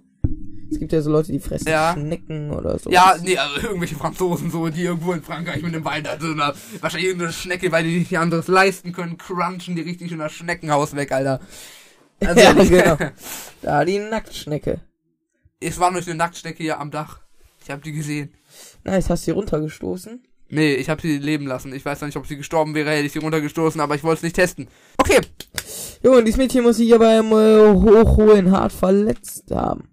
es 0.70 0.78
gibt 0.78 0.92
ja 0.92 1.00
so 1.00 1.10
Leute, 1.10 1.32
die 1.32 1.38
fressen 1.38 1.68
Ja. 1.68 1.92
Schnecken 1.94 2.50
oder 2.50 2.78
so. 2.78 2.90
Ja, 2.90 3.16
nee, 3.22 3.36
also 3.38 3.60
irgendwelche 3.60 3.94
Franzosen 3.94 4.50
so, 4.50 4.68
die 4.68 4.82
irgendwo 4.82 5.12
in 5.12 5.22
Frankreich 5.22 5.62
mit 5.62 5.74
dem 5.74 5.84
Wein 5.84 6.04
da 6.04 6.18
sind, 6.18 6.34
oder 6.34 6.54
wahrscheinlich 6.80 7.08
irgendeine 7.08 7.32
Schnecke, 7.32 7.72
weil 7.72 7.84
die 7.84 7.98
nicht 7.98 8.18
anderes 8.18 8.48
leisten 8.48 8.92
können, 8.92 9.16
crunchen 9.18 9.76
die 9.76 9.82
richtig 9.82 10.12
in 10.12 10.18
das 10.18 10.32
Schneckenhaus 10.32 10.96
weg, 10.96 11.12
Alter. 11.12 11.40
Also, 12.20 12.40
ja, 12.40 12.52
genau. 12.52 12.96
Da 13.62 13.84
die 13.84 13.98
Nacktschnecke. 13.98 14.80
Es 15.60 15.78
war 15.78 15.90
nur 15.90 16.02
eine 16.02 16.14
Nacktschnecke 16.14 16.62
hier 16.62 16.78
am 16.78 16.90
Dach. 16.90 17.20
Ich 17.62 17.70
habe 17.70 17.82
die 17.82 17.92
gesehen. 17.92 18.32
Nice, 18.90 19.10
hast 19.10 19.22
du 19.22 19.24
sie 19.26 19.30
runtergestoßen? 19.32 20.22
Nee, 20.50 20.74
ich 20.74 20.88
habe 20.88 21.02
sie 21.02 21.18
leben 21.18 21.46
lassen. 21.46 21.74
Ich 21.74 21.84
weiß 21.84 22.00
nicht, 22.02 22.16
ob 22.16 22.26
sie 22.26 22.36
gestorben 22.38 22.74
wäre, 22.74 22.90
hätte 22.90 23.04
ich 23.06 23.12
sie 23.12 23.18
runtergestoßen, 23.18 23.80
aber 23.80 23.94
ich 23.96 24.02
wollte 24.04 24.18
es 24.18 24.22
nicht 24.22 24.36
testen. 24.36 24.68
Okay. 24.96 25.20
Jo, 26.02 26.12
und 26.16 26.24
dieses 26.24 26.38
Mädchen 26.38 26.62
muss 26.62 26.76
sich 26.78 26.88
ja 26.88 26.96
beim 26.98 27.26
äh, 27.32 27.70
Hochholen 27.74 28.50
hart 28.50 28.72
verletzt 28.72 29.50
haben. 29.50 29.90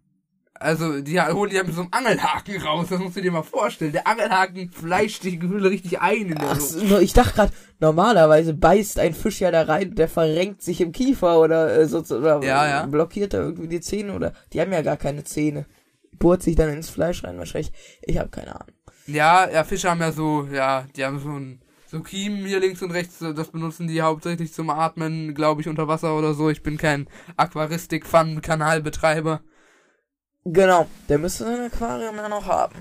Also, 0.58 1.01
die 1.01 1.19
holen 1.19 1.49
die 1.49 1.58
ja 1.58 1.63
mit 1.63 1.75
so 1.75 1.81
einem 1.81 1.89
Angelhaken 1.91 2.62
raus, 2.62 2.88
das 2.89 2.99
musst 2.99 3.17
du 3.17 3.21
dir 3.21 3.31
mal 3.31 3.43
vorstellen. 3.43 3.91
Der 3.91 4.08
Angelhaken 4.08 4.71
fleischt 4.71 5.23
die 5.25 5.38
Gefühle 5.38 5.69
richtig 5.69 5.99
ein 5.99 6.27
in 6.27 6.36
der 6.36 6.51
Ach, 6.51 6.55
Luft. 6.55 6.69
so, 6.69 6.97
ich 6.99 7.12
dachte 7.12 7.34
gerade, 7.36 7.53
normalerweise 7.81 8.53
beißt 8.53 8.97
ein 8.99 9.13
Fisch 9.13 9.41
ja 9.41 9.51
da 9.51 9.63
rein, 9.63 9.95
der 9.95 10.08
verrenkt 10.08 10.62
sich 10.62 10.79
im 10.79 10.93
Kiefer 10.93 11.41
oder 11.41 11.77
äh, 11.77 11.88
so 11.88 11.99
oder 11.99 12.41
Ja, 12.41 12.67
ja. 12.67 12.86
blockiert 12.86 13.34
da 13.34 13.39
irgendwie 13.39 13.67
die 13.67 13.81
Zähne 13.81 14.13
oder 14.13 14.31
die 14.53 14.62
haben 14.62 14.71
ja 14.71 14.81
gar 14.81 14.95
keine 14.97 15.25
Zähne. 15.25 15.65
Bohrt 16.13 16.41
sich 16.41 16.55
dann 16.55 16.69
ins 16.69 16.89
Fleisch 16.89 17.25
rein 17.25 17.38
wahrscheinlich. 17.38 17.73
Ich 18.03 18.17
habe 18.17 18.29
keine 18.29 18.55
Ahnung. 18.55 18.75
Ja, 19.08 19.50
ja, 19.50 19.63
Fische 19.63 19.89
haben 19.89 20.02
ja 20.02 20.12
so, 20.12 20.48
ja, 20.52 20.86
die 20.96 21.06
haben 21.06 21.20
so 21.20 21.30
ein, 21.30 21.62
so 21.88 22.02
Kiemen 22.02 22.46
hier 22.46 22.60
links 22.60 22.82
und 22.82 22.91
rechts, 22.91 23.20
das 23.20 23.50
benutzen 23.50 23.88
die 23.88 24.02
hauptsächlich 24.02 24.52
zum 24.52 24.70
Atmen, 24.70 25.36
glaube 25.36 25.62
ich, 25.62 25.68
unter 25.68 25.88
Wasser 25.88 26.18
oder 26.18 26.34
so. 26.34 26.50
Ich 26.50 26.63
bin 26.63 26.78
kein 26.78 27.08
Aquaristik-Fun-Kanalbetreiber. 27.38 29.41
Genau, 30.46 30.88
der 31.10 31.20
müsste 31.20 31.44
sein 31.44 31.72
Aquarium 31.72 32.15
ja 32.15 32.30
noch 32.30 32.48
haben. 32.48 32.76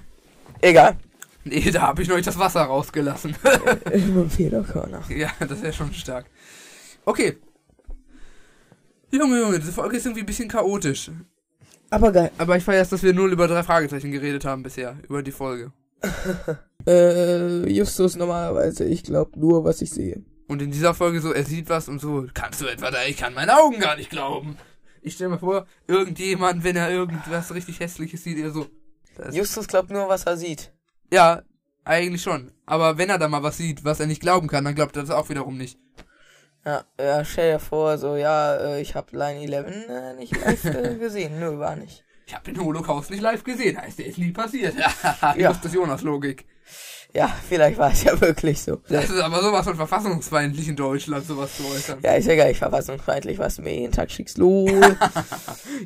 Egal. 0.61 0.97
Nee, 1.45 1.71
da 1.71 1.83
habe 1.83 2.03
ich 2.03 2.09
noch 2.09 2.17
nicht 2.17 2.27
das 2.27 2.39
Wasser 2.39 2.63
rausgelassen. 2.63 3.37
Dem 3.93 4.31
Federkörner. 4.31 5.03
ja, 5.11 5.31
das 5.41 5.63
wäre 5.63 5.73
schon 5.73 5.93
stark. 5.93 6.27
Okay. 7.05 7.37
Junge, 9.11 9.41
Junge, 9.41 9.61
diese 9.61 9.73
Folge 9.73 9.99
ist 9.99 10.07
irgendwie 10.07 10.23
ein 10.23 10.27
bisschen 10.27 10.49
chaotisch. 10.49 11.11
Aber 11.91 12.11
geil. 12.11 12.31
Aber 12.39 12.57
ich 12.57 12.65
feiere 12.65 12.85
dass 12.85 13.03
wir 13.03 13.13
null 13.13 13.33
über 13.33 13.47
drei 13.47 13.63
Fragezeichen 13.63 14.11
geredet 14.11 14.45
haben 14.45 14.63
bisher, 14.63 14.97
über 15.07 15.23
die 15.23 15.33
Folge. 15.33 15.73
Äh, 16.87 17.67
Justus 17.71 18.15
normalerweise, 18.15 18.85
ich 18.85 19.05
glaube 19.05 19.41
nur, 19.41 19.65
was 19.65 19.81
ich 19.81 19.91
sehe. 19.91 20.23
Und 20.49 20.61
in 20.61 20.71
dieser 20.71 20.93
Folge 20.93 21.23
so, 21.23 21.33
er 21.33 21.45
sieht 21.45 21.71
was 21.71 21.89
und 21.89 21.99
so, 21.99 22.27
kannst 22.35 22.61
du 22.61 22.67
etwa 22.67 22.91
da, 22.91 23.05
ich 23.07 23.17
kann 23.17 23.33
meinen 23.33 23.49
Augen 23.49 23.81
gar 23.81 23.97
nicht 23.97 24.11
glauben. 24.11 24.59
Ich 25.01 25.15
stell 25.15 25.31
mir 25.31 25.39
vor, 25.39 25.67
irgendjemand, 25.87 26.63
wenn 26.63 26.77
er 26.77 26.91
irgendwas 26.91 27.55
richtig 27.55 27.81
Hässliches 27.81 28.23
sieht, 28.23 28.39
er 28.39 28.51
so. 28.51 28.67
Justus 29.33 29.67
glaubt 29.67 29.91
nur, 29.91 30.11
was 30.11 30.25
er 30.25 30.37
sieht. 30.37 30.73
ja, 31.11 31.43
eigentlich 31.85 32.23
schon. 32.23 32.53
Aber 32.67 32.99
wenn 32.99 33.11
er 33.11 33.19
da 33.19 33.29
mal 33.29 33.43
was 33.43 33.57
sieht, 33.57 33.85
was 33.85 34.01
er 34.01 34.07
nicht 34.07 34.21
glauben 34.21 34.49
kann, 34.49 34.65
dann 34.65 34.75
glaubt 34.75 34.97
er 34.97 35.03
das 35.03 35.11
auch 35.11 35.29
wiederum 35.29 35.57
nicht. 35.57 35.79
Ja, 36.65 36.85
ja, 36.99 37.25
stell 37.25 37.53
dir 37.53 37.59
vor, 37.59 37.99
so, 37.99 38.17
ja, 38.17 38.57
äh, 38.57 38.81
ich 38.81 38.95
hab 38.95 39.13
Line 39.13 39.41
11 39.41 39.89
äh, 39.89 40.15
nicht 40.15 40.37
live 40.45 40.65
äh, 40.65 40.97
gesehen. 40.97 41.39
Nö, 41.39 41.59
war 41.59 41.77
nicht. 41.77 42.04
Ich 42.27 42.35
habe 42.35 42.45
den 42.51 42.63
Holocaust 42.63 43.11
nicht 43.11 43.21
live 43.23 43.45
gesehen, 43.45 43.77
heißt, 43.81 43.99
der 43.99 44.07
ist 44.07 44.19
nie 44.19 44.33
passiert. 44.33 44.75
Ja. 45.37 45.53
Das 45.53 45.65
ist 45.65 45.75
Jonas-Logik. 45.75 46.45
Ja, 47.17 47.33
vielleicht 47.49 47.79
war 47.79 47.93
es 47.93 48.03
ja 48.03 48.21
wirklich 48.21 48.61
so. 48.61 48.81
Das 48.89 49.09
ist 49.09 49.21
aber 49.21 49.41
sowas 49.41 49.65
von 49.65 49.77
verfassungsfeindlich 49.77 50.67
in 50.69 50.75
Deutschland, 50.75 51.25
sowas 51.25 51.57
zu 51.57 51.65
äußern. 51.65 52.01
Ja, 52.03 52.15
ist 52.15 52.27
ja 52.27 52.35
gar 52.35 52.47
nicht 52.47 52.59
verfassungsfeindlich, 52.59 53.39
was 53.39 53.55
du 53.55 53.63
mir 53.63 53.73
jeden 53.73 53.93
Tag 53.93 54.11
schickst. 54.11 54.37
Lol. 54.39 54.97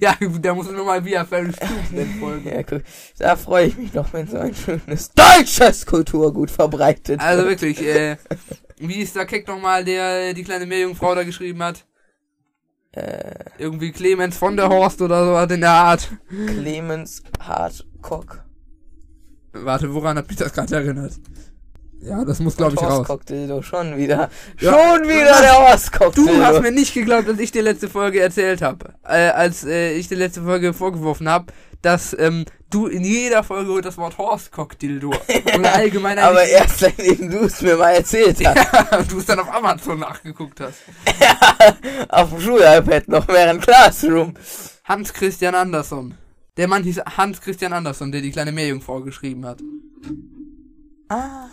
Ja, 0.01 0.15
da 0.41 0.55
muss 0.55 0.71
nochmal 0.71 1.05
via 1.05 1.25
Ferris 1.25 1.57
Stufen 1.57 2.21
folgen. 2.21 2.49
ja, 2.49 2.63
guck, 2.63 2.83
da 3.19 3.37
freue 3.37 3.67
ich 3.67 3.77
mich 3.77 3.93
noch, 3.95 4.13
wenn 4.13 4.29
so 4.29 4.39
ein 4.39 4.55
schönes 4.55 5.11
deutsches 5.13 5.85
Kulturgut 5.87 6.51
verbreitet 6.51 7.21
Also 7.21 7.45
wird. 7.47 7.61
wirklich, 7.63 7.87
äh, 7.87 8.17
wie 8.79 9.01
ist 9.01 9.17
der 9.17 9.27
Keck 9.27 9.49
nochmal, 9.49 9.85
der 9.85 10.35
die 10.35 10.45
kleine 10.45 10.67
Meerjungfrau 10.67 11.15
da 11.15 11.25
geschrieben 11.25 11.63
hat? 11.63 11.85
Äh, 12.99 13.45
Irgendwie 13.59 13.93
Clemens 13.93 14.37
von 14.37 14.57
der 14.57 14.69
Horst 14.69 15.01
oder 15.03 15.25
so 15.25 15.33
was 15.33 15.51
in 15.53 15.61
der 15.61 15.71
Art. 15.71 16.09
Clemens 16.29 17.23
Hardcock. 17.41 18.45
Warte, 19.53 19.93
woran 19.95 20.17
hat 20.19 20.29
mich 20.29 20.37
das 20.37 20.53
gerade 20.53 20.77
erinnert? 20.77 21.13
Ja, 22.01 22.25
das 22.25 22.39
muss 22.39 22.57
glaube 22.57 22.75
ich 22.75 22.81
raus. 22.83 22.99
Horstcock-Dildo, 22.99 23.63
schon 23.63 23.97
wieder. 23.97 24.31
Ja. 24.61 24.73
Schon 24.73 25.03
wieder 25.09 25.41
der 25.41 25.59
Horstcock-Dildo. 25.59 26.33
Du 26.33 26.45
hast 26.45 26.63
mir 26.63 26.71
nicht 26.71 26.95
geglaubt, 26.95 27.29
dass 27.29 27.39
ich 27.39 27.51
dir 27.51 27.63
letzte 27.63 27.89
Folge 27.89 28.21
erzählt 28.21 28.63
habe, 28.63 28.95
äh, 29.05 29.31
als 29.31 29.65
äh, 29.65 29.93
ich 29.95 30.09
dir 30.09 30.17
letzte 30.17 30.43
Folge 30.43 30.73
vorgeworfen 30.73 31.29
habe, 31.29 31.53
dass 31.83 32.17
ähm, 32.19 32.45
du 32.71 32.87
in 32.87 33.05
jeder 33.05 33.43
Folge 33.43 33.81
das 33.81 33.99
Wort 33.99 34.17
Horstcock-Dildo 34.19 35.13
und 35.55 35.67
allgemein 35.67 36.19
Aber 36.19 36.45
erst 36.45 36.81
seitdem 36.81 37.31
du 37.31 37.39
es 37.41 37.61
mir 37.63 37.77
mal 37.77 37.91
erzählt 37.91 38.45
hast. 38.45 38.57
ja, 38.57 39.03
du 39.09 39.19
es 39.19 39.27
dann 39.27 39.41
auf 39.41 39.53
Amazon 39.53 39.99
nachgeguckt 39.99 40.61
hast. 40.61 40.79
Auf 42.09 42.31
dem 42.31 42.41
Schul-iPad 42.41 43.09
noch 43.09 43.27
während 43.29 43.63
Classroom. 43.63 44.35
Hans 44.85 45.13
Christian 45.13 45.55
Andersson. 45.55 46.15
Der 46.57 46.69
Mann 46.69 46.83
hieß 46.83 47.01
Hans 47.17 47.41
Christian 47.41 47.73
Andersson, 47.73 48.11
der 48.11 48.21
die 48.21 48.31
kleine 48.33 48.53
Meerjungfrau 48.53 49.01
geschrieben 49.01 49.47
hat. 49.47 49.61
Ah. 51.09 51.47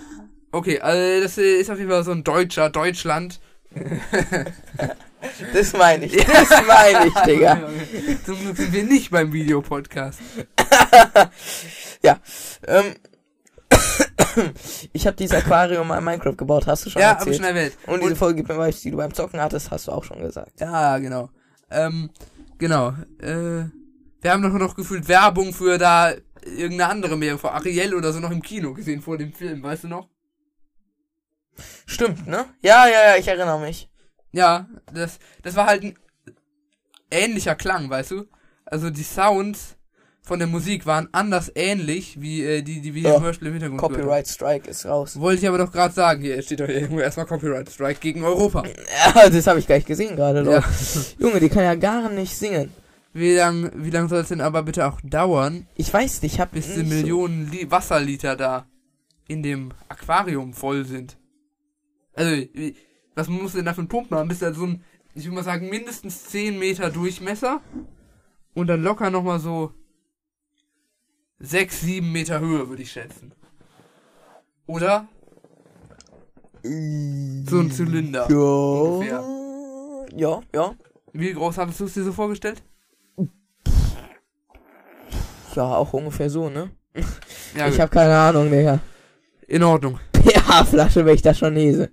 Okay, 0.56 0.80
also 0.80 1.22
das 1.22 1.38
ist 1.38 1.70
auf 1.70 1.78
jeden 1.78 1.90
Fall 1.90 2.06
so 2.06 2.12
ein 2.12 2.24
Deutscher, 2.24 2.70
Deutschland. 2.70 3.42
Das 5.54 5.74
meine 5.74 6.06
ich. 6.06 6.16
Das 6.24 6.50
meine 6.68 7.08
ich, 7.08 7.14
Digga. 7.26 7.68
Zum 8.26 8.40
Glück 8.40 8.56
sind 8.56 8.72
wir 8.72 8.84
nicht 8.84 9.10
beim 9.12 9.34
Videopodcast. 9.34 10.20
Ja. 12.04 12.20
Ähm. 12.68 12.94
Ich 14.94 15.08
habe 15.08 15.18
dieses 15.18 15.36
Aquarium 15.36 15.92
in 15.92 16.04
Minecraft 16.04 16.36
gebaut, 16.38 16.68
hast 16.68 16.86
du 16.86 16.90
schon 16.90 17.02
Ja, 17.02 17.10
hab 17.10 17.22
ich 17.22 17.28
erzählt. 17.28 17.36
schon 17.38 17.56
erwähnt. 17.56 17.78
Und 17.88 18.04
diese 18.04 18.16
Folge 18.16 18.36
gibt 18.38 18.50
mir 18.50 18.56
Beweis, 18.56 18.82
die 18.82 18.92
du 18.92 18.98
beim 18.98 19.14
Zocken 19.14 19.42
hattest, 19.42 19.72
hast 19.72 19.88
du 19.88 19.92
auch 19.92 20.04
schon 20.04 20.22
gesagt. 20.22 20.60
Ja, 20.60 20.98
genau. 21.00 21.30
Ähm, 21.72 22.12
genau. 22.60 22.90
Äh, 23.20 23.66
wir 24.22 24.32
haben 24.32 24.44
doch 24.44 24.52
noch 24.52 24.76
gefühlt 24.76 25.08
Werbung 25.08 25.54
für 25.54 25.78
da 25.78 26.14
irgendeine 26.46 26.88
andere 26.92 27.18
Meerjungfrau, 27.18 27.50
Ariel 27.50 27.96
oder 27.96 28.14
so, 28.14 28.20
noch 28.20 28.32
im 28.32 28.42
Kino 28.42 28.74
gesehen 28.74 29.02
vor 29.02 29.18
dem 29.18 29.34
Film, 29.34 29.64
weißt 29.64 29.86
du 29.86 29.88
noch? 29.88 30.10
Stimmt, 31.86 32.28
ne? 32.28 32.46
Ja, 32.62 32.88
ja, 32.88 33.12
ja, 33.12 33.18
ich 33.18 33.28
erinnere 33.28 33.60
mich. 33.60 33.90
Ja, 34.32 34.68
das, 34.94 35.20
das 35.44 35.56
war 35.56 35.66
halt 35.68 35.84
ein 35.84 35.96
ähnlicher 37.12 37.56
Klang, 37.56 37.90
weißt 37.90 38.12
du? 38.12 38.26
Also 38.66 38.90
die 38.90 39.04
Sounds 39.04 39.76
von 40.22 40.40
der 40.40 40.48
Musik 40.48 40.86
waren 40.88 41.08
anders 41.12 41.52
ähnlich, 41.54 42.20
wie 42.20 42.44
äh, 42.44 42.62
die, 42.64 42.82
die 42.82 42.96
wir 42.96 43.02
hier 43.02 43.10
Ja. 43.12 43.18
im 43.18 43.24
Hörspiel 43.24 43.48
im 43.48 43.54
Hintergrund 43.54 43.80
Copyright 43.80 44.28
Strike 44.28 44.68
ist 44.70 44.86
raus. 44.88 45.20
Wollte 45.20 45.44
ich 45.44 45.48
aber 45.48 45.60
doch 45.60 45.72
gerade 45.72 45.94
sagen, 45.94 46.22
hier 46.22 46.42
steht 46.42 46.60
doch 46.60 46.68
irgendwo 46.68 47.00
erstmal 47.00 47.28
Copyright 47.28 47.70
Strike 47.70 48.00
gegen 48.00 48.24
Europa. 48.24 48.64
Ja, 49.16 49.30
das 49.30 49.46
habe 49.46 49.60
ich 49.60 49.68
gar 49.68 49.76
nicht 49.76 49.88
gesehen 49.88 50.16
gerade. 50.16 50.44
Ja. 50.50 50.64
Junge, 51.20 51.40
die 51.40 51.50
kann 51.50 51.64
ja 51.64 51.76
gar 51.76 52.10
nicht 52.10 52.36
singen. 52.36 52.72
Wie 53.14 53.36
lang, 53.36 53.72
wie 53.76 53.92
lang 53.92 54.10
soll 54.10 54.22
es 54.22 54.28
denn 54.30 54.42
aber 54.42 54.64
bitte 54.64 54.88
auch 54.88 55.00
dauern, 55.04 55.68
Ich 55.76 55.94
weiß 55.94 56.22
nicht, 56.24 56.34
ich 56.34 56.40
habe 56.42 56.52
bis 56.56 56.74
die 56.74 56.84
Millionen 56.84 57.50
Li 57.50 57.70
Wasserliter 57.72 58.36
da 58.36 58.66
in 59.28 59.42
dem 59.42 59.72
Aquarium 59.88 60.54
voll 60.54 60.86
sind? 60.86 61.18
Also, 62.16 62.46
was 63.16 63.28
muss 63.28 63.54
denn 63.54 63.66
da 63.66 63.74
für 63.74 63.82
ein 63.82 63.88
Pumpen 63.88 64.18
haben? 64.18 64.30
Bis 64.30 64.40
da 64.40 64.54
so 64.54 64.66
ein, 64.66 64.84
ich 65.14 65.26
würde 65.26 65.36
mal 65.36 65.44
sagen, 65.44 65.70
mindestens 65.70 66.26
10 66.26 66.58
Meter 66.58 66.90
Durchmesser 66.90 67.62
und 68.54 68.68
dann 68.68 68.84
locker 68.84 69.10
nochmal 69.10 69.40
so 69.40 69.72
6, 71.40 71.82
7 71.82 72.12
Meter 72.12 72.40
Höhe, 72.40 72.70
würde 72.70 72.82
ich 72.84 72.92
schätzen. 72.92 73.34
Oder? 74.68 75.08
So 76.64 77.60
ein 77.60 77.72
Zylinder. 77.72 78.28
Ja. 78.30 78.38
ungefähr. 78.38 79.24
Ja, 80.16 80.42
ja. 80.54 80.76
Wie 81.14 81.34
groß 81.34 81.58
hattest 81.58 81.80
du 81.80 81.86
es 81.86 81.94
dir 81.94 82.04
so 82.04 82.12
vorgestellt? 82.12 82.64
Ja, 85.56 85.76
auch 85.76 85.94
ungefähr 85.94 86.30
so, 86.30 86.50
ne? 86.50 86.72
Ja, 87.56 87.68
ich 87.68 87.80
habe 87.80 87.92
keine 87.92 88.18
Ahnung, 88.18 88.50
Digga. 88.50 88.80
in 89.48 89.64
Ordnung. 89.64 90.00
pH-Flasche, 90.30 91.06
wenn 91.06 91.16
ich 91.16 91.22
das 91.22 91.38
schon 91.38 91.54
lese. 91.54 91.90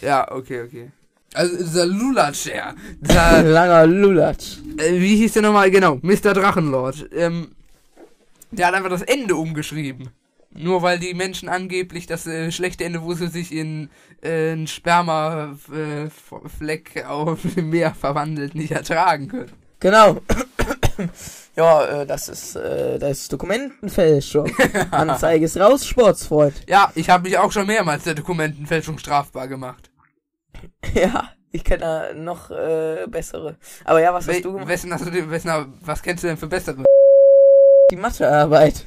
Ja, 0.00 0.30
okay, 0.30 0.62
okay. 0.62 0.90
Also 1.34 1.56
dieser 1.56 1.86
Lulatsch-Share, 1.86 2.74
dieser 3.00 3.42
Langer 3.42 3.86
Lulatsch. 3.86 4.58
äh, 4.78 5.00
wie 5.00 5.16
hieß 5.16 5.32
der 5.32 5.42
nochmal? 5.42 5.70
Genau, 5.70 5.98
Mr. 6.02 6.32
Drachenlord. 6.32 7.08
Ähm, 7.12 7.48
der 8.52 8.68
hat 8.68 8.74
einfach 8.74 8.90
das 8.90 9.02
Ende 9.02 9.34
umgeschrieben. 9.34 10.10
Nur 10.56 10.82
weil 10.82 11.00
die 11.00 11.14
Menschen 11.14 11.48
angeblich 11.48 12.06
das 12.06 12.28
äh, 12.28 12.52
schlechte 12.52 12.84
Ende, 12.84 13.02
wo 13.02 13.12
sie 13.14 13.26
sich 13.26 13.52
in 13.52 13.90
äh, 14.22 14.52
einen 14.52 14.68
Spermafleck 14.68 17.04
auf 17.08 17.40
dem 17.56 17.70
Meer 17.70 17.92
verwandelt, 17.94 18.54
nicht 18.54 18.70
ertragen 18.70 19.26
können. 19.26 19.50
Genau. 19.80 20.20
ja, 21.56 21.84
äh, 22.02 22.06
das 22.06 22.28
ist, 22.28 22.56
äh, 22.56 22.98
das 22.98 23.10
ist 23.20 23.32
Dokumentenfälschung. 23.32 24.50
Anzeige 24.90 25.44
ist 25.44 25.56
raus, 25.56 25.86
Sportsfreund. 25.86 26.54
Ja, 26.68 26.90
ich 26.94 27.08
habe 27.10 27.24
mich 27.24 27.38
auch 27.38 27.52
schon 27.52 27.66
mehrmals 27.66 28.04
der 28.04 28.14
Dokumentenfälschung 28.14 28.98
strafbar 28.98 29.48
gemacht. 29.48 29.90
Ja, 30.94 31.30
ich 31.50 31.62
kenne 31.62 31.80
da 31.80 32.14
noch 32.14 32.50
äh, 32.50 33.06
bessere. 33.06 33.56
Aber 33.84 34.00
ja, 34.00 34.14
was 34.14 34.26
We 34.26 34.34
hast 34.34 34.44
du 34.44 34.52
gemacht? 34.52 34.68
wessen 34.68 34.92
hast 34.92 35.04
du 35.04 35.10
denn, 35.10 35.30
wessen, 35.30 35.50
was 35.82 36.02
kennst 36.02 36.24
du 36.24 36.28
denn 36.28 36.36
für 36.36 36.46
bessere? 36.46 36.84
Die 37.90 37.96
Mathearbeit. 37.96 38.86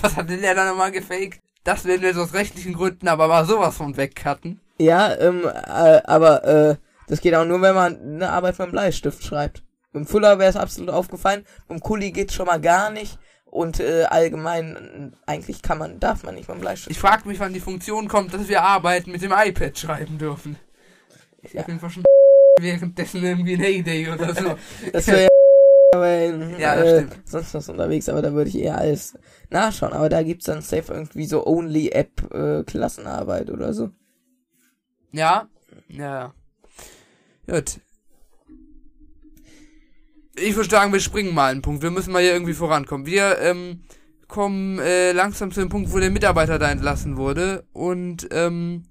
was 0.00 0.16
hat 0.16 0.30
denn 0.30 0.40
der 0.40 0.54
da 0.54 0.64
nochmal 0.68 0.92
gefaked? 0.92 1.40
Das 1.64 1.84
werden 1.84 2.02
wir 2.02 2.10
jetzt 2.10 2.18
aus 2.18 2.34
rechtlichen 2.34 2.72
Gründen 2.74 3.08
aber 3.08 3.26
mal 3.26 3.44
sowas 3.44 3.76
von 3.76 3.96
wegcutten. 3.96 4.60
Ja, 4.78 5.14
ähm, 5.18 5.44
äh, 5.44 6.00
aber 6.04 6.44
äh, 6.44 6.76
das 7.08 7.20
geht 7.20 7.34
auch 7.34 7.44
nur, 7.44 7.60
wenn 7.62 7.74
man 7.74 8.00
eine 8.00 8.30
Arbeit 8.30 8.54
mit 8.54 8.60
einem 8.60 8.72
Bleistift 8.72 9.24
schreibt. 9.24 9.62
Dem 9.98 10.06
Fuller 10.06 10.38
wäre 10.38 10.50
es 10.50 10.56
absolut 10.56 10.90
aufgefallen. 10.90 11.44
Dem 11.68 11.80
Kuli 11.80 12.10
geht 12.12 12.32
schon 12.32 12.46
mal 12.46 12.60
gar 12.60 12.90
nicht. 12.90 13.18
Und 13.46 13.80
äh, 13.80 14.04
allgemein, 14.04 15.12
äh, 15.26 15.30
eigentlich 15.30 15.62
kann 15.62 15.78
man, 15.78 15.98
darf 16.00 16.22
man 16.22 16.34
nicht 16.34 16.48
dem 16.50 16.60
Bleistift. 16.60 16.90
Ich 16.90 16.98
frage 16.98 17.26
mich, 17.26 17.40
wann 17.40 17.52
die 17.54 17.60
Funktion 17.60 18.06
kommt, 18.06 18.32
dass 18.34 18.46
wir 18.48 18.62
Arbeiten 18.62 19.10
mit 19.10 19.22
dem 19.22 19.32
iPad 19.32 19.76
schreiben 19.78 20.18
dürfen. 20.18 20.56
Ich 21.42 21.54
Ja. 21.54 21.62
auf 21.62 21.68
jeden 21.68 21.80
Fall 21.80 21.90
schon 21.90 22.04
währenddessen 22.60 23.22
irgendwie 23.24 23.54
ein 23.54 23.60
Heyday 23.60 24.08
oder 24.10 24.34
so. 24.34 24.56
Das 24.92 25.06
wäre 25.06 25.28
weil, 25.96 26.56
Ja, 26.60 26.76
das 26.76 26.84
äh, 26.86 26.96
stimmt. 27.06 27.28
sonst 27.28 27.54
was 27.54 27.68
unterwegs, 27.70 28.08
aber 28.10 28.20
da 28.20 28.32
würde 28.34 28.50
ich 28.50 28.58
eher 28.58 28.76
alles 28.76 29.18
nachschauen. 29.50 29.94
Aber 29.94 30.08
da 30.10 30.22
gibt's 30.22 30.44
dann 30.44 30.60
safe 30.60 30.92
irgendwie 30.92 31.24
so 31.24 31.46
Only 31.46 31.88
App 31.88 32.22
äh, 32.32 32.62
oder 33.50 33.72
so. 33.72 33.90
Ja, 35.12 35.48
ja, 35.88 36.20
ja. 36.20 36.34
Gut. 37.48 37.80
Ich 40.42 40.56
würde 40.56 40.70
sagen, 40.70 40.92
wir 40.92 41.00
springen 41.00 41.34
mal 41.34 41.50
einen 41.50 41.62
Punkt. 41.62 41.82
Wir 41.82 41.90
müssen 41.90 42.12
mal 42.12 42.22
hier 42.22 42.32
irgendwie 42.32 42.54
vorankommen. 42.54 43.06
Wir 43.06 43.38
ähm, 43.40 43.82
kommen 44.26 44.78
äh, 44.78 45.12
langsam 45.12 45.50
zu 45.52 45.60
dem 45.60 45.68
Punkt, 45.68 45.92
wo 45.92 45.98
der 45.98 46.10
Mitarbeiter 46.10 46.58
da 46.58 46.70
entlassen 46.70 47.16
wurde. 47.16 47.64
Und 47.72 48.28
ähm, 48.30 48.84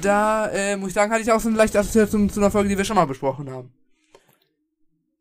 da 0.00 0.48
äh, 0.48 0.76
muss 0.76 0.88
ich 0.88 0.94
sagen, 0.94 1.10
hatte 1.10 1.22
ich 1.22 1.32
auch 1.32 1.40
so 1.40 1.48
eine 1.48 1.58
leichte 1.58 1.78
Assoziation 1.78 2.30
zu 2.30 2.40
einer 2.40 2.50
Folge, 2.50 2.68
die 2.68 2.78
wir 2.78 2.84
schon 2.84 2.96
mal 2.96 3.06
besprochen 3.06 3.50
haben. 3.50 3.72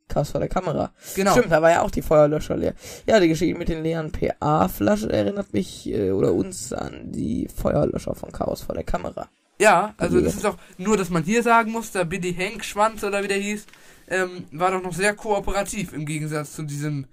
Chaos 0.07 0.31
vor 0.31 0.41
der 0.41 0.49
Kamera. 0.49 0.91
Genau. 1.15 1.31
Stimmt, 1.31 1.51
da 1.51 1.61
war 1.61 1.71
ja 1.71 1.81
auch 1.81 1.91
die 1.91 2.01
Feuerlöscher 2.01 2.57
leer. 2.57 2.73
Ja, 3.07 3.19
die 3.19 3.29
Geschichte 3.29 3.57
mit 3.57 3.69
den 3.69 3.81
leeren 3.81 4.11
PA-Flaschen 4.11 5.09
erinnert 5.09 5.53
mich 5.53 5.89
äh, 5.89 6.11
oder 6.11 6.33
uns 6.33 6.73
an 6.73 7.11
die 7.11 7.47
Feuerlöscher 7.47 8.13
von 8.13 8.31
Chaos 8.31 8.61
vor 8.61 8.75
der 8.75 8.83
Kamera. 8.83 9.29
Ja, 9.57 9.93
also 9.97 10.19
das 10.19 10.33
ist 10.33 10.45
auch 10.45 10.57
nur, 10.79 10.97
dass 10.97 11.11
man 11.11 11.23
hier 11.23 11.43
sagen 11.43 11.71
muss, 11.71 11.91
der 11.91 12.03
Billy 12.03 12.33
Hank 12.33 12.65
Schwanz 12.65 13.03
oder 13.03 13.23
wie 13.23 13.27
der 13.27 13.37
hieß, 13.37 13.67
ähm, 14.11 14.45
war 14.51 14.71
doch 14.71 14.83
noch 14.83 14.93
sehr 14.93 15.15
kooperativ 15.15 15.93
im 15.93 16.05
Gegensatz 16.05 16.53
zu 16.53 16.63
diesem 16.63 17.05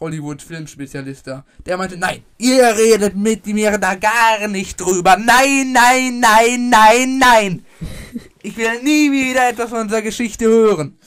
Hollywood-Filmspezialist 0.00 1.26
da. 1.26 1.44
Der 1.64 1.76
meinte, 1.76 1.96
nein, 1.96 2.22
ihr 2.38 2.76
redet 2.76 3.14
mit 3.14 3.46
mir 3.46 3.78
da 3.78 3.94
gar 3.94 4.48
nicht 4.48 4.80
drüber. 4.80 5.16
Nein, 5.16 5.72
nein, 5.72 6.20
nein, 6.20 6.70
nein, 6.70 7.18
nein. 7.18 7.66
Ich 8.42 8.56
will 8.56 8.82
nie 8.82 9.12
wieder 9.12 9.48
etwas 9.48 9.70
von 9.70 9.80
unserer 9.80 10.02
Geschichte 10.02 10.46
hören. 10.46 10.98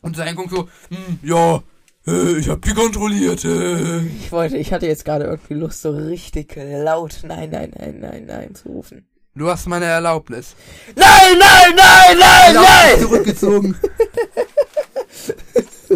Und 0.00 0.16
sein 0.16 0.34
guckt 0.36 0.50
so, 0.50 0.68
hm, 0.88 1.18
ja, 1.22 1.62
äh, 2.06 2.38
ich 2.38 2.48
hab 2.48 2.62
die 2.62 2.74
kontrolliert. 2.74 3.44
Äh. 3.44 4.00
Ich 4.06 4.32
wollte, 4.32 4.56
ich 4.58 4.72
hatte 4.72 4.86
jetzt 4.86 5.04
gerade 5.04 5.26
irgendwie 5.26 5.54
Lust, 5.54 5.82
so 5.82 5.90
richtig 5.90 6.56
laut 6.56 7.20
Nein, 7.24 7.50
nein, 7.50 7.72
nein, 7.78 8.00
nein, 8.00 8.24
nein 8.26 8.54
zu 8.54 8.68
rufen. 8.68 9.06
Du 9.34 9.48
hast 9.48 9.66
meine 9.66 9.86
Erlaubnis. 9.86 10.54
Nein, 10.94 11.38
nein, 11.38 11.74
nein, 11.74 12.18
nein, 12.18 12.54
nein! 12.54 13.00
Zurückgezogen. 13.00 13.74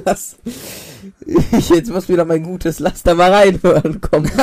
Lass. 0.07 0.36
Ich, 1.52 1.68
jetzt 1.68 1.90
muss 1.90 2.09
wieder 2.09 2.24
mein 2.24 2.42
gutes 2.42 2.78
Lass 2.78 3.02
da 3.02 3.14
mal 3.14 3.32
reinhören 3.32 4.00
kommen. 4.00 4.30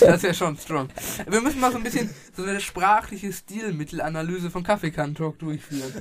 Das 0.00 0.22
wäre 0.22 0.34
schon 0.34 0.56
strong. 0.58 0.88
Wir 1.28 1.40
müssen 1.40 1.60
mal 1.60 1.70
so 1.70 1.78
ein 1.78 1.84
bisschen 1.84 2.10
so 2.36 2.42
eine 2.42 2.60
sprachliche 2.60 3.32
Stilmittelanalyse 3.32 4.50
von 4.50 4.62
Kaffeekantalk 4.64 5.38
durchführen. 5.38 5.92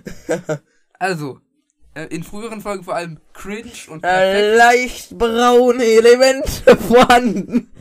Also, 1.00 1.40
äh, 1.94 2.06
in 2.08 2.24
früheren 2.24 2.62
Folgen 2.62 2.84
vor 2.84 2.96
allem 2.96 3.20
cringe 3.34 3.72
und 3.90 4.04
Äh, 4.04 4.08
perfekt. 4.08 4.58
leicht 4.58 5.18
braune 5.18 5.84
Elemente 5.84 6.76
vorhanden. 6.88 7.72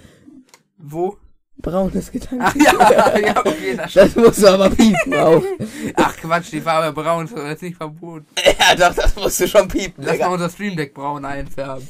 Wo? 0.77 1.17
Braunes 1.59 2.13
Gedanke. 2.13 2.45
Ach 2.45 2.55
ja, 2.55 3.19
ja, 3.19 3.41
okay, 3.41 3.75
das 3.77 3.93
Das 3.95 4.15
musst 4.15 4.43
du 4.43 4.47
aber 4.49 4.71
piepen 4.71 5.15
auch. 5.15 5.43
Ach 5.95 6.17
Quatsch, 6.17 6.53
die 6.53 6.61
Farbe 6.61 6.93
braun 6.93 7.25
ist 7.27 7.37
jetzt 7.37 7.63
nicht 7.63 7.77
verboten. 7.77 8.27
Ja, 8.59 8.75
doch, 8.75 8.95
das 8.95 9.17
musst 9.17 9.41
du 9.41 9.49
schon 9.49 9.67
piepen, 9.69 10.05
Lass 10.05 10.13
mal 10.13 10.25
Digga. 10.25 10.29
unser 10.29 10.51
Stream 10.51 10.77
Deck 10.77 10.93
braun 10.95 11.25
einfärben. 11.25 11.89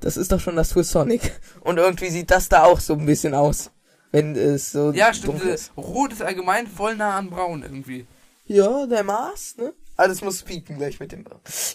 Das 0.00 0.16
ist 0.16 0.32
doch 0.32 0.40
schon 0.40 0.56
das 0.56 0.70
Swiss 0.70 0.90
Sonic. 0.90 1.32
Und 1.60 1.78
irgendwie 1.78 2.10
sieht 2.10 2.30
das 2.30 2.48
da 2.48 2.64
auch 2.64 2.80
so 2.80 2.94
ein 2.94 3.06
bisschen 3.06 3.34
aus. 3.34 3.70
Wenn 4.10 4.36
es 4.36 4.72
so 4.72 4.92
Ja, 4.92 5.12
stimmt. 5.12 5.42
ist. 5.42 5.72
Rot 5.76 6.12
ist 6.12 6.22
allgemein 6.22 6.66
voll 6.66 6.96
nah 6.96 7.16
an 7.18 7.30
braun 7.30 7.62
irgendwie. 7.62 8.06
Ja, 8.46 8.86
der 8.86 9.02
Mars, 9.04 9.56
ne? 9.58 9.72
Alles 9.96 10.22
muss 10.22 10.42
piepen 10.42 10.76
gleich 10.78 10.98
mit 11.00 11.12
dem. 11.12 11.24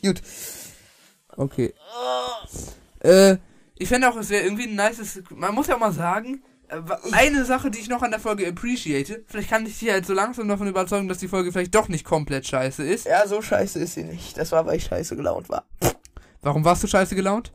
Gut. 0.03 0.21
Okay. 1.35 1.73
Äh, 2.99 3.37
ich 3.77 3.87
fände 3.87 4.09
auch, 4.09 4.17
es 4.17 4.29
wäre 4.29 4.43
irgendwie 4.43 4.67
ein 4.67 4.75
nices. 4.75 5.21
Man 5.29 5.53
muss 5.55 5.67
ja 5.67 5.75
auch 5.75 5.79
mal 5.79 5.91
sagen, 5.93 6.43
eine 7.11 7.45
Sache, 7.45 7.71
die 7.71 7.79
ich 7.79 7.89
noch 7.89 8.01
an 8.01 8.11
der 8.11 8.19
Folge 8.19 8.47
appreciate, 8.47 9.23
vielleicht 9.27 9.49
kann 9.49 9.65
ich 9.65 9.79
dich 9.79 9.89
halt 9.89 10.05
so 10.05 10.13
langsam 10.13 10.47
davon 10.47 10.67
überzeugen, 10.67 11.07
dass 11.07 11.17
die 11.17 11.27
Folge 11.27 11.51
vielleicht 11.51 11.75
doch 11.75 11.87
nicht 11.87 12.05
komplett 12.05 12.47
scheiße 12.47 12.83
ist. 12.83 13.05
Ja, 13.05 13.27
so 13.27 13.41
scheiße 13.41 13.79
ist 13.79 13.95
sie 13.95 14.03
nicht. 14.03 14.37
Das 14.37 14.51
war, 14.51 14.65
weil 14.65 14.77
ich 14.77 14.85
scheiße 14.85 15.15
gelaunt 15.15 15.49
war. 15.49 15.65
Warum 16.41 16.63
warst 16.63 16.83
du 16.83 16.87
scheiße 16.87 17.15
gelaunt? 17.15 17.51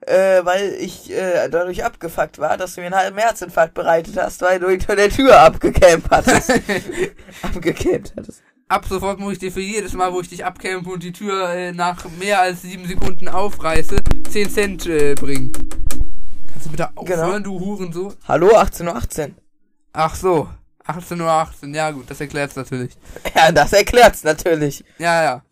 Äh, 0.00 0.44
weil 0.44 0.74
ich 0.80 1.12
äh, 1.12 1.48
dadurch 1.48 1.84
abgefuckt 1.84 2.38
war, 2.40 2.56
dass 2.56 2.74
du 2.74 2.80
mir 2.80 2.86
einen 2.86 2.96
halben 2.96 3.18
Herzinfarkt 3.18 3.74
bereitet 3.74 4.16
hast, 4.16 4.42
weil 4.42 4.58
du 4.58 4.68
hinter 4.68 4.96
der 4.96 5.10
Tür 5.10 5.38
abgecampt 5.40 6.10
hattest. 6.10 6.50
abgecampt 7.42 8.12
hattest. 8.16 8.42
Ab 8.66 8.84
sofort 8.88 9.20
muss 9.20 9.34
ich 9.34 9.38
dir 9.38 9.52
für 9.52 9.60
jedes 9.60 9.92
Mal, 9.92 10.12
wo 10.12 10.20
ich 10.20 10.28
dich 10.28 10.44
abcampe 10.44 10.90
und 10.90 11.02
die 11.02 11.12
Tür 11.12 11.50
äh, 11.50 11.72
nach 11.72 12.04
mehr 12.18 12.40
als 12.40 12.62
sieben 12.62 12.86
Sekunden 12.86 13.28
aufreiße, 13.28 13.96
10 14.30 14.50
Cent 14.50 14.86
äh, 14.86 15.14
bringen. 15.14 15.52
Kannst 16.52 16.66
du 16.66 16.70
bitte 16.70 16.96
aufhören, 16.96 17.42
du 17.42 17.58
Hurensohn? 17.58 18.14
Hallo, 18.28 18.48
18.18 18.56 18.86
Uhr. 18.86 18.96
18. 18.96 19.34
Ach 19.92 20.14
so. 20.14 20.48
18.18 20.86 21.20
Uhr, 21.20 21.30
18. 21.30 21.74
ja 21.74 21.90
gut, 21.90 22.10
das 22.10 22.20
erklärt's 22.20 22.56
natürlich. 22.56 22.92
Ja, 23.34 23.52
das 23.52 23.72
erklärt's 23.72 24.24
natürlich. 24.24 24.84
Ja, 24.98 25.22
ja. 25.22 25.42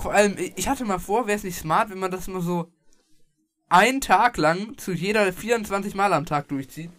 Vor 0.00 0.12
allem, 0.12 0.36
ich 0.56 0.68
hatte 0.68 0.84
mal 0.84 0.98
vor, 0.98 1.26
wäre 1.26 1.36
es 1.36 1.44
nicht 1.44 1.58
smart, 1.58 1.90
wenn 1.90 1.98
man 1.98 2.10
das 2.10 2.26
nur 2.28 2.42
so 2.42 2.70
einen 3.68 4.00
Tag 4.00 4.36
lang 4.36 4.76
zu 4.78 4.92
jeder 4.92 5.32
24 5.32 5.94
Mal 5.94 6.12
am 6.12 6.24
Tag 6.26 6.48
durchzieht. 6.48 6.90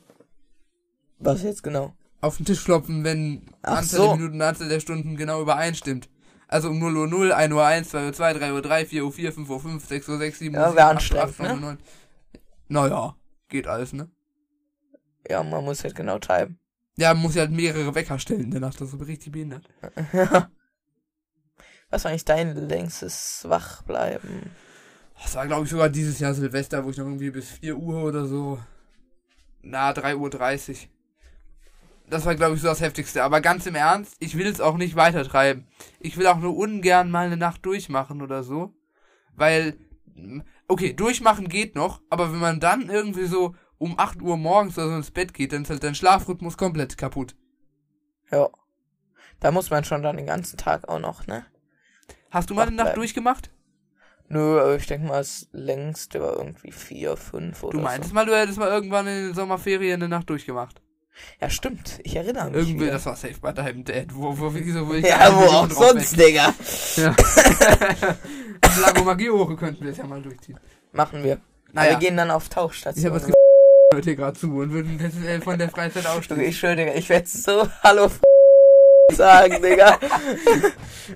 Was 1.17 1.43
jetzt 1.43 1.63
genau? 1.63 1.93
Auf 2.21 2.37
den 2.37 2.45
Tisch 2.45 2.63
klopfen, 2.63 3.03
wenn 3.03 3.41
Ach 3.63 3.77
Anzahl 3.77 3.99
so. 3.99 4.07
der 4.07 4.15
Minuten, 4.17 4.41
Anzahl 4.41 4.69
der 4.69 4.79
Stunden 4.79 5.15
genau 5.15 5.41
übereinstimmt. 5.41 6.09
Also 6.47 6.69
um 6.69 6.79
0 6.79 6.97
Uhr 6.97 7.07
0, 7.07 7.31
1 7.31 7.53
Uhr 7.53 7.65
1, 7.65 7.89
2 7.89 8.05
Uhr 8.07 8.13
2, 8.13 8.33
3 8.33 8.53
Uhr 8.53 8.61
3, 8.61 8.85
4 8.85 9.05
Uhr 9.05 9.11
4, 9.11 9.33
5 9.33 9.49
Uhr 9.49 9.59
5, 9.59 9.85
6 9.87 10.09
Uhr 10.09 10.17
6, 10.17 10.39
7 10.39 10.55
Uhr 10.55 10.61
Ja, 10.61 10.67
7, 10.69 10.77
wär 10.77 10.85
8 10.85 10.89
Uhr 10.89 10.91
anstrengend, 10.91 11.29
8, 11.31 11.39
9 11.39 11.49
Uhr 11.49 11.55
ne? 11.55 11.61
9. 11.61 11.77
Naja, 12.69 13.15
geht 13.49 13.67
alles, 13.67 13.93
ne? 13.93 14.09
Ja, 15.27 15.43
man 15.43 15.65
muss 15.65 15.83
halt 15.83 15.95
genau 15.95 16.19
timen. 16.19 16.59
Ja, 16.97 17.13
man 17.13 17.23
muss 17.23 17.35
ja 17.35 17.41
halt 17.41 17.51
mehrere 17.51 17.93
Wecker 17.95 18.19
stellen 18.19 18.45
in 18.45 18.51
der 18.51 18.61
Nacht, 18.61 18.79
das 18.79 18.93
ist 18.93 19.07
richtig 19.07 19.31
behindert. 19.31 19.67
Was 21.89 22.03
war 22.03 22.11
eigentlich 22.11 22.25
dein 22.25 22.55
längstes 22.55 23.45
Wachbleiben? 23.47 24.51
Das 25.21 25.35
war, 25.35 25.47
glaube 25.47 25.65
ich, 25.65 25.71
sogar 25.71 25.89
dieses 25.89 26.19
Jahr 26.19 26.33
Silvester, 26.33 26.85
wo 26.85 26.91
ich 26.91 26.97
noch 26.97 27.05
irgendwie 27.05 27.31
bis 27.31 27.49
4 27.49 27.75
Uhr 27.75 28.03
oder 28.03 28.25
so. 28.25 28.59
Na, 29.61 29.91
3 29.91 30.15
Uhr 30.15 30.29
30. 30.29 30.89
Das 32.09 32.25
war, 32.25 32.35
glaube 32.35 32.55
ich, 32.55 32.61
so 32.61 32.67
das 32.67 32.81
Heftigste. 32.81 33.23
Aber 33.23 33.41
ganz 33.41 33.65
im 33.65 33.75
Ernst, 33.75 34.15
ich 34.19 34.37
will 34.37 34.47
es 34.47 34.61
auch 34.61 34.77
nicht 34.77 34.95
weitertreiben. 34.95 35.67
Ich 35.99 36.17
will 36.17 36.27
auch 36.27 36.39
nur 36.39 36.55
ungern 36.55 37.11
mal 37.11 37.25
eine 37.25 37.37
Nacht 37.37 37.65
durchmachen 37.65 38.21
oder 38.21 38.43
so. 38.43 38.73
Weil, 39.35 39.77
okay, 40.69 40.93
durchmachen 40.93 41.49
geht 41.49 41.75
noch, 41.75 42.01
aber 42.09 42.31
wenn 42.31 42.39
man 42.39 42.59
dann 42.61 42.89
irgendwie 42.89 43.25
so 43.25 43.55
um 43.77 43.97
8 43.99 44.21
Uhr 44.21 44.37
morgens 44.37 44.77
oder 44.77 44.89
so 44.89 44.95
ins 44.95 45.11
Bett 45.11 45.33
geht, 45.33 45.51
dann 45.51 45.63
ist 45.63 45.69
halt 45.69 45.83
dein 45.83 45.95
Schlafrhythmus 45.95 46.57
komplett 46.57 46.97
kaputt. 46.97 47.35
Ja. 48.31 48.47
Da 49.39 49.51
muss 49.51 49.69
man 49.69 49.83
schon 49.83 50.03
dann 50.03 50.17
den 50.17 50.25
ganzen 50.25 50.57
Tag 50.57 50.87
auch 50.87 50.99
noch, 50.99 51.25
ne? 51.27 51.45
Hast 52.29 52.49
du 52.49 52.53
mal 52.53 52.67
eine 52.67 52.75
Nacht 52.75 52.85
bleiben. 52.87 52.99
durchgemacht? 53.01 53.51
Nö, 54.27 54.59
aber 54.61 54.75
ich 54.75 54.85
denke 54.85 55.07
mal, 55.07 55.17
das 55.17 55.47
längste 55.51 56.21
war 56.21 56.37
irgendwie 56.37 56.71
vier, 56.71 57.17
fünf 57.17 57.63
oder 57.63 57.77
Du 57.77 57.83
meintest 57.83 58.09
so. 58.09 58.15
mal, 58.15 58.25
du 58.25 58.35
hättest 58.37 58.59
mal 58.59 58.67
irgendwann 58.69 59.07
in 59.07 59.27
den 59.27 59.33
Sommerferien 59.33 59.99
eine 60.01 60.09
Nacht 60.09 60.29
durchgemacht. 60.29 60.81
Ja, 61.41 61.47
ich 61.47 61.59
Ich 62.03 62.15
erinnere 62.15 62.49
mich. 62.51 62.57
Irgendwie, 62.57 62.81
wieder. 62.81 62.91
das 62.93 63.05
war 63.05 63.15
safe 63.15 63.39
bei 63.41 63.51
deinem 63.51 63.83
Dad. 63.83 64.13
Wo, 64.13 64.37
wo, 64.37 64.53
wieso 64.53 64.87
will 64.87 64.99
ich 65.03 65.05
ja, 65.05 65.33
wo 65.35 65.45
auch 65.45 65.69
sonst, 65.69 66.17
wetten? 66.17 66.27
Digga. 66.27 66.53
Ja. 66.95 67.15
Im 68.75 68.81
Lago 68.81 69.03
Maggiore 69.03 69.55
könnten 69.55 69.83
wir 69.83 69.89
das 69.91 69.97
ja 69.97 70.05
mal 70.05 70.21
durchziehen. 70.21 70.59
Machen 70.91 71.23
wir. 71.23 71.39
Naja. 71.71 71.91
Wir 71.91 71.97
gehen 71.99 72.17
dann 72.17 72.31
auf 72.31 72.43
Ich 72.43 72.49
Tauchstation. 72.49 73.05
habe 73.05 73.15
was 73.21 73.31
hört 73.93 74.05
hier 74.05 74.15
gerade 74.15 74.37
zu 74.37 74.57
und 74.57 74.71
würden 74.71 74.97
das 74.97 75.15
äh, 75.23 75.39
von 75.41 75.57
der 75.57 75.69
Freizeit 75.69 76.05
aussteigen. 76.07 76.43
ich 76.43 76.57
schwöre, 76.59 76.75
Digga, 76.75 76.93
ich 76.95 77.09
werde 77.09 77.27
so 77.27 77.67
Hallo 77.83 78.09
sagen, 79.11 79.61
Digga. 79.61 79.99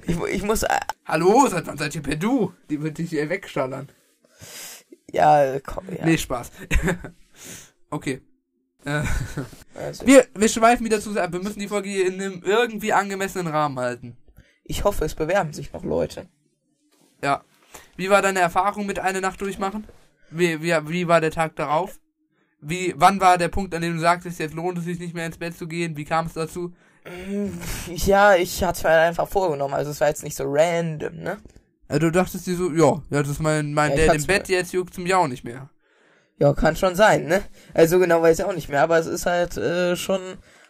Ich, 0.08 0.18
ich 0.20 0.44
muss, 0.44 0.64
äh, 0.64 0.80
Hallo, 1.06 1.48
seit 1.48 1.68
wann 1.68 1.78
seid 1.78 1.94
ihr 1.96 2.02
per 2.02 2.16
Du? 2.16 2.54
Die 2.70 2.82
wird 2.82 2.98
dich 2.98 3.12
hier 3.12 3.30
wegschallern. 3.30 3.90
ja, 5.12 5.60
komm, 5.60 5.86
ja. 5.96 6.06
Nee, 6.06 6.18
Spaß. 6.18 6.52
okay. 7.90 8.22
Äh, 8.86 9.04
Also, 9.76 10.06
wir, 10.06 10.26
wir 10.36 10.50
schweifen 10.50 10.86
wieder 10.86 11.00
zu 11.00 11.14
sehr 11.14 11.24
ab. 11.24 11.32
Wir 11.34 11.42
müssen 11.42 11.60
die 11.60 11.68
Folge 11.68 11.90
hier 11.90 12.08
in 12.08 12.22
einem 12.22 12.42
irgendwie 12.44 12.94
angemessenen 12.94 13.48
Rahmen 13.48 13.80
halten. 13.80 14.18
ich 14.64 14.84
hoffe, 14.84 15.06
es 15.06 15.16
bewerben 15.16 15.54
sich 15.54 15.72
noch 15.74 15.84
Leute. 15.84 16.28
Ja. 17.24 17.44
Wie 17.96 18.10
war 18.10 18.22
deine 18.22 18.40
Erfahrung 18.40 18.86
mit 18.86 19.00
eine 19.00 19.22
Nacht 19.22 19.42
durchmachen? 19.42 19.86
Wie, 20.30 20.62
wie, 20.62 20.76
wie 20.88 21.08
war 21.08 21.22
der 21.22 21.32
Tag 21.32 21.56
darauf? 21.56 22.00
Wie, 22.60 22.94
wann 22.98 23.20
war 23.20 23.38
der 23.38 23.50
Punkt, 23.50 23.74
an 23.76 23.82
dem 23.82 23.96
du 23.96 24.00
sagtest, 24.00 24.40
jetzt 24.40 24.56
lohnt 24.56 24.78
es 24.78 24.86
sich 24.86 25.00
nicht 25.00 25.14
mehr 25.14 25.26
ins 25.26 25.38
Bett 25.38 25.58
zu 25.58 25.68
gehen? 25.68 25.98
Wie 25.98 26.06
kam 26.06 26.28
es 26.28 26.34
dazu? 26.34 26.74
Ja, 27.88 28.36
ich 28.36 28.64
hatte 28.64 28.88
mir 28.88 28.94
einfach 28.94 29.28
vorgenommen, 29.28 29.74
also 29.74 29.92
es 29.92 30.00
war 30.00 30.08
jetzt 30.08 30.24
nicht 30.24 30.38
so 30.38 30.46
random, 30.48 31.18
ne? 31.18 31.38
Also 31.90 32.00
du 32.00 32.12
dachtest 32.12 32.48
dir 32.48 32.56
so, 32.56 32.72
ja, 32.72 33.02
das 33.10 33.28
ist 33.28 33.42
mein, 33.42 33.74
mein 33.74 33.98
Ja, 33.98 34.08
Dad 34.08 34.16
im 34.16 34.26
Bett, 34.26 34.48
jetzt 34.48 34.72
juckt 34.72 34.94
zum 34.94 35.06
Jau 35.06 35.28
nicht 35.28 35.44
mehr. 35.44 35.70
Ja, 36.40 36.54
kann 36.54 36.76
schon 36.76 36.96
sein, 36.96 37.26
ne? 37.26 37.44
Also 37.74 38.00
genau 38.00 38.22
weiß 38.22 38.40
ich 38.40 38.46
auch 38.46 38.56
nicht 38.56 38.70
mehr, 38.70 38.82
aber 38.82 38.98
es 38.98 39.08
ist 39.08 39.26
halt 39.26 39.58
äh, 39.58 39.96
schon 39.96 40.22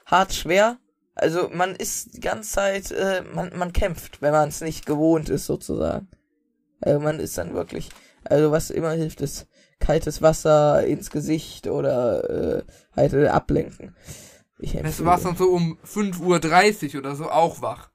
hart 0.06 0.34
schwer. 0.34 0.78
Also 1.16 1.49
man 1.54 1.76
ist 1.76 2.16
die 2.16 2.20
ganze 2.20 2.49
Zeit, 2.49 2.91
äh, 2.91 3.22
man, 3.34 3.56
man 3.56 3.72
kämpft, 3.72 4.22
wenn 4.22 4.32
man 4.32 4.49
es 4.49 4.62
nicht 4.62 4.86
gewohnt 4.88 5.30
ist, 5.30 5.45
sozusagen. 5.45 6.08
Also 6.86 7.00
man 7.00 7.20
ist 7.20 7.38
dann 7.38 7.54
wirklich, 7.54 7.90
also 8.24 8.52
was 8.52 8.70
immer 8.70 8.92
hilft, 8.92 9.22
ist 9.22 9.48
kaltes 9.80 10.22
Wasser 10.22 10.86
ins 10.86 11.10
Gesicht 11.10 11.68
oder 11.68 12.30
äh, 12.30 12.64
halt 12.96 13.14
äh, 13.14 13.28
ablenken. 13.28 13.96
Ich 14.60 14.74
du, 14.74 15.06
warst 15.06 15.26
dann 15.26 15.36
so 15.36 15.50
um 15.50 15.78
5.30 15.86 16.94
Uhr 16.94 17.00
oder 17.00 17.16
so 17.16 17.30
auch 17.30 17.62
wach. 17.62 17.90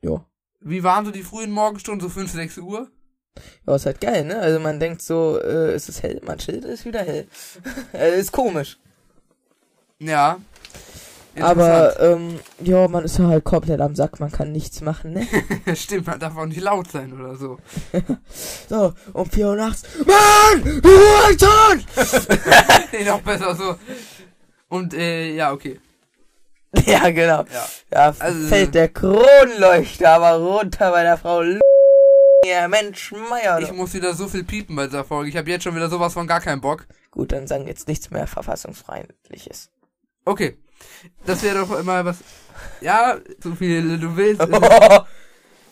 Jo. 0.00 0.24
Wie 0.60 0.84
waren 0.84 1.04
so 1.04 1.10
die 1.10 1.22
frühen 1.22 1.50
Morgenstunden, 1.50 2.00
so 2.00 2.12
5, 2.12 2.30
6 2.30 2.58
Uhr? 2.58 2.90
Ja, 3.66 3.74
ist 3.74 3.86
halt 3.86 4.00
geil, 4.00 4.24
ne? 4.24 4.38
Also 4.38 4.60
man 4.60 4.80
denkt 4.80 5.02
so, 5.02 5.38
äh, 5.40 5.72
es 5.72 5.88
ist 5.88 6.02
hell, 6.02 6.20
man 6.24 6.38
chillt, 6.38 6.64
ist 6.64 6.84
wieder 6.84 7.02
hell. 7.02 7.26
äh, 7.92 8.18
ist 8.18 8.32
komisch. 8.32 8.78
Ja. 9.98 10.38
Aber, 11.40 12.00
ähm, 12.00 12.38
ja, 12.62 12.88
man 12.88 13.04
ist 13.04 13.18
ja 13.18 13.26
halt 13.26 13.44
komplett 13.44 13.80
am 13.80 13.94
Sack, 13.94 14.20
man 14.20 14.32
kann 14.32 14.52
nichts 14.52 14.80
machen, 14.80 15.12
ne? 15.12 15.26
Stimmt, 15.76 16.06
man 16.06 16.18
darf 16.18 16.36
auch 16.36 16.46
nicht 16.46 16.60
laut 16.60 16.90
sein 16.90 17.12
oder 17.12 17.36
so. 17.36 17.58
so, 18.68 18.92
um 19.12 19.28
4 19.28 19.48
Uhr 19.48 19.56
nachts. 19.56 19.82
Mann! 19.98 20.80
Du 20.80 20.90
Alter! 21.26 21.76
nee, 22.92 23.04
noch 23.04 23.20
besser 23.20 23.54
so. 23.54 23.76
Und, 24.68 24.94
äh, 24.94 25.34
ja, 25.34 25.52
okay. 25.52 25.80
Ja, 26.84 27.10
genau. 27.10 27.44
Ja. 27.52 27.66
Da 27.90 28.14
Also- 28.18 28.48
fällt 28.48 28.74
der 28.74 28.88
Kronleuchter 28.88 30.10
aber 30.10 30.36
runter 30.36 30.90
bei 30.90 31.02
der 31.02 31.16
Frau 31.18 31.42
L 31.42 31.60
ja, 32.44 32.68
Mensch, 32.68 33.12
Meier. 33.12 33.58
Ich 33.60 33.72
muss 33.72 33.92
wieder 33.94 34.14
so 34.14 34.28
viel 34.28 34.44
piepen 34.44 34.76
bei 34.76 34.86
dieser 34.86 35.04
Folge. 35.04 35.28
Ich 35.28 35.36
habe 35.36 35.50
jetzt 35.50 35.64
schon 35.64 35.74
wieder 35.74 35.88
sowas 35.88 36.12
von 36.12 36.28
gar 36.28 36.40
keinen 36.40 36.60
Bock. 36.60 36.86
Gut, 37.10 37.32
dann 37.32 37.48
sagen 37.48 37.66
jetzt 37.66 37.88
nichts 37.88 38.10
mehr 38.10 38.26
verfassungsfeindliches. 38.28 39.70
Okay. 40.24 40.56
Das 41.24 41.42
wäre 41.42 41.58
doch 41.60 41.78
immer 41.78 42.04
was. 42.04 42.18
Ja, 42.80 43.16
so 43.42 43.54
viel 43.54 43.98
du 43.98 44.16
willst. 44.16 44.40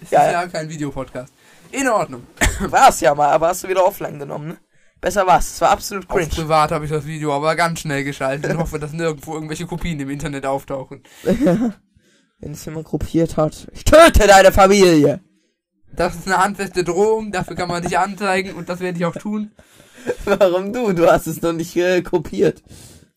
Es 0.00 0.12
ist 0.12 0.12
Ja, 0.12 0.46
kein 0.48 0.68
Videopodcast. 0.68 1.32
In 1.70 1.88
Ordnung. 1.88 2.26
war's 2.60 3.00
ja 3.00 3.14
mal, 3.14 3.30
aber 3.30 3.48
hast 3.48 3.64
du 3.64 3.68
wieder 3.68 3.86
offline 3.86 4.18
genommen, 4.18 4.48
ne? 4.48 4.56
Besser 5.00 5.26
war's. 5.26 5.54
Es 5.54 5.60
war 5.60 5.70
absolut 5.70 6.08
Auf 6.10 6.16
cringe. 6.16 6.30
privat 6.30 6.72
habe 6.72 6.84
ich 6.84 6.90
das 6.90 7.06
Video 7.06 7.32
aber 7.34 7.56
ganz 7.56 7.80
schnell 7.80 8.04
geschaltet 8.04 8.50
und 8.52 8.58
hoffe, 8.58 8.78
dass 8.78 8.92
nirgendwo 8.92 9.34
irgendwelche 9.34 9.66
Kopien 9.66 9.98
im 10.00 10.10
Internet 10.10 10.46
auftauchen. 10.46 11.02
Wenn 11.24 12.52
es 12.52 12.64
jemand 12.64 12.86
gruppiert 12.86 13.36
hat. 13.36 13.66
Ich 13.72 13.84
töte 13.84 14.26
deine 14.26 14.52
Familie! 14.52 15.20
Das 15.92 16.16
ist 16.16 16.26
eine 16.26 16.38
handfeste 16.38 16.84
Drohung, 16.84 17.30
dafür 17.32 17.54
kann 17.54 17.68
man 17.68 17.82
dich 17.82 17.98
anzeigen 17.98 18.54
und 18.54 18.68
das 18.68 18.80
werde 18.80 18.98
ich 18.98 19.04
auch 19.04 19.14
tun. 19.14 19.52
Warum 20.24 20.72
du? 20.72 20.92
Du 20.92 21.06
hast 21.10 21.26
es 21.26 21.40
noch 21.40 21.52
nicht 21.52 21.76
äh, 21.76 22.02
kopiert. 22.02 22.62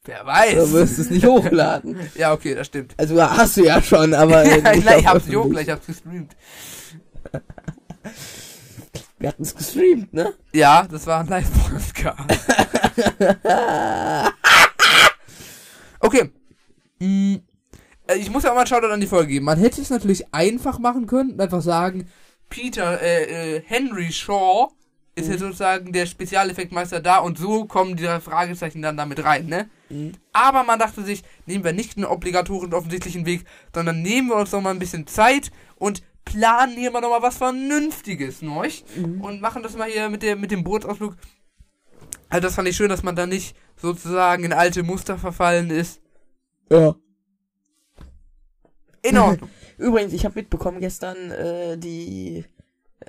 Wer 0.07 0.19
Du 0.21 0.25
weiß. 0.25 0.71
wirst 0.71 0.99
es 0.99 1.09
nicht 1.09 1.25
hochladen. 1.25 1.97
Ja, 2.15 2.33
okay, 2.33 2.55
das 2.55 2.67
stimmt. 2.67 2.93
Also 2.97 3.21
hast 3.21 3.57
du 3.57 3.63
ja 3.65 3.81
schon, 3.81 4.13
aber. 4.13 4.43
äh, 4.43 4.59
Ja, 4.63 4.71
nicht 4.75 4.89
ich 4.99 5.07
hab's 5.07 5.25
nicht 5.27 5.35
hochgeladen, 5.35 5.63
ich 5.67 5.69
hab's 5.69 5.85
gestreamt. 5.85 6.35
Wir 9.19 9.29
hatten 9.29 9.41
es 9.43 9.55
gestreamt, 9.55 10.13
ne? 10.13 10.33
Ja, 10.53 10.87
das 10.89 11.07
war 11.07 11.19
ein 11.21 11.27
Live-Podcast. 11.27 12.19
okay. 15.99 16.29
Mm, 16.99 17.35
äh, 18.07 18.15
Ich 18.17 18.29
muss 18.29 18.43
ja 18.43 18.51
auch 18.51 18.53
mal 18.55 18.61
einen 18.61 18.67
Shoutout 18.67 18.87
an 18.93 18.99
die 19.01 19.07
Folge 19.07 19.27
geben. 19.33 19.45
Man 19.45 19.57
hätte 19.59 19.81
es 19.81 19.89
natürlich 19.89 20.33
einfach 20.33 20.79
machen 20.79 21.07
können 21.07 21.31
und 21.31 21.41
einfach 21.41 21.61
sagen, 21.61 22.07
Peter, 22.49 23.01
äh, 23.01 23.55
äh, 23.57 23.61
Henry 23.65 24.11
Shaw 24.11 24.69
ist 25.17 25.29
jetzt 25.29 25.39
sozusagen 25.39 25.91
der 25.91 26.05
Spezialeffektmeister 26.05 26.99
da 26.99 27.17
und 27.17 27.37
so 27.37 27.65
kommen 27.65 27.95
die 27.95 28.05
Fragezeichen 28.21 28.81
dann 28.81 28.97
damit 28.97 29.23
rein, 29.23 29.47
ne? 29.47 29.69
Mhm. 29.89 30.13
Aber 30.31 30.63
man 30.63 30.79
dachte 30.79 31.03
sich, 31.03 31.23
nehmen 31.45 31.63
wir 31.63 31.73
nicht 31.73 31.97
einen 31.97 32.05
obligatorischen 32.05 32.73
offensichtlichen 32.73 33.25
Weg, 33.25 33.43
sondern 33.73 34.01
nehmen 34.01 34.29
wir 34.29 34.35
uns 34.35 34.51
noch 34.51 34.61
mal 34.61 34.69
ein 34.71 34.79
bisschen 34.79 35.07
Zeit 35.07 35.51
und 35.75 36.03
planen 36.23 36.77
hier 36.77 36.91
mal 36.91 37.01
noch 37.01 37.09
mal 37.09 37.21
was 37.21 37.37
Vernünftiges, 37.37 38.41
ne? 38.41 38.69
Und 39.21 39.41
machen 39.41 39.63
das 39.63 39.75
mal 39.75 39.89
hier 39.89 40.09
mit, 40.09 40.21
der, 40.21 40.35
mit 40.35 40.51
dem 40.51 40.63
Bootsausflug. 40.63 41.15
Also 42.29 42.41
das 42.47 42.55
fand 42.55 42.67
ich 42.67 42.75
schön, 42.75 42.89
dass 42.89 43.03
man 43.03 43.15
da 43.15 43.25
nicht 43.25 43.55
sozusagen 43.75 44.43
in 44.43 44.53
alte 44.53 44.83
Muster 44.83 45.17
verfallen 45.17 45.69
ist. 45.69 46.01
Ja. 46.69 46.95
In 49.01 49.17
Ordnung. 49.17 49.49
Übrigens, 49.77 50.13
ich 50.13 50.25
habe 50.25 50.35
mitbekommen 50.35 50.79
gestern 50.79 51.31
äh, 51.31 51.77
die 51.77 52.45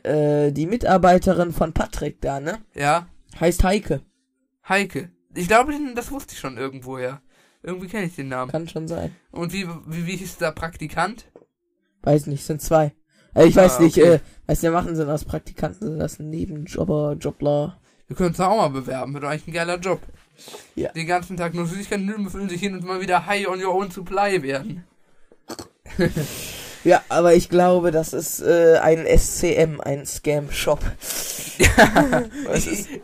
äh, 0.02 0.52
die 0.52 0.66
Mitarbeiterin 0.66 1.52
von 1.52 1.72
Patrick 1.72 2.20
da, 2.20 2.40
ne? 2.40 2.58
ja, 2.74 3.08
Heißt 3.38 3.62
Heike. 3.64 4.02
Heike. 4.68 5.10
Ich 5.34 5.46
glaube, 5.48 5.72
das 5.94 6.10
wusste 6.10 6.32
ich 6.34 6.40
schon 6.40 6.56
irgendwoher. 6.56 7.22
Irgendwie 7.62 7.86
kenne 7.88 8.06
ich 8.06 8.16
den 8.16 8.28
Namen. 8.28 8.50
Kann 8.50 8.68
schon 8.68 8.88
sein. 8.88 9.14
Und 9.30 9.52
wie, 9.52 9.68
wie, 9.86 10.06
wie 10.06 10.16
hieß 10.16 10.38
der 10.38 10.52
Praktikant? 10.52 11.30
Weiß 12.02 12.26
nicht, 12.26 12.44
sind 12.44 12.62
zwei. 12.62 12.94
Äh, 13.34 13.46
ich 13.46 13.58
Ah, 13.58 13.62
weiß 13.62 13.80
nicht, 13.80 13.98
okay. 13.98 14.14
äh, 14.14 14.20
was 14.46 14.60
die 14.60 14.70
machen, 14.70 14.96
sind 14.96 15.08
aus 15.10 15.24
Praktikanten, 15.24 15.88
sind 15.88 15.98
das 15.98 16.18
Nebenjobber, 16.18 17.16
Jobler. 17.20 17.80
Wir 18.06 18.16
können 18.16 18.30
uns 18.30 18.38
da 18.38 18.48
auch 18.48 18.56
mal 18.56 18.68
bewerben. 18.70 19.12
Wird 19.12 19.24
doch 19.24 19.28
eigentlich 19.28 19.48
ein 19.48 19.52
geiler 19.52 19.78
Job. 19.78 20.00
Ja. 20.74 20.90
Den 20.92 21.06
ganzen 21.06 21.36
Tag 21.36 21.54
nur 21.54 21.66
Süßigkeiten 21.66 22.24
befüllen 22.24 22.48
sich 22.48 22.60
hin 22.60 22.74
und 22.74 22.84
mal 22.84 23.00
wieder 23.00 23.26
high 23.26 23.46
on 23.48 23.62
your 23.62 23.74
own 23.74 23.90
supply 23.90 24.42
werden. 24.42 24.84
Ja, 26.84 27.02
aber 27.08 27.34
ich 27.34 27.48
glaube, 27.48 27.90
das 27.90 28.12
ist 28.12 28.40
äh, 28.40 28.78
ein 28.78 29.06
SCM, 29.06 29.80
ein 29.80 30.06
Scam-Shop. 30.06 30.80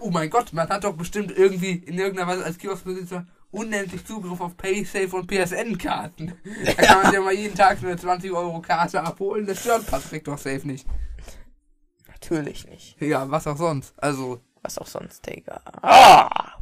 Oh 0.01 0.11
mein 0.11 0.31
Gott, 0.31 0.53
man 0.53 0.69
hat 0.69 0.85
doch 0.85 0.95
bestimmt 0.95 1.37
irgendwie 1.37 1.73
in 1.73 1.99
irgendeiner 1.99 2.29
Weise 2.29 2.45
als 2.45 2.57
Kioskbesitzer 2.57 3.27
unendlich 3.55 4.05
Zugriff 4.05 4.41
auf 4.41 4.57
PaySafe 4.57 5.17
und 5.17 5.27
PSN-Karten. 5.27 6.35
Da 6.65 6.73
kann 6.75 6.97
man 6.99 7.07
sich 7.07 7.15
ja 7.15 7.21
mal 7.21 7.35
jeden 7.35 7.55
Tag 7.55 7.79
so 7.81 7.87
eine 7.87 7.97
20 7.97 8.33
Euro 8.33 8.61
Karte 8.61 9.03
abholen. 9.03 9.47
Das 9.47 9.61
stört 9.61 9.87
Patrick 9.87 10.25
doch 10.25 10.39
safe 10.39 10.67
nicht. 10.67 10.87
Natürlich 12.09 12.67
nicht. 12.67 13.01
Ja, 13.01 13.31
was 13.31 13.47
auch 13.47 13.57
sonst. 13.57 13.95
Also, 13.97 14.41
Was 14.63 14.79
auch 14.79 14.87
sonst, 14.87 15.27
Digga. 15.27 15.61
Ah! 15.83 16.59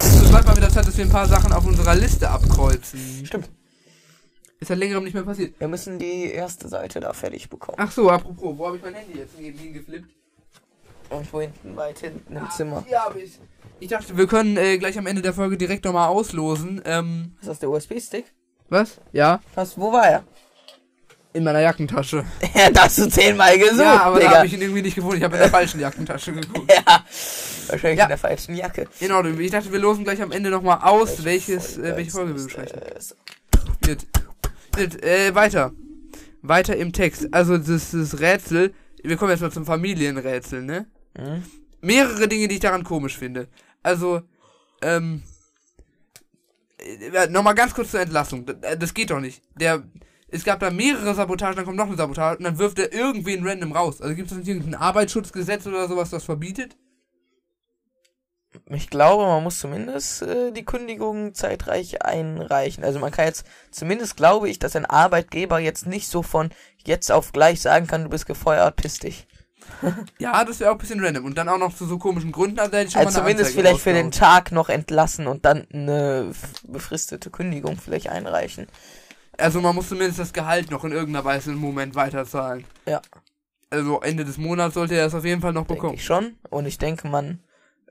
es 0.00 0.32
wird 0.32 0.44
mal 0.46 0.56
wieder 0.56 0.68
Zeit, 0.70 0.86
dass 0.86 0.96
wir 0.96 1.04
ein 1.04 1.10
paar 1.10 1.26
Sachen 1.26 1.52
auf 1.52 1.66
unserer 1.66 1.94
Liste 1.94 2.28
abkreuzen. 2.30 3.24
Stimmt. 3.26 3.50
Ist 4.60 4.68
seit 4.68 4.78
längerem 4.78 5.04
nicht 5.04 5.14
mehr 5.14 5.22
passiert. 5.22 5.58
Wir 5.60 5.68
müssen 5.68 5.98
die 5.98 6.24
erste 6.30 6.68
Seite 6.68 6.98
da 7.00 7.12
fertig 7.12 7.48
bekommen. 7.48 7.76
Ach 7.80 7.92
so, 7.92 8.10
apropos, 8.10 8.58
wo 8.58 8.66
habe 8.66 8.76
ich 8.76 8.82
mein 8.82 8.94
Handy 8.94 9.18
jetzt 9.18 9.36
hingeflippt? 9.38 10.08
Irgendwo 11.10 11.40
hinten, 11.40 11.76
weit 11.76 11.98
hinten 12.00 12.36
im 12.36 12.50
Zimmer. 12.50 12.84
Ja, 12.90 13.06
aber 13.06 13.16
ich. 13.18 13.38
Ich 13.80 13.88
dachte, 13.88 14.16
wir 14.16 14.26
können 14.26 14.56
äh, 14.56 14.76
gleich 14.78 14.98
am 14.98 15.06
Ende 15.06 15.22
der 15.22 15.32
Folge 15.32 15.56
direkt 15.56 15.84
nochmal 15.84 16.08
auslosen. 16.08 16.82
Ähm, 16.84 17.36
Ist 17.40 17.48
das 17.48 17.58
der 17.60 17.70
USB-Stick? 17.70 18.24
was? 18.68 19.00
Ja? 19.12 19.40
Was, 19.54 19.78
wo 19.78 19.92
war 19.92 20.06
er? 20.08 20.24
In 21.32 21.44
meiner 21.44 21.60
Jackentasche. 21.60 22.24
Ja, 22.54 22.70
das 22.70 22.84
hast 22.84 22.98
du 22.98 23.08
zehnmal 23.08 23.56
gesucht, 23.56 23.78
ja, 23.78 24.02
aber 24.02 24.16
da 24.18 24.24
Digga. 24.24 24.36
habe 24.38 24.46
ich 24.48 24.52
ihn 24.54 24.60
irgendwie 24.62 24.82
nicht 24.82 24.96
gefunden. 24.96 25.18
Ich 25.18 25.22
habe 25.22 25.36
in 25.36 25.42
der 25.42 25.50
falschen 25.50 25.78
Jackentasche 25.78 26.32
geguckt. 26.32 26.72
ja, 26.86 27.04
wahrscheinlich 27.68 27.98
Ja. 27.98 28.04
in 28.04 28.08
der 28.08 28.18
falschen 28.18 28.56
Jacke. 28.56 28.88
Ordnung. 29.12 29.38
Ich 29.38 29.50
dachte, 29.52 29.70
wir 29.72 29.78
losen 29.78 30.02
gleich 30.02 30.20
am 30.20 30.32
Ende 30.32 30.50
nochmal 30.50 30.78
aus, 30.82 31.22
welches, 31.24 31.78
äh, 31.78 31.96
welche 31.96 32.10
Folge 32.10 32.34
wir 32.34 32.42
besprechen. 32.44 32.82
Äh, 32.82 33.00
so. 33.00 33.14
Gut. 33.86 33.98
Gut, 34.76 35.02
äh, 35.02 35.34
weiter. 35.34 35.72
Weiter 36.42 36.76
im 36.76 36.92
Text. 36.92 37.32
Also, 37.32 37.58
das, 37.58 37.90
das 37.90 38.20
Rätsel. 38.20 38.74
Wir 39.02 39.16
kommen 39.16 39.30
jetzt 39.30 39.40
mal 39.40 39.52
zum 39.52 39.64
Familienrätsel, 39.64 40.62
ne? 40.62 40.86
Hm? 41.16 41.42
mehrere 41.80 42.28
Dinge, 42.28 42.48
die 42.48 42.56
ich 42.56 42.60
daran 42.60 42.84
komisch 42.84 43.16
finde. 43.16 43.48
Also, 43.82 44.22
ähm, 44.82 45.22
äh, 46.78 47.28
nochmal 47.28 47.54
ganz 47.54 47.74
kurz 47.74 47.90
zur 47.90 48.00
Entlassung. 48.00 48.46
Das, 48.46 48.56
äh, 48.62 48.76
das 48.76 48.94
geht 48.94 49.10
doch 49.10 49.20
nicht. 49.20 49.42
Der, 49.54 49.84
es 50.28 50.44
gab 50.44 50.60
da 50.60 50.70
mehrere 50.70 51.14
Sabotagen, 51.14 51.56
dann 51.56 51.64
kommt 51.64 51.76
noch 51.76 51.86
eine 51.86 51.96
Sabotage 51.96 52.38
und 52.38 52.44
dann 52.44 52.58
wirft 52.58 52.78
er 52.78 52.92
irgendwen 52.92 53.46
random 53.46 53.72
raus. 53.72 54.00
Also 54.00 54.14
gibt 54.14 54.30
es 54.30 54.36
nicht 54.36 54.48
irgendein 54.48 54.74
Arbeitsschutzgesetz 54.74 55.66
oder 55.66 55.88
sowas, 55.88 56.10
das 56.10 56.24
verbietet? 56.24 56.76
Ich 58.66 58.88
glaube, 58.90 59.26
man 59.26 59.42
muss 59.42 59.58
zumindest 59.58 60.22
äh, 60.22 60.52
die 60.52 60.64
Kündigung 60.64 61.34
zeitreich 61.34 62.02
einreichen. 62.02 62.82
Also 62.82 62.98
man 62.98 63.12
kann 63.12 63.26
jetzt, 63.26 63.46
zumindest 63.70 64.16
glaube 64.16 64.48
ich, 64.48 64.58
dass 64.58 64.74
ein 64.74 64.86
Arbeitgeber 64.86 65.58
jetzt 65.58 65.86
nicht 65.86 66.08
so 66.08 66.22
von 66.22 66.50
jetzt 66.84 67.12
auf 67.12 67.32
gleich 67.32 67.60
sagen 67.60 67.86
kann, 67.86 68.04
du 68.04 68.10
bist 68.10 68.26
gefeuert, 68.26 68.76
piss 68.76 68.98
dich. 68.98 69.26
Ja, 70.18 70.44
das 70.44 70.60
wäre 70.60 70.70
auch 70.70 70.74
ein 70.74 70.78
bisschen 70.78 71.04
random. 71.04 71.24
Und 71.24 71.36
dann 71.36 71.48
auch 71.48 71.58
noch 71.58 71.74
zu 71.74 71.86
so 71.86 71.98
komischen 71.98 72.32
Gründen, 72.32 72.58
also 72.58 72.76
hätte 72.76 72.88
ich 72.88 72.92
schon 72.92 73.06
Also 73.06 73.20
mal 73.20 73.26
eine 73.26 73.36
zumindest 73.36 73.50
Anzeige 73.50 73.68
vielleicht 73.68 73.82
für 73.82 73.92
den. 73.92 74.10
Tag 74.10 74.52
noch 74.52 74.68
entlassen 74.68 75.26
und 75.26 75.44
dann 75.44 75.66
eine 75.72 76.32
befristete 76.64 77.30
Kündigung 77.30 77.76
vielleicht 77.76 78.08
einreichen. 78.08 78.66
Also 79.36 79.60
man 79.60 79.74
muss 79.74 79.88
zumindest 79.88 80.18
das 80.18 80.32
Gehalt 80.32 80.70
noch 80.70 80.84
in 80.84 80.92
irgendeiner 80.92 81.24
Weise 81.24 81.52
im 81.52 81.58
Moment 81.58 81.94
weiterzahlen. 81.94 82.64
Ja. 82.86 83.02
Also 83.70 84.00
Ende 84.00 84.24
des 84.24 84.38
Monats 84.38 84.74
sollte 84.74 84.94
er 84.94 85.06
es 85.06 85.14
auf 85.14 85.24
jeden 85.24 85.42
Fall 85.42 85.52
noch 85.52 85.66
Denke 85.66 85.82
bekommen. 85.82 85.94
ich 85.94 86.04
schon. 86.04 86.36
Und 86.50 86.66
ich 86.66 86.78
denke, 86.78 87.06
man 87.08 87.40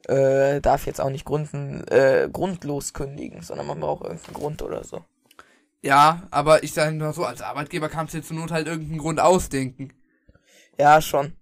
äh, 0.08 0.62
darf 0.62 0.86
jetzt 0.86 1.02
auch 1.02 1.10
nicht 1.10 1.26
grunden, 1.26 1.84
äh, 1.88 2.30
grundlos 2.32 2.94
kündigen, 2.94 3.42
sondern 3.42 3.68
man 3.68 3.80
braucht 3.80 4.04
irgendeinen 4.04 4.34
Grund 4.34 4.62
oder 4.62 4.84
so. 4.84 5.04
Ja, 5.84 6.24
aber 6.32 6.64
ich 6.64 6.74
sage 6.74 6.96
mal 6.96 7.14
so, 7.14 7.26
als 7.26 7.42
Arbeitgeber 7.42 7.90
kannst 7.90 8.14
du 8.14 8.20
dir 8.20 8.24
zur 8.24 8.38
Not 8.38 8.52
halt 8.52 8.68
irgendeinen 8.68 9.00
Grund 9.00 9.20
ausdenken. 9.20 9.94
Ja, 10.80 11.02
schon. 11.02 11.34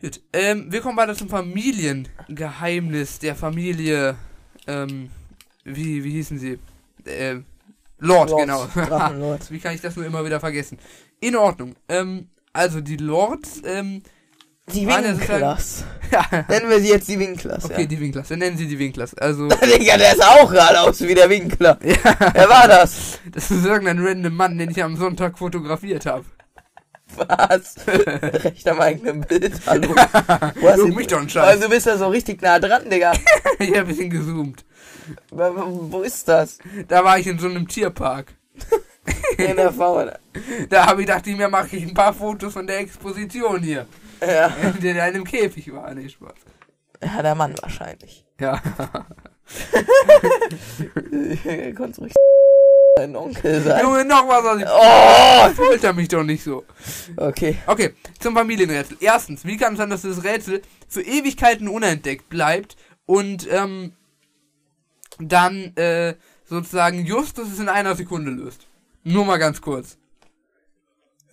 Gut, 0.00 0.22
ähm, 0.32 0.70
wir 0.70 0.80
kommen 0.80 0.96
weiter 0.96 1.14
zum 1.14 1.28
Familiengeheimnis 1.28 3.18
der 3.18 3.34
Familie, 3.36 4.16
ähm, 4.66 5.10
wie, 5.64 6.04
wie 6.04 6.10
hießen 6.12 6.38
sie? 6.38 6.58
Ähm, 7.06 7.44
Lord, 7.98 8.30
Lord, 8.30 8.40
genau. 8.42 8.66
Drachenlord. 8.74 9.50
wie 9.50 9.60
kann 9.60 9.74
ich 9.74 9.80
das 9.80 9.96
nur 9.96 10.04
immer 10.04 10.24
wieder 10.24 10.40
vergessen? 10.40 10.78
In 11.20 11.36
Ordnung. 11.36 11.74
Ähm, 11.88 12.28
Also 12.52 12.80
die 12.80 12.96
Lords, 12.98 13.62
ähm, 13.64 14.02
Die 14.72 14.84
ja 14.84 14.96
sozusagen- 14.96 15.18
Winklers. 15.20 15.84
ja, 16.10 16.44
Nennen 16.48 16.70
wir 16.70 16.80
sie 16.80 16.88
jetzt 16.88 17.08
die 17.08 17.18
Winklers. 17.18 17.64
okay, 17.64 17.86
die 17.86 18.00
Winklers, 18.00 18.30
wir 18.30 18.36
nennen 18.36 18.56
sie 18.56 18.66
die 18.66 18.78
Winklers. 18.78 19.14
Also, 19.14 19.48
ja. 19.48 19.56
Digga, 19.56 19.96
der 19.98 20.12
ist 20.12 20.24
auch 20.24 20.50
gerade 20.50 20.80
aus 20.80 21.00
wie 21.02 21.14
der 21.14 21.28
Winkler. 21.28 21.78
ja, 21.84 21.96
Wer 22.32 22.48
war 22.48 22.66
das? 22.68 23.18
das 23.30 23.50
ist 23.50 23.64
irgendein 23.64 23.98
random 24.04 24.34
Mann, 24.34 24.56
den 24.58 24.70
ich 24.70 24.82
am 24.82 24.96
Sonntag 24.96 25.38
fotografiert 25.38 26.06
habe. 26.06 26.24
Was? 27.16 27.76
Recht 27.86 28.66
am 28.66 28.80
eigenen 28.80 29.20
Bild, 29.20 29.52
hallo. 29.66 29.94
Hast 29.96 30.56
Juck 30.78 30.88
du- 30.88 30.94
mich 30.94 31.06
doch 31.06 31.28
Scheiß. 31.28 31.46
Also 31.48 31.64
du 31.64 31.68
bist 31.68 31.86
ja 31.86 31.96
so 31.98 32.08
richtig 32.08 32.40
nah 32.42 32.58
dran, 32.58 32.88
Digga. 32.90 33.12
ich 33.58 33.68
habe 33.68 33.80
ein 33.80 33.86
bisschen 33.86 34.10
gezoomt. 34.10 34.64
Wo 35.30 36.00
ist 36.00 36.26
das? 36.28 36.58
Da 36.88 37.04
war 37.04 37.18
ich 37.18 37.26
in 37.26 37.38
so 37.38 37.46
einem 37.46 37.68
Tierpark. 37.68 38.32
In 39.36 39.54
der 39.56 39.72
Fauna. 39.72 40.18
Da 40.70 40.86
habe 40.86 41.02
ich 41.02 41.08
ich 41.10 41.36
mir, 41.36 41.48
mache 41.48 41.76
ich 41.76 41.82
ein 41.82 41.92
paar 41.94 42.14
Fotos 42.14 42.54
von 42.54 42.66
der 42.66 42.78
Exposition 42.78 43.62
hier. 43.62 43.86
Ja. 44.26 44.48
Der 44.82 44.92
in 44.92 45.00
einem 45.00 45.24
Käfig 45.24 45.72
war, 45.72 45.94
nicht 45.94 46.12
Spaß. 46.14 46.34
ja, 47.02 47.22
der 47.22 47.34
Mann 47.34 47.54
wahrscheinlich. 47.60 48.24
Ja. 48.40 48.60
Konntest 51.76 52.00
ruhig 52.00 52.12
dein 52.96 53.16
Onkel 53.16 53.60
sein. 53.60 53.82
Junge, 53.82 54.04
noch 54.04 54.26
was, 54.28 54.60
ich. 54.60 54.66
Oh! 54.68 55.54
Folter 55.54 55.92
mich 55.92 56.08
doch 56.08 56.22
nicht 56.22 56.42
so. 56.42 56.64
Okay. 57.16 57.58
Okay, 57.66 57.94
zum 58.20 58.34
Familienrätsel. 58.34 58.96
Erstens, 59.00 59.44
wie 59.44 59.56
kann 59.56 59.74
es 59.74 59.78
sein, 59.78 59.90
dass 59.90 60.02
das 60.02 60.24
Rätsel 60.24 60.62
für 60.88 61.02
Ewigkeiten 61.02 61.68
unentdeckt 61.68 62.28
bleibt 62.28 62.76
und 63.06 63.48
ähm, 63.50 63.92
dann 65.18 65.76
äh, 65.76 66.14
sozusagen 66.44 67.04
Justus 67.04 67.52
es 67.52 67.58
in 67.60 67.68
einer 67.68 67.94
Sekunde 67.96 68.30
löst? 68.30 68.66
Nur 69.02 69.24
mal 69.24 69.38
ganz 69.38 69.60
kurz. 69.60 69.98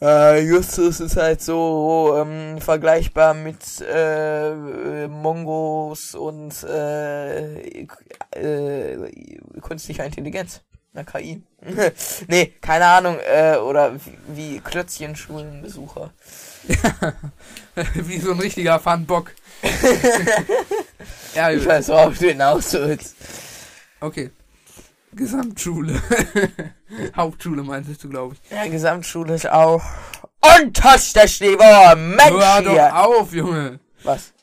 Äh, 0.01 0.41
Justus 0.41 0.99
ist 0.99 1.15
halt 1.15 1.41
so 1.41 2.15
ähm, 2.17 2.59
vergleichbar 2.59 3.35
mit 3.35 3.59
äh, 3.81 5.07
Mongos 5.07 6.15
und 6.15 6.63
äh, 6.63 7.85
äh, 8.31 9.11
künstlicher 9.61 10.05
Intelligenz. 10.05 10.61
Na, 10.93 11.03
KI. 11.03 11.41
nee, 12.27 12.53
keine 12.59 12.85
Ahnung. 12.85 13.17
Äh, 13.19 13.57
oder 13.57 13.93
wie, 13.95 14.17
wie 14.27 14.59
Klötzchenschulenbesucher. 14.59 16.11
wie 17.93 18.19
so 18.19 18.31
ein 18.31 18.39
richtiger 18.39 18.79
Funbock. 18.79 19.31
ja, 21.35 21.51
Ich 21.51 21.65
weiß, 21.65 21.85
du 21.85 22.11
hinaus 22.27 22.73
willst. 22.73 23.15
okay. 24.01 24.31
Gesamtschule. 25.15 26.01
Hauptschule 27.15 27.63
meinst 27.63 28.03
du, 28.03 28.09
glaube 28.09 28.35
ich. 28.35 28.51
Ja, 28.51 28.67
Gesamtschule 28.67 29.35
ist 29.35 29.49
auch 29.49 29.83
unterstes 30.59 31.39
Niveau. 31.41 31.95
Mensch 31.95 32.23
Hör 32.23 32.61
doch 32.61 32.71
hier. 32.71 32.95
auf, 32.95 33.33
Junge. 33.33 33.79
Was? 34.03 34.33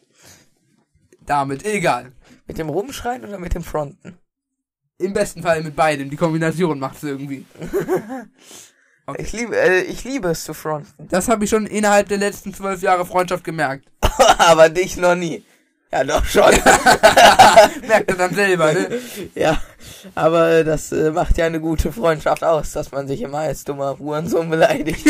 Damit, 1.24 1.64
egal. 1.64 2.12
Mit 2.46 2.58
dem 2.58 2.68
Rumschreien 2.68 3.24
oder 3.24 3.38
mit 3.38 3.54
dem 3.54 3.62
Fronten? 3.62 4.18
Im 4.98 5.12
besten 5.12 5.42
Fall 5.42 5.62
mit 5.62 5.76
beidem. 5.76 6.10
Die 6.10 6.16
Kombination 6.16 6.78
macht's 6.78 7.02
irgendwie. 7.02 7.44
Okay. 9.08 9.22
Ich 9.22 9.32
liebe, 9.32 9.56
äh, 9.58 9.80
ich 9.84 10.04
liebe 10.04 10.28
es 10.28 10.44
zu 10.44 10.52
fronten. 10.52 11.08
Das 11.08 11.28
habe 11.28 11.42
ich 11.44 11.48
schon 11.48 11.64
innerhalb 11.64 12.08
der 12.08 12.18
letzten 12.18 12.52
zwölf 12.52 12.82
Jahre 12.82 13.06
Freundschaft 13.06 13.42
gemerkt. 13.42 13.86
Aber 14.38 14.68
dich 14.68 14.98
noch 14.98 15.14
nie. 15.14 15.42
Ja, 15.90 16.04
doch 16.04 16.24
schon. 16.26 16.42
Merkt 17.88 18.10
er 18.10 18.16
dann 18.16 18.34
selber, 18.34 18.72
ne? 18.74 18.88
ja, 19.34 19.60
aber 20.14 20.62
das 20.62 20.92
äh, 20.92 21.10
macht 21.10 21.38
ja 21.38 21.46
eine 21.46 21.60
gute 21.60 21.92
Freundschaft 21.92 22.44
aus, 22.44 22.72
dass 22.72 22.92
man 22.92 23.08
sich 23.08 23.22
immer 23.22 23.38
als 23.38 23.64
dummer 23.64 23.98
Hurensohn 23.98 24.50
beleidigt. 24.50 25.06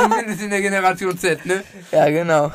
Zumindest 0.00 0.42
in 0.42 0.50
der 0.50 0.60
Generation 0.62 1.18
Z, 1.18 1.44
ne? 1.46 1.64
ja, 1.90 2.08
genau. 2.10 2.52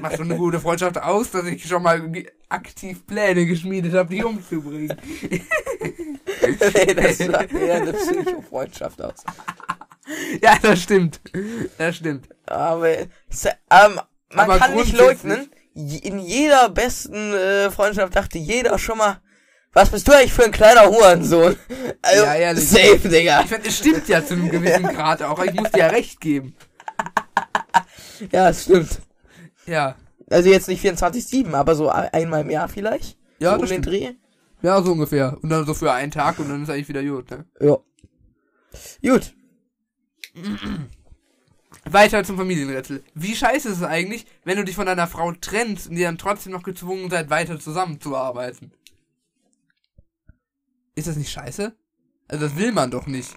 Macht 0.00 0.16
schon 0.18 0.26
eine 0.30 0.36
gute 0.36 0.60
Freundschaft 0.60 0.96
aus, 1.02 1.32
dass 1.32 1.44
ich 1.46 1.66
schon 1.66 1.82
mal 1.82 2.00
aktiv 2.48 3.04
Pläne 3.04 3.44
geschmiedet 3.44 3.92
habe, 3.94 4.14
die 4.14 4.22
umzubringen. 4.22 4.96
nee, 5.28 6.94
das 6.94 7.18
macht 7.28 7.52
eher 7.52 7.74
eine 7.76 7.92
Psycho-Freundschaft 7.92 9.02
aus. 9.02 9.24
Ja, 10.40 10.56
das 10.62 10.82
stimmt. 10.82 11.20
Das 11.78 11.96
stimmt. 11.96 12.28
Aber 12.46 12.88
es- 12.88 13.46
ähm, 13.46 14.00
man 14.32 14.44
Aber 14.50 14.58
kann 14.58 14.74
nicht 14.76 14.96
leugnen, 14.96 15.50
in 15.74 16.18
jeder 16.18 16.68
besten 16.68 17.32
äh, 17.34 17.70
Freundschaft 17.70 18.14
dachte 18.16 18.38
jeder 18.38 18.78
schon 18.78 18.98
mal, 18.98 19.20
was 19.72 19.88
bist 19.90 20.06
du 20.06 20.12
eigentlich 20.12 20.32
für 20.32 20.44
ein 20.44 20.52
kleiner 20.52 20.86
Hurensohn? 20.86 21.56
Also, 22.02 22.24
Ja, 22.24 22.34
ehrlich. 22.34 22.68
safe, 22.68 23.08
Digga. 23.08 23.40
Ich 23.42 23.46
finde, 23.48 23.68
es 23.68 23.78
stimmt 23.78 24.08
ja 24.08 24.24
zu 24.24 24.34
einem 24.34 24.50
gewissen 24.50 24.82
Grad 24.94 25.22
auch. 25.22 25.42
Ich 25.44 25.54
muss 25.54 25.70
dir 25.70 25.78
ja 25.78 25.86
recht 25.86 26.20
geben. 26.20 26.54
Ja, 28.30 28.48
es 28.50 28.64
stimmt. 28.64 29.00
Ja. 29.66 29.96
Also 30.28 30.48
jetzt 30.50 30.68
nicht 30.68 30.84
24-7, 30.84 31.52
aber 31.54 31.74
so 31.74 31.88
ein- 31.88 32.08
einmal 32.12 32.40
im 32.42 32.50
Jahr 32.50 32.68
vielleicht. 32.68 33.16
Ja, 33.38 33.50
so 33.50 33.54
um 33.56 33.60
das 33.62 33.70
den 33.70 33.82
stimmt. 33.82 33.86
Dreh. 33.86 34.12
Ja, 34.62 34.82
so 34.82 34.92
ungefähr. 34.92 35.38
Und 35.42 35.48
dann 35.50 35.64
so 35.66 35.74
für 35.74 35.92
einen 35.92 36.10
Tag 36.12 36.38
und 36.38 36.48
dann 36.48 36.62
ist 36.64 36.70
eigentlich 36.70 36.88
wieder 36.88 37.02
gut, 37.02 37.30
ne? 37.30 37.44
Ja. 37.60 37.78
Gut. 39.02 39.32
Weiter 41.90 42.22
zum 42.24 42.36
Familienrätsel. 42.36 43.02
Wie 43.14 43.34
scheiße 43.34 43.68
ist 43.68 43.78
es 43.78 43.82
eigentlich, 43.82 44.26
wenn 44.44 44.56
du 44.56 44.64
dich 44.64 44.76
von 44.76 44.86
deiner 44.86 45.06
Frau 45.06 45.32
trennst 45.32 45.88
und 45.88 45.96
ihr 45.96 46.06
dann 46.06 46.18
trotzdem 46.18 46.52
noch 46.52 46.62
gezwungen 46.62 47.10
seid, 47.10 47.30
weiter 47.30 47.58
zusammenzuarbeiten? 47.58 48.72
Ist 50.94 51.08
das 51.08 51.16
nicht 51.16 51.30
scheiße? 51.30 51.72
Also 52.28 52.46
das 52.46 52.56
will 52.56 52.72
man 52.72 52.90
doch 52.90 53.06
nicht. 53.06 53.34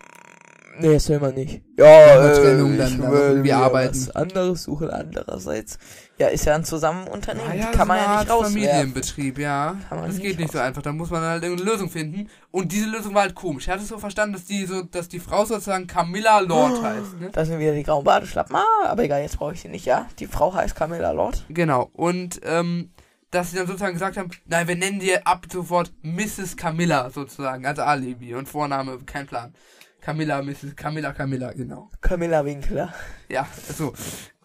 Nee, 0.79 0.93
das 0.93 1.07
will 1.09 1.19
man 1.19 1.33
nicht. 1.33 1.61
Ja, 1.77 1.85
äh, 2.31 2.35
Trennung 2.35 2.77
dann 2.77 2.91
ich 2.91 2.97
da 2.97 3.11
will 3.11 3.19
irgendwie 3.19 3.53
arbeiten. 3.53 3.95
was 3.95 4.15
anderes 4.15 4.63
suchen. 4.63 4.89
Andererseits, 4.89 5.77
ja, 6.17 6.27
ist 6.27 6.45
ja 6.45 6.55
ein 6.55 6.63
Zusammenunternehmen. 6.63 7.51
Ah 7.51 7.55
ja, 7.55 7.71
die 7.71 7.77
kann 7.77 7.87
man 7.87 7.97
eine 7.99 8.07
ja 8.13 8.19
nicht 8.21 8.29
rauswerfen. 8.31 8.61
Familienbetrieb, 8.63 9.37
ja. 9.37 9.75
Kann 9.89 9.99
man 9.99 10.09
das 10.09 10.19
geht 10.19 10.39
nicht 10.39 10.51
so 10.51 10.57
raus- 10.57 10.67
einfach. 10.67 10.81
Da 10.81 10.91
muss 10.93 11.09
man 11.09 11.21
halt 11.21 11.43
irgendeine 11.43 11.71
Lösung 11.71 11.89
finden. 11.89 12.29
Und 12.51 12.71
diese 12.71 12.87
Lösung 12.89 13.13
war 13.13 13.23
halt 13.23 13.35
komisch. 13.35 13.65
Ich 13.65 13.69
hatte 13.69 13.83
es 13.83 13.89
so 13.89 13.97
verstanden, 13.97 14.33
dass 14.33 14.45
die 14.45 14.65
so, 14.65 14.83
dass 14.83 15.09
die 15.09 15.19
Frau 15.19 15.43
sozusagen 15.45 15.87
Camilla 15.87 16.39
Lord 16.39 16.81
heißt, 16.81 17.19
ne? 17.19 17.29
Da 17.31 17.43
sind 17.43 17.59
wieder 17.59 17.73
die 17.73 17.83
grauen 17.83 18.03
Badeschlappen. 18.03 18.55
Ah, 18.55 18.85
aber 18.87 19.03
egal, 19.03 19.21
jetzt 19.21 19.37
brauche 19.37 19.53
ich 19.53 19.61
sie 19.61 19.67
nicht, 19.67 19.85
ja. 19.85 20.07
Die 20.19 20.27
Frau 20.27 20.53
heißt 20.53 20.75
Camilla 20.75 21.11
Lord. 21.11 21.43
Genau. 21.49 21.89
Und 21.93 22.39
ähm, 22.43 22.91
dass 23.31 23.51
sie 23.51 23.57
dann 23.57 23.67
sozusagen 23.67 23.93
gesagt 23.93 24.15
haben, 24.15 24.29
nein, 24.45 24.67
wir 24.69 24.77
nennen 24.77 24.99
dir 24.99 25.27
ab 25.27 25.45
sofort 25.51 25.91
Mrs. 26.03 26.55
Camilla 26.55 27.09
sozusagen, 27.09 27.65
als 27.65 27.79
Alibi 27.79 28.33
und 28.35 28.47
Vorname, 28.47 28.99
kein 29.05 29.27
Plan. 29.27 29.53
Camilla, 29.99 30.41
Mrs. 30.41 30.75
Camilla, 30.77 31.11
Camilla, 31.11 31.51
genau. 31.51 31.89
Camilla 31.99 32.45
Winkler. 32.45 32.93
Ja, 33.27 33.45
so. 33.75 33.91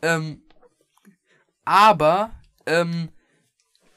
Ähm, 0.03 0.43
aber, 1.65 2.31
ähm, 2.67 3.09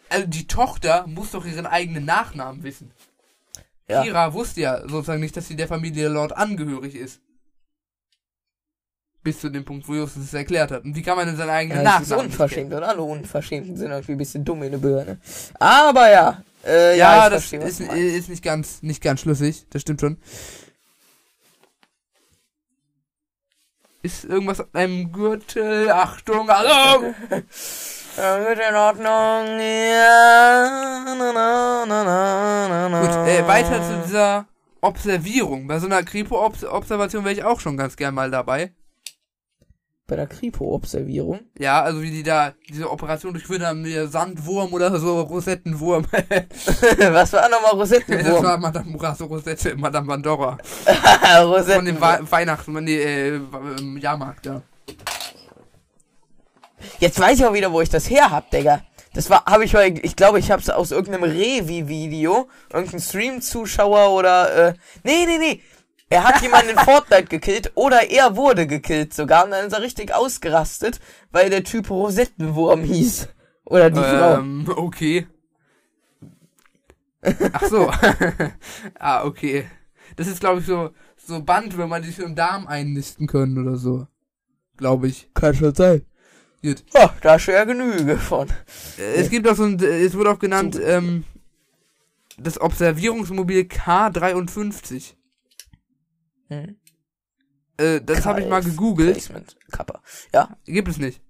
also 0.10 0.28
die 0.28 0.48
Tochter 0.48 1.06
muss 1.08 1.32
doch 1.32 1.46
ihren 1.46 1.66
eigenen 1.66 2.06
Nachnamen 2.06 2.64
wissen. 2.64 2.92
Ja. 3.88 4.04
Kira 4.04 4.34
wusste 4.34 4.62
ja 4.62 4.82
sozusagen 4.88 5.20
nicht, 5.20 5.36
dass 5.36 5.48
sie 5.48 5.56
der 5.56 5.68
Familie 5.68 6.08
Lord 6.08 6.36
angehörig 6.36 6.96
ist. 6.96 7.20
Bis 9.24 9.40
zu 9.40 9.50
dem 9.50 9.64
Punkt, 9.64 9.88
wo 9.88 9.96
Justus 9.96 10.24
es 10.24 10.34
erklärt 10.34 10.72
hat. 10.72 10.84
Und 10.84 10.96
wie 10.96 11.02
kann 11.02 11.16
man 11.16 11.28
denn 11.28 11.38
seinen 11.38 11.50
eigenen 11.50 11.84
Ja, 11.84 11.94
das 11.94 12.02
ist 12.04 12.10
Nachnamen 12.10 12.26
nicht 12.26 12.34
unverschämt 12.34 12.74
und 12.74 12.84
alle 12.84 13.02
Unverschämten 13.02 13.78
sind 13.78 13.92
irgendwie 13.92 14.12
ein 14.14 14.18
bisschen 14.18 14.44
dumm 14.44 14.64
in 14.64 14.72
der 14.72 14.78
Birne. 14.80 15.18
Aber 15.60 16.12
ja. 16.12 16.44
Äh, 16.66 16.98
Ja, 16.98 17.16
ja, 17.16 17.30
das 17.30 17.46
verstehe, 17.46 17.68
ist, 17.68 17.80
ist 17.80 18.30
nicht 18.30 18.44
ganz, 18.44 18.82
nicht 18.84 19.02
ganz 19.02 19.22
schlüssig. 19.22 19.66
Das 19.70 19.82
stimmt 19.82 20.02
schon. 20.02 20.18
Ist 24.04 24.26
irgendwas 24.26 24.60
an 24.60 24.68
einem 24.74 25.14
Gürtel? 25.14 25.90
Achtung, 25.90 26.50
hallo! 26.50 27.14
Gut, 27.30 28.60
in 28.70 28.76
Ordnung. 28.76 29.60
Ja. 29.60 31.04
Na, 31.06 31.86
na, 31.86 31.86
na, 31.88 32.90
na, 32.90 33.02
Gut, 33.02 33.28
äh, 33.28 33.48
weiter 33.48 33.82
zu 33.82 34.02
dieser 34.06 34.46
Observierung. 34.82 35.68
Bei 35.68 35.80
so 35.80 35.86
einer 35.86 36.04
Kripo-Observation 36.04 37.24
wäre 37.24 37.34
ich 37.34 37.46
auch 37.46 37.62
schon 37.62 37.78
ganz 37.78 37.96
gern 37.96 38.14
mal 38.14 38.30
dabei. 38.30 38.74
Bei 40.06 40.18
der 40.18 40.28
Kripo-Observierung. 40.28 41.40
Ja, 41.58 41.82
also 41.82 42.02
wie 42.02 42.12
die 42.12 42.24
da 42.24 42.54
diese 42.68 42.92
Operation 42.92 43.32
durchführen 43.34 43.66
haben, 43.66 43.82
mit 43.84 44.12
Sandwurm 44.12 44.74
oder 44.74 45.00
so, 45.00 45.22
Rosettenwurm. 45.22 46.06
was 46.12 47.32
war 47.32 47.48
nochmal 47.48 47.72
das 47.72 47.80
Rosettenwurm? 47.80 48.44
war 48.44 48.58
Madame 48.58 48.92
Murasso 48.92 49.26
Rosette, 49.26 49.78
Madame 49.78 50.08
Pandora. 50.08 50.58
Von 51.66 51.86
dem. 51.86 52.02
Wa 52.02 52.20
Weihnachten, 52.30 52.74
nee, 52.84 52.98
äh, 52.98 53.36
ähm, 53.36 53.98
Jahrmarkt, 53.98 54.46
ja. 54.46 54.62
Jetzt 57.00 57.20
weiß 57.20 57.40
ich 57.40 57.46
auch 57.46 57.54
wieder, 57.54 57.72
wo 57.72 57.80
ich 57.80 57.90
das 57.90 58.10
her 58.10 58.30
hab, 58.30 58.52
Digga. 58.52 58.82
Das 59.14 59.30
war, 59.30 59.46
habe 59.46 59.64
ich 59.64 59.74
mal, 59.74 59.94
ich 60.04 60.16
glaube, 60.16 60.40
ich 60.40 60.50
hab's 60.50 60.70
aus 60.70 60.92
irgendeinem 60.92 61.32
Revi-Video, 61.32 62.50
irgendein 62.72 63.00
Stream-Zuschauer 63.00 64.10
oder, 64.12 64.70
äh, 64.70 64.74
nee, 65.04 65.26
nee, 65.28 65.38
nee. 65.38 65.62
Er 66.14 66.26
hat 66.26 66.44
jemanden 66.44 66.70
in 66.70 66.78
Fortnite 66.78 67.26
gekillt 67.26 67.72
oder 67.74 68.08
er 68.12 68.36
wurde 68.36 68.68
gekillt 68.68 69.16
sogar 69.16 69.46
und 69.46 69.50
dann 69.52 69.66
ist 69.66 69.74
er 69.74 69.82
richtig 69.82 70.14
ausgerastet, 70.14 71.00
weil 71.32 71.50
der 71.50 71.64
Typ 71.64 71.90
Rosettenwurm 71.90 72.84
hieß. 72.84 73.30
Oder 73.66 73.90
die 73.90 74.00
Frau. 74.00 74.36
Ähm, 74.38 74.72
okay. 74.76 75.26
Ach 77.54 77.64
so. 77.68 77.92
ah, 79.00 79.24
okay. 79.26 79.66
Das 80.16 80.28
ist, 80.28 80.40
glaube 80.40 80.60
ich, 80.60 80.68
so, 80.68 80.92
so 81.18 81.42
Bandwürmer, 81.42 82.00
die 82.00 82.10
sich 82.10 82.20
im 82.20 82.36
Darm 82.36 82.68
einnisten 82.68 83.26
können 83.26 83.58
oder 83.58 83.78
so. 83.78 84.06
glaube 84.78 85.08
ich. 85.08 85.34
Kann 85.34 85.56
schon 85.56 85.74
sein. 85.74 86.06
Gut. 86.62 86.84
Ja, 86.94 87.12
da 87.22 87.36
ist 87.38 87.48
ja 87.48 87.64
Genüge 87.64 88.20
von. 88.20 88.50
Äh, 89.00 89.16
Es 89.16 89.32
gibt 89.32 89.48
auch 89.48 89.56
so 89.56 89.64
ein, 89.64 89.80
äh, 89.80 90.06
es 90.06 90.14
wurde 90.14 90.30
auch 90.30 90.40
genannt, 90.40 90.80
ähm, 90.80 91.24
das 92.38 92.62
Observierungsmobil 92.62 93.62
K53. 93.62 95.16
Hm. 96.62 96.78
Äh, 97.78 98.02
das 98.02 98.26
habe 98.26 98.42
ich 98.42 98.48
mal 98.48 98.64
gegoogelt. 98.64 99.14
Placement 99.14 99.58
Kappa. 99.72 100.02
Ja. 100.34 100.58
Gibt 100.66 100.88
es 100.88 100.98
nicht. 100.98 101.22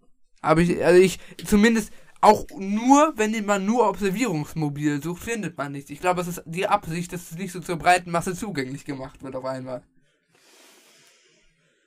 Aber 0.41 0.61
ich, 0.61 0.84
also 0.84 1.01
ich, 1.01 1.19
zumindest 1.45 1.91
auch 2.24 2.45
nur, 2.57 3.13
wenn 3.17 3.45
man 3.45 3.65
nur 3.65 3.89
Observierungsmobil 3.89 5.01
sucht, 5.01 5.24
findet 5.24 5.57
man 5.57 5.71
nichts. 5.71 5.89
Ich 5.89 5.99
glaube, 5.99 6.21
es 6.21 6.28
ist 6.28 6.43
die 6.45 6.67
Absicht, 6.67 7.11
dass 7.11 7.32
es 7.32 7.38
nicht 7.38 7.51
so 7.51 7.59
zur 7.59 7.78
breiten 7.78 8.11
Masse 8.11 8.34
zugänglich 8.34 8.86
gemacht 8.86 9.24
wird 9.24 9.36
auf 9.36 9.45
einmal. 9.45 9.84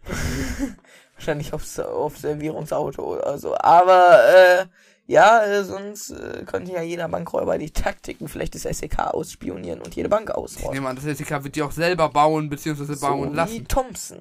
Wahrscheinlich 1.15 1.53
aufs 1.53 1.79
Observierungsauto 1.79 3.03
oder 3.03 3.39
so. 3.39 3.57
Aber, 3.57 4.29
äh, 4.29 4.67
ja, 5.07 5.45
äh, 5.45 5.65
sonst 5.65 6.11
äh, 6.11 6.43
könnte 6.47 6.73
ja 6.73 6.83
jeder 6.83 7.09
Bankräuber 7.09 7.59
die 7.59 7.71
Taktiken 7.71 8.29
vielleicht 8.29 8.55
des 8.55 8.63
SEK 8.63 8.99
ausspionieren 8.99 9.81
und 9.81 9.95
jede 9.95 10.09
Bank 10.09 10.29
Ich 10.31 10.35
ausräumen. 10.35 10.75
nehme 10.75 10.89
an, 10.89 10.97
das 10.97 11.05
SDK 11.07 11.45
wird 11.45 11.55
die 11.57 11.63
auch 11.63 11.71
selber 11.73 12.09
bauen, 12.09 12.49
beziehungsweise 12.49 12.97
bauen 12.97 13.29
so 13.29 13.33
wie 13.33 13.37
lassen. 13.37 13.69
Thompson. 13.69 14.19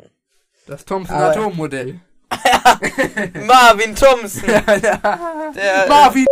Das 0.67 0.85
Thompson 0.85 1.15
Aber- 1.15 1.31
Atommodell. 1.31 1.99
Marvin 3.45 3.95
Thompson. 3.95 4.43
Der, 4.49 5.85
Marvin 5.87 6.25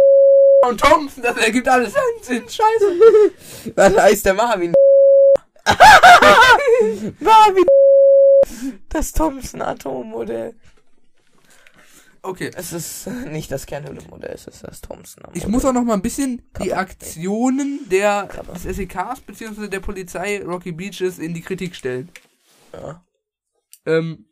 und 0.68 0.80
Thompson, 0.82 1.22
das 1.24 1.38
ergibt 1.38 1.68
alles 1.68 1.93
einen 1.95 2.24
Sinn. 2.24 2.43
Scheiße. 2.49 3.74
Was 3.76 3.97
heißt 3.97 4.26
der 4.26 4.34
Marvin? 4.34 4.74
Marvin. 7.20 7.66
Das 8.89 9.12
Thompson 9.12 9.62
Atommodell. 9.62 10.56
Okay. 12.24 12.51
Es 12.55 12.71
ist 12.71 13.07
nicht 13.28 13.51
das 13.51 13.65
Kernhüllenmodell, 13.65 14.34
es 14.34 14.47
ist 14.47 14.63
das 14.63 14.82
Thompson. 14.82 15.26
Ich 15.34 15.45
muss 15.47 15.65
auch 15.65 15.74
noch 15.74 15.84
mal 15.84 15.93
ein 15.93 16.01
bisschen 16.01 16.41
die 16.61 16.69
Kappa. 16.69 16.82
Aktionen 16.82 17.82
der, 17.89 18.28
Kappa. 18.32 18.53
des 18.53 18.63
SEKs 18.63 19.21
beziehungsweise 19.21 19.69
der 19.69 19.82
Polizei 19.82 20.41
Rocky 20.41 20.71
Beaches 20.71 21.19
in 21.19 21.34
die 21.34 21.41
Kritik 21.41 21.76
stellen. 21.76 22.09
Ja. 22.71 23.03
Ähm, 23.86 24.26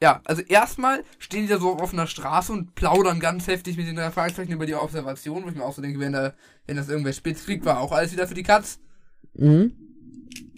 ja, 0.00 0.20
also 0.24 0.42
erstmal 0.42 1.04
stehen 1.18 1.42
die 1.42 1.48
da 1.48 1.58
so 1.58 1.72
auf 1.72 1.82
offener 1.82 2.06
Straße 2.06 2.52
und 2.52 2.74
plaudern 2.76 3.18
ganz 3.18 3.48
heftig 3.48 3.76
mit 3.76 3.88
den 3.88 3.96
drei 3.96 4.10
Fragezeichen 4.10 4.52
über 4.52 4.66
die 4.66 4.74
Observation, 4.74 5.44
wo 5.44 5.48
ich 5.48 5.56
mir 5.56 5.64
auch 5.64 5.74
so 5.74 5.82
denke, 5.82 5.98
wenn, 5.98 6.12
da, 6.12 6.34
wenn 6.66 6.76
das 6.76 6.88
irgendwer 6.88 7.12
spitz 7.12 7.44
kriegt, 7.44 7.64
war 7.64 7.80
auch 7.80 7.92
alles 7.92 8.12
wieder 8.12 8.28
für 8.28 8.34
die 8.34 8.42
Katz. 8.44 8.78
Mhm. 9.34 9.72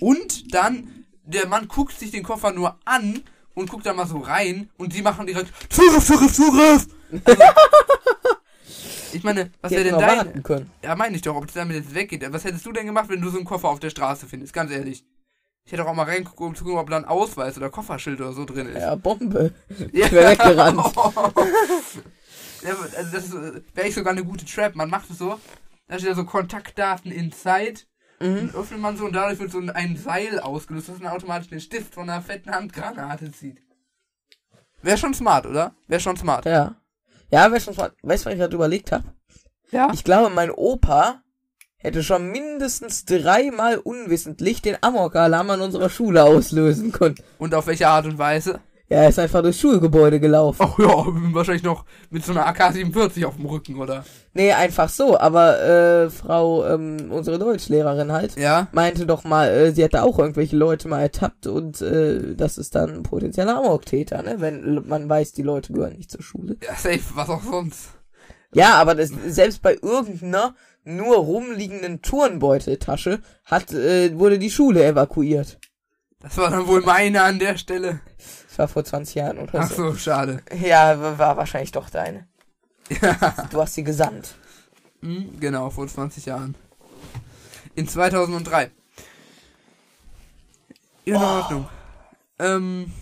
Und 0.01 0.55
dann, 0.55 1.07
der 1.25 1.47
Mann 1.47 1.69
guckt 1.69 1.99
sich 1.99 2.11
den 2.11 2.23
Koffer 2.23 2.53
nur 2.53 2.79
an 2.85 3.23
und 3.55 3.71
guckt 3.71 3.87
da 3.87 3.93
mal 3.93 4.07
so 4.07 4.19
rein 4.19 4.69
und 4.77 4.95
die 4.95 5.03
machen 5.03 5.27
direkt 5.27 5.53
Zugriff, 5.73 6.07
Zugriff, 6.07 6.35
Zugriff! 6.35 6.87
Also, 7.25 7.43
ich 9.13 9.23
meine, 9.23 9.51
was 9.61 9.71
wäre 9.71 9.85
denn 9.85 9.99
dein... 9.99 10.43
können. 10.43 10.71
Ja, 10.83 10.97
meine 10.97 11.15
ich 11.17 11.23
doch, 11.23 11.37
ob 11.37 11.47
es 11.47 11.55
damit 11.55 11.77
jetzt 11.77 11.95
weggeht. 11.95 12.25
Was 12.33 12.45
hättest 12.45 12.67
du 12.67 12.73
denn 12.73 12.87
gemacht, 12.87 13.09
wenn 13.09 13.21
du 13.21 13.31
so 13.31 13.37
einen 13.37 13.47
Koffer 13.47 13.69
auf 13.69 13.79
der 13.79 13.91
Straße 13.91 14.27
findest? 14.27 14.53
Ganz 14.53 14.73
ehrlich. 14.73 15.05
Ich 15.67 15.73
hätte 15.73 15.87
auch 15.87 15.95
mal 15.95 16.03
reingeguckt, 16.03 16.41
um 16.41 16.55
zu 16.55 16.65
gucken, 16.65 16.79
ob 16.79 16.91
da 16.91 16.97
ein 16.97 17.05
Ausweis 17.07 17.57
oder 17.57 17.71
Kofferschild 17.71 18.21
oder 18.21 18.33
so 18.33 18.45
drin 18.45 18.67
ist. 18.69 18.83
Ja, 18.83 18.97
Bombe. 18.97 19.55
Ja. 19.93 20.07
Ich 20.07 20.13
wär 20.13 20.31
weggerannt. 20.31 20.79
ja, 22.63 22.77
also 22.97 23.13
das 23.13 23.33
wäre 23.75 23.89
ich 23.89 23.95
sogar 23.95 24.13
eine 24.13 24.25
gute 24.25 24.45
Trap. 24.45 24.75
Man 24.75 24.91
macht 24.91 25.09
es 25.11 25.19
so, 25.19 25.39
da 25.87 25.99
steht 25.99 26.11
da 26.11 26.15
so 26.15 26.25
Kontaktdaten 26.25 27.11
inside. 27.11 27.81
Mhm. 28.25 28.37
Dann 28.53 28.55
öffnet 28.55 28.81
man 28.81 28.97
so 28.97 29.05
und 29.05 29.13
dadurch 29.15 29.39
wird 29.39 29.51
so 29.51 29.59
ein- 29.59 29.97
Seil 29.97 30.41
ausgelöst, 30.41 30.89
das 30.89 30.99
dann 30.99 31.09
automatisch 31.09 31.49
den 31.49 31.61
Stift 31.61 31.95
von 31.95 32.09
einer 32.09 32.23
fetten 32.23 32.51
Handgranate 32.51 33.31
zieht. 33.33 33.59
Wäre 34.83 34.99
schon 34.99 35.15
smart, 35.15 35.47
oder? 35.47 35.75
Wäre 35.89 36.01
schon 36.01 36.17
smart. 36.17 36.45
Ja. 36.47 36.77
Ja, 37.31 37.51
weißt 37.51 37.69
du, 37.69 37.77
was- 37.77 37.93
weißt 38.03 38.25
du, 38.25 38.27
was 38.27 38.35
ich 38.35 38.39
gerade 38.41 38.55
überlegt 38.55 38.93
habe? 38.93 39.05
Ja. 39.71 39.91
Ich 39.93 40.05
glaube, 40.05 40.31
mein 40.35 40.51
Opa 40.51 41.23
hätte 41.77 42.03
schon 42.03 42.31
mindestens 42.31 43.05
dreimal 43.05 43.79
unwissentlich 43.79 44.63
den 44.63 44.77
Amok-Alarm 44.83 45.51
an 45.51 45.61
unserer 45.61 45.91
Schule 45.91 46.25
auslösen 46.25 46.93
können. 46.93 47.17
Und 47.39 47.55
auf 47.55 47.67
welche 47.67 47.89
Art 47.89 48.07
und 48.07 48.19
Weise? 48.19 48.61
Ja, 48.91 48.99
er 48.99 49.09
ist 49.09 49.19
einfach 49.19 49.41
durchs 49.41 49.61
Schulgebäude 49.61 50.21
gelaufen. 50.21 50.59
Ach 50.61 50.79
ja, 50.79 50.89
wahrscheinlich 51.33 51.63
noch 51.63 51.87
mit 52.11 52.23
so 52.23 52.33
einer 52.33 52.47
AK-47 52.47 53.25
auf 53.25 53.37
dem 53.37 53.47
Rücken, 53.47 53.77
oder? 53.77 54.05
Nee, 54.35 54.53
einfach 54.53 54.91
so. 54.91 55.19
Aber 55.19 55.59
äh, 55.63 56.11
Frau, 56.11 56.67
ähm, 56.67 57.11
unsere 57.11 57.39
Deutschlehrerin 57.39 58.13
halt, 58.13 58.37
Ja. 58.37 58.69
meinte 58.73 59.07
doch 59.07 59.25
mal, 59.25 59.49
äh, 59.49 59.73
sie 59.73 59.83
hätte 59.83 60.03
auch 60.03 60.19
irgendwelche 60.19 60.57
Leute 60.57 60.89
mal 60.89 61.01
ertappt 61.01 61.47
und 61.47 61.81
äh, 61.81 62.35
das 62.37 62.59
ist 62.59 62.75
dann 62.75 62.91
ein 62.93 63.03
potenzieller 63.05 63.57
Amok-Täter, 63.57 64.23
ne? 64.23 64.37
Wenn 64.41 64.87
man 64.87 65.09
weiß, 65.09 65.33
die 65.33 65.43
Leute 65.43 65.73
gehören 65.73 65.95
nicht 65.97 66.11
zur 66.11 66.23
Schule. 66.23 66.57
Ja, 66.63 66.75
safe, 66.75 67.01
was 67.15 67.31
auch 67.31 67.43
sonst. 67.43 67.89
Ja, 68.53 68.75
aber 68.75 68.95
das, 68.95 69.11
selbst 69.29 69.63
bei 69.63 69.79
irgendeiner 69.81 70.55
nur 70.85 71.17
rumliegenden 71.17 72.03
Turnbeuteltasche 72.03 73.21
hat, 73.47 73.73
äh, 73.73 74.17
wurde 74.19 74.39
die 74.39 74.51
Schule 74.51 74.85
evakuiert. 74.85 75.59
Das 76.21 76.37
war 76.39 76.51
dann 76.51 76.67
wohl 76.67 76.83
meine 76.83 77.23
an 77.23 77.39
der 77.39 77.57
Stelle. 77.57 78.01
Das 78.55 78.59
war 78.61 78.69
vor 78.69 78.85
20 78.85 79.17
Jahren 79.17 79.39
oder 79.41 79.59
Ach 79.63 79.69
so. 79.69 79.91
so, 79.91 79.97
schade. 79.97 80.41
Ja, 80.57 81.19
war 81.19 81.37
wahrscheinlich 81.37 81.73
doch 81.73 81.91
deine. 81.91 82.29
Ja. 82.89 83.35
Du 83.51 83.61
hast 83.61 83.75
sie 83.75 83.83
gesandt. 83.83 84.37
Hm, 85.01 85.41
genau, 85.41 85.71
vor 85.71 85.89
20 85.89 86.27
Jahren. 86.27 86.55
In 87.75 87.89
2003. 87.89 88.71
Ja, 91.05 91.17
in 91.17 91.17
Oh. 91.17 91.19
Ordnung. 91.25 91.69
Ähm, 92.39 92.93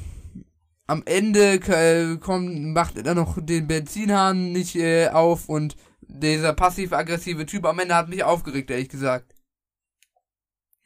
am 0.87 1.03
Ende 1.05 1.55
äh, 1.57 2.17
kommt, 2.17 2.73
macht 2.73 2.97
er 2.97 3.03
dann 3.03 3.17
noch 3.19 3.37
den 3.39 3.67
Benzinhahn 3.67 4.53
nicht 4.53 4.75
äh, 4.77 5.09
auf 5.11 5.51
und 5.51 5.77
dieser 6.01 6.55
passiv-aggressive 6.55 7.45
Typ 7.45 7.67
am 7.67 7.79
Ende 7.79 7.95
hat 7.95 8.09
mich 8.09 8.25
aufgeregt, 8.25 8.71
ehrlich 8.71 8.89
gesagt. 8.89 9.35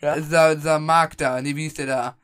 Ja. 0.01 0.17
Dieser, 0.17 0.57
dieser 0.57 0.81
Mark 0.81 1.17
da, 1.19 1.41
nee, 1.41 1.55
wie 1.55 1.63
hieß 1.65 1.75
der 1.75 1.87
da? 1.87 2.17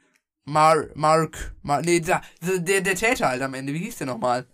Mar, 0.44 0.86
Mark, 0.94 1.54
Mar, 1.62 1.82
nee, 1.82 2.00
da, 2.00 2.20
der, 2.40 2.80
der 2.80 2.94
Täter 2.94 3.28
halt 3.28 3.42
am 3.42 3.54
Ende, 3.54 3.72
wie 3.72 3.78
hieß 3.78 3.98
der 3.98 4.08
nochmal? 4.08 4.46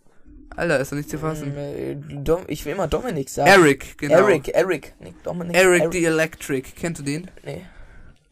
Alter, 0.57 0.81
ist 0.81 0.93
doch 0.93 0.97
nicht 0.97 1.09
zu 1.09 1.19
fassen. 1.19 1.55
Ähm, 1.57 2.03
äh, 2.11 2.23
Dom, 2.23 2.45
ich 2.49 2.65
will 2.65 2.73
immer 2.73 2.89
Dominik 2.89 3.29
sagen. 3.29 3.49
Eric, 3.49 3.97
genau. 3.97 4.15
Eric, 4.15 4.49
Eric, 4.49 4.95
nicht 5.01 5.25
Dominik. 5.25 5.57
Eric 5.57 5.93
the 5.93 6.05
Electric. 6.05 6.73
Kennst 6.75 7.01
du 7.01 7.05
den? 7.05 7.31
Nee. 7.45 7.65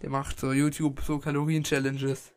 Der 0.02 0.10
macht 0.10 0.40
so 0.40 0.52
YouTube 0.52 1.00
so 1.02 1.18
Kalorien-Challenges. 1.18 2.32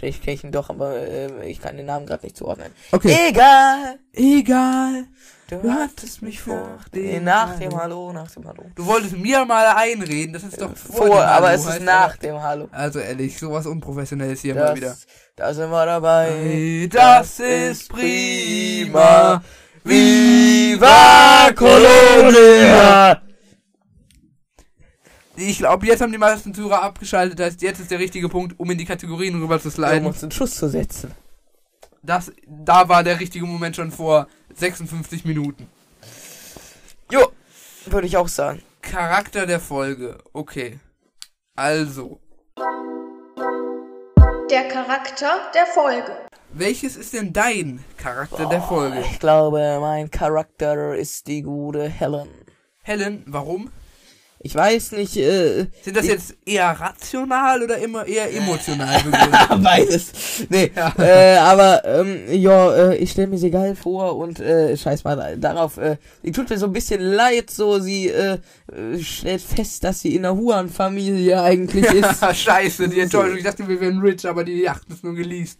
Ich 0.00 0.22
kenne 0.22 0.38
ihn 0.44 0.52
doch, 0.52 0.70
aber 0.70 0.96
äh, 0.96 1.50
ich 1.50 1.60
kann 1.60 1.76
den 1.76 1.86
Namen 1.86 2.06
gerade 2.06 2.24
nicht 2.24 2.36
zuordnen. 2.36 2.72
Okay. 2.92 3.30
Egal. 3.30 3.98
Egal. 4.12 5.06
Du, 5.50 5.62
hattest 5.72 6.20
mich 6.20 6.42
vor 6.42 6.78
dem 6.94 7.24
nach 7.24 7.58
dem 7.58 7.74
Hallo, 7.74 8.12
nach 8.12 8.30
dem 8.30 8.46
Hallo. 8.46 8.64
Du 8.74 8.84
wolltest 8.84 9.16
mir 9.16 9.46
mal 9.46 9.66
einreden, 9.76 10.34
das 10.34 10.42
ist 10.42 10.60
doch 10.60 10.76
vor, 10.76 11.06
Vor, 11.06 11.06
dem 11.06 11.14
aber 11.14 11.48
Hallo, 11.48 11.54
es 11.54 11.66
ist 11.66 11.82
nach 11.82 12.10
das. 12.10 12.18
dem 12.18 12.42
Hallo. 12.42 12.68
Also 12.70 12.98
ehrlich, 12.98 13.38
sowas 13.38 13.64
Unprofessionelles 13.64 14.42
hier 14.42 14.54
mal 14.54 14.76
wieder. 14.76 14.88
Das, 14.88 15.06
da 15.36 15.54
sind 15.54 15.70
wir 15.70 15.86
dabei. 15.86 16.30
Hey, 16.32 16.88
das 16.90 17.40
ist 17.40 17.88
prima. 17.88 19.42
Viva 19.84 21.50
Colonia! 21.54 23.22
Ich 25.36 25.58
glaube, 25.58 25.86
jetzt 25.86 26.02
haben 26.02 26.12
die 26.12 26.18
meisten 26.18 26.52
Zuhörer 26.52 26.82
abgeschaltet, 26.82 27.38
das 27.38 27.46
heißt, 27.46 27.62
jetzt 27.62 27.80
ist 27.80 27.90
der 27.90 28.00
richtige 28.00 28.28
Punkt, 28.28 28.58
um 28.58 28.70
in 28.70 28.76
die 28.76 28.84
Kategorien 28.84 29.40
rüber 29.40 29.58
zu 29.58 29.68
Um 29.68 29.72
sliden. 29.72 30.04
uns 30.04 30.22
einen 30.22 30.32
Schuss 30.32 30.56
zu 30.56 30.68
setzen. 30.68 31.12
Das, 32.08 32.32
da 32.46 32.88
war 32.88 33.04
der 33.04 33.20
richtige 33.20 33.44
Moment 33.44 33.76
schon 33.76 33.90
vor 33.90 34.28
56 34.54 35.26
Minuten. 35.26 35.68
Jo, 37.12 37.30
würde 37.84 38.06
ich 38.06 38.16
auch 38.16 38.28
sagen. 38.28 38.62
Charakter 38.80 39.44
der 39.44 39.60
Folge. 39.60 40.16
Okay. 40.32 40.80
Also, 41.54 42.18
Der 44.50 44.68
Charakter 44.68 45.50
der 45.54 45.66
Folge. 45.66 46.10
welches 46.54 46.96
ist 46.96 47.12
denn 47.12 47.34
dein 47.34 47.84
Charakter 47.98 48.46
der 48.46 48.62
Folge? 48.62 49.00
Ich 49.00 49.18
glaube, 49.18 49.76
mein 49.78 50.10
Charakter 50.10 50.96
ist 50.96 51.26
die 51.26 51.42
gute 51.42 51.90
Helen. 51.90 52.30
Helen, 52.84 53.22
warum? 53.26 53.70
Ich 54.40 54.54
weiß 54.54 54.92
nicht, 54.92 55.16
äh, 55.16 55.66
Sind 55.82 55.96
das 55.96 56.04
ich- 56.04 56.10
jetzt 56.12 56.36
eher 56.46 56.68
rational 56.70 57.60
oder 57.60 57.78
immer 57.78 58.06
eher 58.06 58.32
emotional 58.32 59.02
begründet? 59.02 59.62
Beides. 59.64 60.12
Nee, 60.48 60.70
Ja. 60.76 60.94
äh, 60.96 61.36
aber, 61.38 61.84
ähm, 61.84 62.20
ja, 62.30 62.72
äh, 62.90 62.96
ich 62.98 63.10
stelle 63.10 63.26
mir 63.26 63.38
sie 63.38 63.50
geil 63.50 63.74
vor 63.74 64.16
und, 64.16 64.38
äh, 64.38 64.76
scheiß 64.76 65.02
mal 65.02 65.36
darauf, 65.36 65.76
äh, 65.78 65.96
sie 66.22 66.30
tut 66.30 66.48
mir 66.50 66.56
so 66.58 66.66
ein 66.66 66.72
bisschen 66.72 67.00
leid, 67.00 67.50
so, 67.50 67.80
sie, 67.80 68.08
äh, 68.10 68.38
äh, 68.72 68.98
stellt 69.02 69.42
fest, 69.42 69.82
dass 69.82 70.00
sie 70.02 70.14
in 70.14 70.24
einer 70.24 70.36
Huan-Familie 70.36 71.42
eigentlich 71.42 71.84
ist. 71.92 72.36
Scheiße, 72.36 72.88
die 72.88 73.00
Enttäuschung. 73.00 73.38
Ich 73.38 73.44
dachte, 73.44 73.66
wir 73.66 73.80
wären 73.80 73.98
rich, 74.00 74.24
aber 74.24 74.44
die 74.44 74.60
Yacht 74.60 74.82
ist 74.88 75.02
nur 75.02 75.14
geleast. 75.14 75.58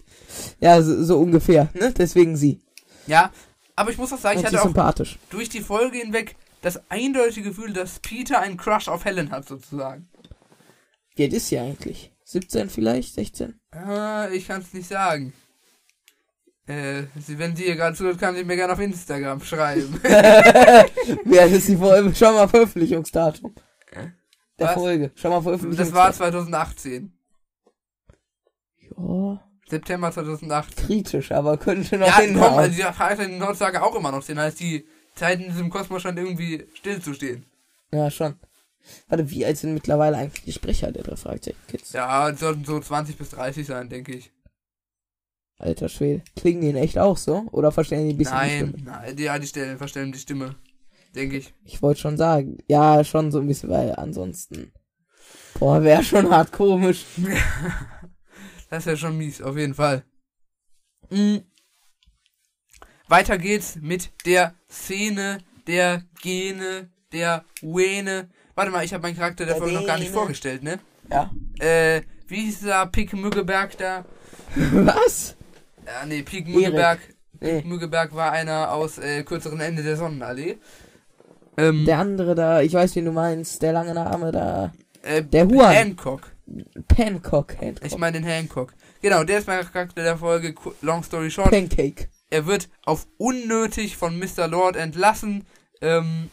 ja, 0.61 0.81
so, 0.83 1.03
so 1.03 1.19
ungefähr, 1.19 1.69
ne, 1.75 1.93
deswegen 1.99 2.37
sie. 2.37 2.61
Ja, 3.09 3.33
aber 3.75 3.91
ich 3.91 3.99
muss 3.99 4.13
auch 4.13 4.19
sagen, 4.19 4.39
ich 4.39 4.45
Und 4.45 4.51
sie 4.51 4.57
hatte 4.57 4.57
ist 4.57 4.61
auch 4.63 4.67
sympathisch. 4.67 5.19
durch 5.31 5.49
die 5.49 5.63
Folge 5.63 5.99
hinweg 5.99 6.37
das 6.63 6.81
eindeutige 6.91 7.49
Gefühl, 7.51 7.73
dass 7.73 8.01
Peter 8.01 8.41
einen 8.41 8.57
Crush 8.57 8.89
auf 8.89 9.05
Helen 9.05 9.31
hat, 9.31 9.47
sozusagen. 9.47 10.09
Wie 11.15 11.25
alt 11.25 11.33
ist 11.33 11.49
sie 11.49 11.59
eigentlich? 11.59 12.13
17 12.25 12.69
vielleicht? 12.71 13.15
16? 13.15 13.59
Äh, 13.75 14.37
ich 14.37 14.47
kann 14.49 14.61
es 14.61 14.73
nicht 14.73 14.89
sagen. 14.89 15.33
Äh, 16.67 17.05
sie, 17.19 17.39
wenn 17.39 17.57
sie 17.57 17.65
hier 17.65 17.77
gerade 17.77 17.97
zuhört, 17.97 18.19
kann 18.19 18.37
sie 18.37 18.45
mir 18.45 18.57
gerne 18.57 18.75
auf 18.75 18.79
Instagram 18.79 19.41
schreiben. 19.41 19.99
Alt 20.05 20.93
ist 21.53 21.69
die 21.69 21.77
Folge? 21.77 22.15
Schau 22.15 22.33
mal 22.35 22.47
Veröffentlichungsdatum. 22.49 23.55
Der 24.59 24.67
Was? 24.67 24.75
Folge. 24.75 25.11
Schau 25.15 25.31
mal 25.31 25.37
das 25.37 25.45
Veröffentlichungsdatum. 25.45 25.95
war 25.95 26.13
2018. 26.13 27.13
Ja, 28.97 29.41
September 29.69 30.13
2018. 30.13 30.87
kritisch, 30.87 31.33
aber 31.33 31.57
könnte 31.57 31.97
noch 31.97 32.07
Ja, 32.07 32.19
hinhauen. 32.19 32.59
also 32.59 32.71
dieser 32.75 32.93
Vater 32.93 33.25
in 33.25 33.39
Nordsaga 33.39 33.83
auch 33.83 33.95
immer 33.95 34.11
noch 34.13 34.23
sehen, 34.23 34.39
als 34.39 34.57
die 34.57 34.87
Zeit 35.19 35.41
in 35.41 35.49
diesem 35.51 35.71
Kosmos 35.71 36.03
scheint 36.03 36.19
irgendwie 36.19 36.67
stillzustehen. 36.75 37.45
Ja, 37.93 38.11
schon. 38.11 38.35
Warte, 39.09 39.31
wie 39.31 39.45
alt 39.45 39.59
sind 39.59 39.75
mittlerweile 39.75 40.17
eigentlich 40.17 40.45
die 40.45 40.53
Sprecher 40.53 40.93
der 40.93 41.03
drei 41.03 41.17
Fragezeichen 41.17 41.59
Kids? 41.69 41.93
Ja, 41.93 42.31
die 42.31 42.39
sollten 42.39 42.65
so 42.65 42.81
20 42.81 43.17
bis 43.19 43.31
30 43.31 43.67
sein, 43.67 43.89
denke 43.89 44.13
ich. 44.15 44.33
Alter 45.59 45.89
Schwede. 45.89 46.23
Klingen 46.37 46.61
die 46.61 46.69
in 46.69 46.77
echt 46.77 46.99
auch 46.99 47.17
so? 47.17 47.49
Oder 47.51 47.73
verstehen 47.73 48.07
die 48.09 48.15
ein 48.15 48.17
bisschen 48.17 48.35
die 48.39 48.47
Nein, 48.47 48.69
Stimme? 48.69 48.91
nein, 48.91 49.17
die, 49.17 49.23
ja, 49.25 49.39
die 49.39 49.47
stellen, 49.47 49.77
verstellen 49.77 50.13
die 50.13 50.19
Stimme. 50.19 50.55
Denke 51.15 51.39
ich. 51.39 51.53
Ich 51.65 51.83
wollte 51.83 52.01
schon 52.01 52.17
sagen. 52.17 52.59
Ja, 52.69 53.03
schon 53.03 53.33
so 53.33 53.41
ein 53.41 53.47
bisschen, 53.47 53.71
weil 53.71 53.95
ansonsten. 53.97 54.73
Boah, 55.59 55.83
wäre 55.83 56.05
schon 56.05 56.31
hart 56.31 56.53
komisch. 56.53 57.05
Das 58.71 58.85
ja 58.85 58.95
schon 58.99 59.17
mies, 59.17 59.41
auf 59.41 59.57
jeden 59.57 59.73
Fall. 59.75 60.05
Mhm. 61.09 61.43
Weiter 63.09 63.39
geht's 63.39 63.77
mit 63.81 64.11
der 64.27 64.55
Szene, 64.71 65.39
der 65.67 66.03
Gene, 66.23 66.89
der 67.13 67.45
Wene. 67.63 68.29
Warte 68.55 68.71
mal, 68.71 68.85
ich 68.85 68.93
habe 68.93 69.03
meinen 69.03 69.17
Charakter 69.17 69.47
der 69.47 69.57
Folge 69.57 69.75
noch 69.75 69.87
gar 69.87 69.99
nicht 69.99 70.11
vorgestellt, 70.13 70.63
ne? 70.63 70.79
Ja. 71.11 71.31
Äh, 71.59 72.03
wie 72.27 72.43
hieß 72.43 72.61
der 72.61 72.87
Pik 72.87 73.15
Müggeberg 73.15 73.77
da? 73.79 74.05
Was? 74.55 75.37
Ja, 75.87 76.05
nee, 76.07 76.23
Pik 76.23 76.49
Müggeberg. 76.49 76.99
Nee. 77.41 77.63
Müggeberg 77.65 78.15
war 78.15 78.33
einer 78.33 78.73
aus 78.73 78.99
äh, 78.99 79.23
kürzeren 79.23 79.61
Ende 79.61 79.83
der 79.83 79.97
Sonnenallee. 79.97 80.59
Ähm, 81.57 81.85
Der 81.87 81.99
andere 81.99 82.35
da, 82.35 82.61
ich 82.61 82.73
weiß, 82.75 82.95
wen 82.97 83.05
du 83.07 83.13
meinst, 83.13 83.63
der 83.63 83.73
lange 83.73 83.95
Name 83.95 84.33
da. 84.33 84.73
äh, 85.03 85.23
der 85.23 85.47
Huan. 85.49 85.73
Hancock. 85.73 86.33
Pancock. 86.89 87.57
Hancock. 87.61 87.87
Ich 87.87 87.97
meine 87.97 88.21
den 88.21 88.25
Hancock. 88.29 88.75
Genau, 89.01 89.23
der 89.25 89.39
ist 89.39 89.47
mein 89.47 89.65
Charakter 89.65 90.03
der 90.03 90.17
Folge. 90.17 90.55
Long 90.83 91.03
story 91.03 91.31
short. 91.31 91.51
Pancake. 91.51 92.09
Er 92.31 92.47
wird 92.47 92.69
auf 92.85 93.07
unnötig 93.17 93.97
von 93.97 94.19
Mr. 94.19 94.49
Lord 94.49 94.77
entlassen. 94.77 95.47
Ähm, 95.81 96.31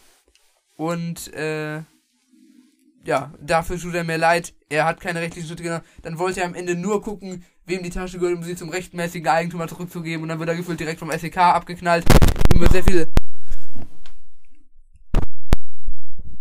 und 0.77 1.33
äh, 1.33 1.81
ja, 3.05 3.33
dafür 3.39 3.79
tut 3.79 3.93
er 3.93 4.03
mir 4.03 4.17
leid. 4.17 4.53
Er 4.69 4.85
hat 4.85 4.99
keine 4.99 5.21
rechtlichen 5.21 5.47
Schritte 5.47 5.63
genommen. 5.63 5.83
Dann 6.01 6.19
wollte 6.19 6.41
er 6.41 6.47
am 6.47 6.55
Ende 6.55 6.75
nur 6.75 7.01
gucken, 7.01 7.45
wem 7.65 7.83
die 7.83 7.89
Tasche 7.89 8.19
gehört, 8.19 8.37
um 8.37 8.43
sie 8.43 8.55
zum 8.55 8.69
rechtmäßigen 8.69 9.27
Eigentümer 9.27 9.67
zurückzugeben. 9.67 10.23
Und 10.23 10.29
dann 10.29 10.39
wird 10.39 10.49
er 10.49 10.55
gefühlt 10.55 10.79
direkt 10.79 10.99
vom 10.99 11.11
SEK 11.11 11.37
abgeknallt. 11.37 12.05
Ihm 12.53 12.59
wird 12.59 12.71
sehr 12.71 12.83
viel. 12.83 13.07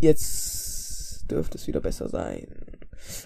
Jetzt 0.00 1.30
dürfte 1.30 1.58
es 1.58 1.66
wieder 1.66 1.80
besser 1.80 2.08
sein. 2.08 2.46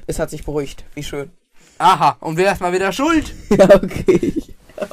Es 0.07 0.18
hat 0.18 0.31
sich 0.31 0.45
beruhigt. 0.45 0.85
Wie 0.95 1.03
schön. 1.03 1.31
Aha, 1.79 2.16
und 2.20 2.37
wer 2.37 2.53
ist 2.53 2.61
mal 2.61 2.72
wieder 2.72 2.93
schuld? 2.93 3.35
Ja, 3.51 3.74
okay. 3.74 4.43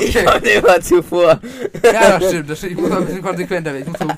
Ich 0.00 0.16
Okay. 0.16 0.24
komme 0.24 0.48
immer 0.48 0.80
zuvor. 0.80 1.40
Ja, 1.82 2.18
das 2.18 2.28
stimmt. 2.28 2.50
Das 2.50 2.58
stimmt. 2.58 2.72
Ich 2.72 2.78
muss 2.78 2.90
ein 2.90 3.06
bisschen 3.06 3.22
konsequenter 3.22 3.72
werden. 3.72 3.94
Ich 3.94 3.98
muss 3.98 3.98
so. 3.98 4.08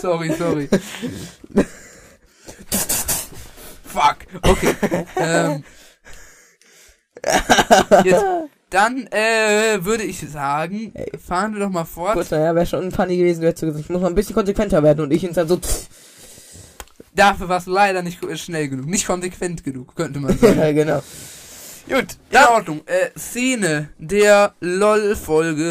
sorry, 0.00 0.32
sorry. 0.38 0.68
Fuck. 3.84 4.16
Okay. 4.42 4.74
Ähm, 5.16 5.64
jetzt, 8.04 8.24
dann 8.70 9.06
äh, 9.08 9.84
würde 9.84 10.04
ich 10.04 10.20
sagen, 10.20 10.92
fahren 11.24 11.54
wir 11.54 11.60
doch 11.60 11.70
mal 11.70 11.84
fort. 11.84 12.14
Gut, 12.14 12.30
naja, 12.30 12.54
wäre 12.54 12.66
schon 12.66 12.90
funny 12.92 13.16
gewesen, 13.16 13.42
wäre 13.42 13.52
gesagt, 13.52 13.78
ich 13.78 13.90
muss 13.90 14.00
mal 14.00 14.08
ein 14.08 14.14
bisschen 14.14 14.34
konsequenter 14.34 14.82
werden 14.82 15.00
und 15.00 15.12
ich 15.12 15.24
ins 15.24 15.34
dann 15.34 15.48
so. 15.48 15.60
Dafür 17.12 17.48
warst 17.48 17.66
du 17.66 17.72
leider 17.72 18.02
nicht 18.02 18.20
schnell 18.38 18.68
genug, 18.68 18.86
nicht 18.86 19.06
konsequent 19.06 19.64
genug, 19.64 19.96
könnte 19.96 20.20
man 20.20 20.38
sagen. 20.38 20.58
ja, 20.60 20.72
genau. 20.72 21.02
Gut, 21.88 22.16
In 22.30 22.38
Ordnung. 22.48 22.82
Äh, 22.86 23.10
Szene 23.18 23.88
der 23.98 24.54
LOL-Folge. 24.60 25.62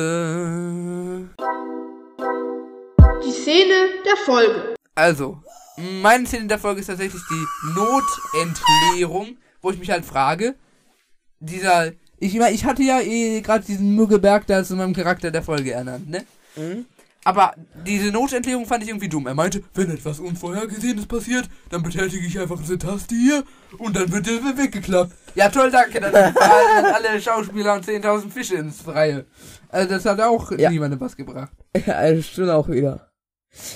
Die 3.25 3.31
Szene 3.31 3.89
der 4.05 4.17
Folge. 4.25 4.75
Also, 4.95 5.41
meine 6.01 6.25
Szene 6.25 6.47
der 6.47 6.59
Folge 6.59 6.81
ist 6.81 6.87
tatsächlich 6.87 7.21
die 7.29 7.45
Notentleerung, 7.75 9.37
wo 9.61 9.71
ich 9.71 9.79
mich 9.79 9.91
halt 9.91 10.03
frage, 10.05 10.55
dieser, 11.39 11.91
ich 12.17 12.33
meine, 12.37 12.53
ich 12.53 12.65
hatte 12.65 12.83
ja 12.83 12.99
eh 12.99 13.39
gerade 13.41 13.63
diesen 13.63 13.95
Müggeberg 13.95 14.45
da 14.47 14.63
zu 14.63 14.75
meinem 14.75 14.93
Charakter 14.93 15.31
der 15.31 15.43
Folge 15.43 15.71
ernannt, 15.71 16.09
ne? 16.09 16.25
Mhm. 16.55 16.85
Aber 17.25 17.53
diese 17.85 18.11
Notentleerung 18.11 18.65
fand 18.65 18.81
ich 18.83 18.89
irgendwie 18.89 19.09
dumm. 19.09 19.27
Er 19.27 19.33
meinte, 19.35 19.61
wenn 19.73 19.91
etwas 19.91 20.19
Unvorhergesehenes 20.19 21.05
passiert, 21.05 21.49
dann 21.69 21.83
betätige 21.83 22.25
ich 22.25 22.39
einfach 22.39 22.57
diese 22.59 22.77
Taste 22.77 23.13
hier 23.13 23.43
und 23.77 23.95
dann 23.95 24.11
wird 24.11 24.25
der 24.25 24.57
weggeklappt. 24.57 25.11
Ja, 25.35 25.49
toll, 25.49 25.69
danke. 25.69 25.99
Dann 25.99 26.11
fallen 26.33 26.85
alle 26.85 27.21
Schauspieler 27.21 27.73
und 27.73 27.85
10.000 27.85 28.31
Fische 28.31 28.55
ins 28.55 28.81
Freie. 28.81 29.25
Also 29.67 29.89
das 29.89 30.05
hat 30.05 30.19
auch 30.21 30.51
Ja. 30.53 30.69
niemandem 30.69 30.99
was 31.01 31.15
gebracht. 31.15 31.51
Ja, 31.85 32.09
das 32.11 32.25
stimmt 32.25 32.49
auch 32.51 32.69
wieder. 32.69 33.09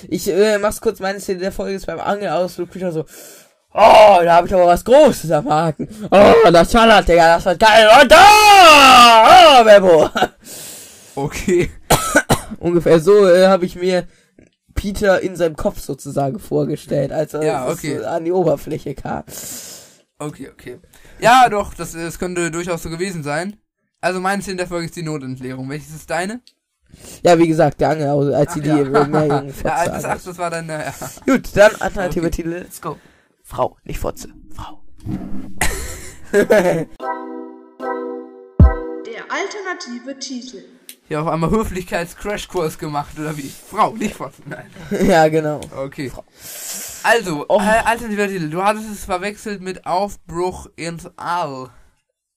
Ich 0.08 0.28
äh, 0.28 0.58
mach's 0.58 0.80
kurz, 0.80 1.00
meine 1.00 1.20
Szene 1.20 1.40
der 1.40 1.52
Folge 1.52 1.74
ist 1.74 1.86
beim 1.86 2.00
Angelausflug 2.00 2.74
wieder 2.74 2.92
so. 2.92 3.04
Oh, 3.76 4.20
da 4.22 4.36
hab 4.36 4.46
ich 4.46 4.54
aber 4.54 4.66
was 4.68 4.84
Großes 4.84 5.30
am 5.32 5.48
Haken. 5.50 5.88
Oh, 6.10 6.50
das 6.50 6.70
Salat, 6.70 7.08
Digga, 7.08 7.34
das 7.36 7.44
wird 7.44 7.58
geil. 7.60 7.88
Und 8.00 8.10
da! 8.10 9.60
Oh, 9.60 9.64
Bebo. 9.64 10.08
Okay. 11.16 11.70
Ungefähr 12.58 13.00
so 13.00 13.26
äh, 13.28 13.46
habe 13.46 13.64
ich 13.66 13.76
mir 13.76 14.06
Peter 14.74 15.20
in 15.20 15.36
seinem 15.36 15.56
Kopf 15.56 15.80
sozusagen 15.80 16.38
vorgestellt, 16.38 17.12
als 17.12 17.34
er 17.34 17.42
Ja, 17.44 17.68
okay. 17.68 17.98
so 17.98 18.06
an 18.06 18.24
die 18.24 18.32
Oberfläche 18.32 18.94
kam. 18.94 19.24
Okay, 20.18 20.48
okay. 20.52 20.78
Ja, 21.20 21.48
doch, 21.48 21.74
das, 21.74 21.92
das 21.92 22.18
könnte 22.18 22.50
durchaus 22.50 22.82
so 22.82 22.90
gewesen 22.90 23.22
sein. 23.22 23.56
Also 24.00 24.20
meine 24.20 24.42
Szene 24.42 24.58
der 24.58 24.66
Folge 24.66 24.86
ist 24.86 24.96
die 24.96 25.02
Notentleerung. 25.02 25.68
Welches 25.70 25.94
ist 25.94 26.10
deine? 26.10 26.40
Ja, 27.24 27.38
wie 27.38 27.48
gesagt, 27.48 27.80
der 27.80 27.90
Angel, 27.90 28.34
als 28.34 28.54
sie 28.54 28.60
die 28.60 28.68
ja. 28.68 28.78
äh, 28.78 29.06
Meerjungen 29.08 29.54
ja, 29.64 29.86
das, 29.86 30.04
ach, 30.04 30.22
das 30.22 30.38
war 30.38 30.50
dann, 30.50 30.68
äh, 30.68 30.84
ja. 30.84 30.94
Gut, 31.26 31.48
dann 31.54 31.74
alternative 31.80 32.26
Okay. 32.26 32.36
Titel, 32.36 32.48
let's 32.50 32.80
go. 32.80 32.96
Frau, 33.42 33.76
nicht 33.84 33.98
Fotze. 33.98 34.28
Frau. 34.54 34.82
Der 39.06 39.24
alternative 39.28 40.18
Titel. 40.18 40.62
Hier 41.06 41.20
auf 41.20 41.28
einmal 41.28 41.50
Höflichkeits-Crashkurs 41.50 42.78
gemacht, 42.78 43.18
oder 43.18 43.36
wie? 43.36 43.50
Frau, 43.70 43.92
nicht 43.92 44.14
von. 44.14 44.30
Nein. 44.46 44.70
ja, 45.06 45.28
genau. 45.28 45.60
Okay. 45.76 46.10
Also, 47.02 47.44
Oh. 47.48 47.60
äh, 47.60 47.82
alternativer 47.84 48.26
Titel. 48.28 48.48
Du 48.48 48.62
hattest 48.64 48.90
es 48.90 49.04
verwechselt 49.04 49.60
mit 49.60 49.84
Aufbruch 49.86 50.66
ins 50.76 51.10
All. 51.16 51.68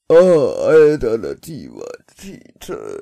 Oh, 0.09 0.53
alternativer 0.65 1.88
Titel. 2.20 2.99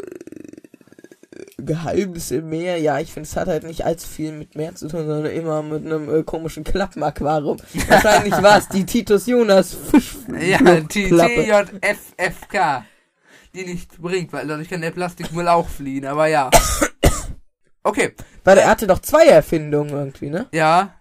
Geheimnis 1.57 2.31
im 2.31 2.49
Meer, 2.49 2.77
ja, 2.77 2.99
ich 2.99 3.11
finde, 3.11 3.27
es 3.27 3.35
hat 3.35 3.47
halt 3.47 3.63
nicht 3.63 3.83
allzu 3.85 4.07
viel 4.07 4.31
mit 4.31 4.55
Meer 4.55 4.75
zu 4.75 4.87
tun, 4.87 5.05
sondern 5.07 5.31
immer 5.33 5.63
mit 5.63 5.85
einem 5.85 6.13
äh, 6.13 6.23
komischen 6.23 6.63
Klappenaquarium. 6.63 7.57
Wahrscheinlich 7.87 8.33
war 8.41 8.59
es 8.59 8.67
die 8.69 8.85
Titus 8.85 9.25
Jonas 9.25 9.73
Fisch. 9.73 10.15
Ja. 10.39 10.59
TJFFK. 10.81 11.73
Die 13.55 13.63
nichts 13.65 13.95
bringt, 13.97 14.33
weil 14.33 14.45
dadurch 14.47 14.69
kann 14.69 14.81
der 14.81 14.91
Plastikmüll 14.91 15.47
auch 15.47 15.67
fliehen, 15.69 16.05
aber 16.05 16.27
ja. 16.27 16.49
Okay, 17.83 18.13
Weil 18.43 18.57
er 18.57 18.67
hatte 18.69 18.87
doch 18.87 18.99
zwei 18.99 19.25
Erfindungen 19.27 19.91
irgendwie, 19.91 20.29
ne? 20.29 20.47
ja. 20.51 20.95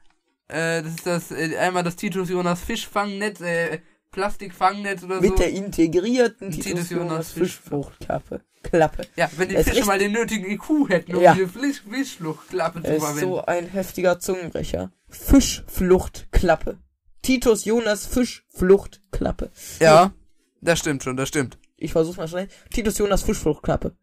Äh, 0.48 0.82
das 0.82 0.92
ist 0.94 1.06
das, 1.06 1.30
äh, 1.30 1.56
einmal 1.56 1.82
das 1.82 1.96
Titus 1.96 2.28
Jonas 2.28 2.60
Fischfangnetz, 2.60 3.40
äh, 3.40 3.78
Plastikfangnetz 4.10 5.02
oder 5.02 5.20
Mit 5.22 5.30
so. 5.30 5.36
der 5.36 5.50
integrierten 5.50 6.50
Titus 6.50 6.64
Titus 6.66 6.90
Jonas. 6.90 7.32
Fischfruchtklappe. 7.32 8.42
Klappe. 8.62 9.06
ja, 9.16 9.30
wenn 9.36 9.48
die 9.48 9.56
Es 9.56 9.66
Fische 9.68 9.84
mal 9.86 9.98
den 9.98 10.12
nötigen 10.12 10.44
IQ 10.50 10.88
hätten, 10.90 11.16
um 11.16 11.22
Ja. 11.22 11.32
diese 11.34 11.48
Fisch 11.48 11.80
Fischfluchtklappe 11.90 12.82
zu 12.82 12.88
Er 12.88 12.96
ist 12.96 13.02
verwenden. 13.04 13.30
so 13.30 13.44
ein 13.46 13.66
heftiger 13.66 14.20
Zungenbrecher. 14.20 14.90
Fischfluchtklappe. 15.08 16.78
Titus 17.22 17.64
Jonas 17.64 18.04
Fischfluchtklappe. 18.06 19.50
ja, 19.80 20.12
das 20.60 20.78
stimmt 20.78 21.02
schon, 21.02 21.16
das 21.16 21.28
stimmt. 21.28 21.58
Ich 21.84 21.92
versuch's 21.92 22.16
mal 22.16 22.28
schnell. 22.28 22.48
Titus 22.70 22.98
Jonas 22.98 23.22
Fischfluchtklappe. 23.22 23.94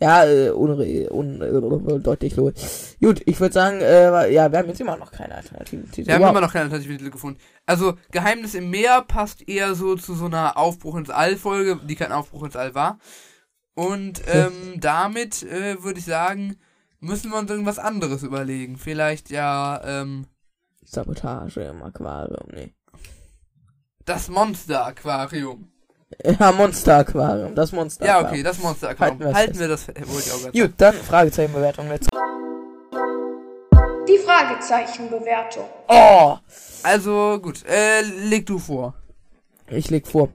Ja, 0.00 0.24
äh, 0.24 0.50
ohne, 0.50 1.08
ohne, 1.10 1.46
äh, 1.46 1.98
deutlich 2.00 2.34
low. 2.34 2.52
Gut, 3.00 3.22
ich 3.24 3.38
würde 3.38 3.52
sagen, 3.52 3.80
äh, 3.80 4.32
ja, 4.32 4.50
wir 4.50 4.58
haben 4.58 4.68
jetzt 4.68 4.80
immer 4.80 4.96
noch 4.96 5.12
keine 5.12 5.36
alternativen 5.36 5.90
Titel. 5.92 6.08
Wir 6.08 6.14
haben 6.16 6.22
Wow. 6.22 6.30
immer 6.30 6.40
noch 6.40 6.52
keine 6.52 6.64
alternative 6.64 6.96
Titel 6.98 7.10
gefunden. 7.10 7.38
Also, 7.66 7.94
Geheimnis 8.10 8.54
im 8.54 8.68
Meer 8.70 9.02
passt 9.02 9.48
eher 9.48 9.74
so 9.76 9.94
zu 9.94 10.14
so 10.14 10.26
einer 10.26 10.56
Aufbruch 10.56 10.96
ins 10.96 11.08
All-Folge, 11.10 11.78
die 11.86 11.94
kein 11.94 12.10
Aufbruch 12.10 12.42
ins 12.42 12.56
All 12.56 12.74
war. 12.74 12.98
Und 13.74 14.22
ähm, 14.26 14.80
damit 14.80 15.44
äh, 15.44 15.82
würde 15.82 16.00
ich 16.00 16.04
sagen, 16.04 16.56
müssen 16.98 17.30
wir 17.30 17.38
uns 17.38 17.50
irgendwas 17.50 17.78
anderes 17.78 18.22
überlegen. 18.24 18.76
Vielleicht 18.76 19.30
ja, 19.30 19.80
ähm, 19.84 20.26
Sabotage 20.84 21.60
im 21.62 21.82
Aquarium, 21.82 22.48
nee. 22.52 22.74
Das 24.04 24.28
Monster-Aquarium. 24.28 25.71
Ja, 26.38 26.52
Monster-Aquarium, 26.52 27.54
das 27.54 27.72
Monster. 27.72 28.06
Ja, 28.06 28.20
okay, 28.26 28.42
das 28.42 28.58
Monster-Aquarium. 28.58 29.18
Halten 29.24 29.36
Halten, 29.36 29.58
wir 29.58 29.68
das 29.68 29.86
Gut, 30.52 30.72
dann 30.76 30.94
Fragezeichenbewertung. 30.94 31.88
Let's 31.88 32.06
Die 34.08 34.18
Fragezeichenbewertung. 34.18 35.64
Oh! 35.88 36.36
Also, 36.82 37.38
gut, 37.40 37.64
äh, 37.66 38.02
leg 38.02 38.46
du 38.46 38.58
vor. 38.58 38.94
Ich 39.68 39.88
leg 39.90 40.06
vor. 40.06 40.28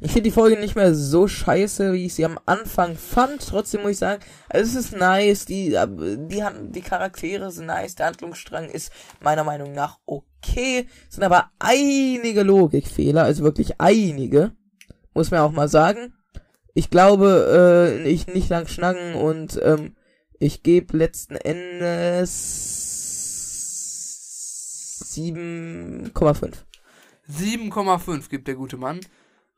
Ich 0.00 0.12
finde 0.12 0.28
die 0.28 0.30
Folge 0.30 0.56
nicht 0.56 0.76
mehr 0.76 0.94
so 0.94 1.26
scheiße, 1.26 1.92
wie 1.94 2.04
ich 2.06 2.14
sie 2.14 2.24
am 2.24 2.38
Anfang 2.46 2.96
fand. 2.96 3.44
Trotzdem 3.48 3.82
muss 3.82 3.92
ich 3.92 3.98
sagen, 3.98 4.22
es 4.50 4.74
ist 4.76 4.94
nice. 4.94 5.46
Die, 5.46 5.70
die, 5.70 6.44
haben- 6.44 6.70
die 6.70 6.80
Charaktere 6.82 7.50
sind 7.50 7.66
nice. 7.66 7.96
Der 7.96 8.06
Handlungsstrang 8.06 8.68
ist 8.68 8.92
meiner 9.20 9.42
Meinung 9.42 9.72
nach 9.72 9.98
okay. 10.06 10.86
Es 11.08 11.16
sind 11.16 11.24
aber 11.24 11.50
einige 11.58 12.42
Logikfehler, 12.42 13.24
also 13.24 13.42
wirklich 13.42 13.80
einige. 13.80 14.52
Muss 15.14 15.30
man 15.30 15.40
auch 15.40 15.52
mal 15.52 15.68
sagen. 15.68 16.12
Ich 16.74 16.90
glaube, 16.90 18.02
äh, 18.04 18.08
ich 18.08 18.26
nicht 18.26 18.48
lang 18.48 18.66
schnacken 18.66 19.14
und 19.14 19.60
ähm, 19.62 19.94
ich 20.40 20.62
gebe 20.62 20.96
letzten 20.96 21.36
Endes 21.36 22.74
7,5. 25.14 26.52
7,5 27.30 28.28
gibt 28.28 28.48
der 28.48 28.56
gute 28.56 28.76
Mann. 28.76 29.00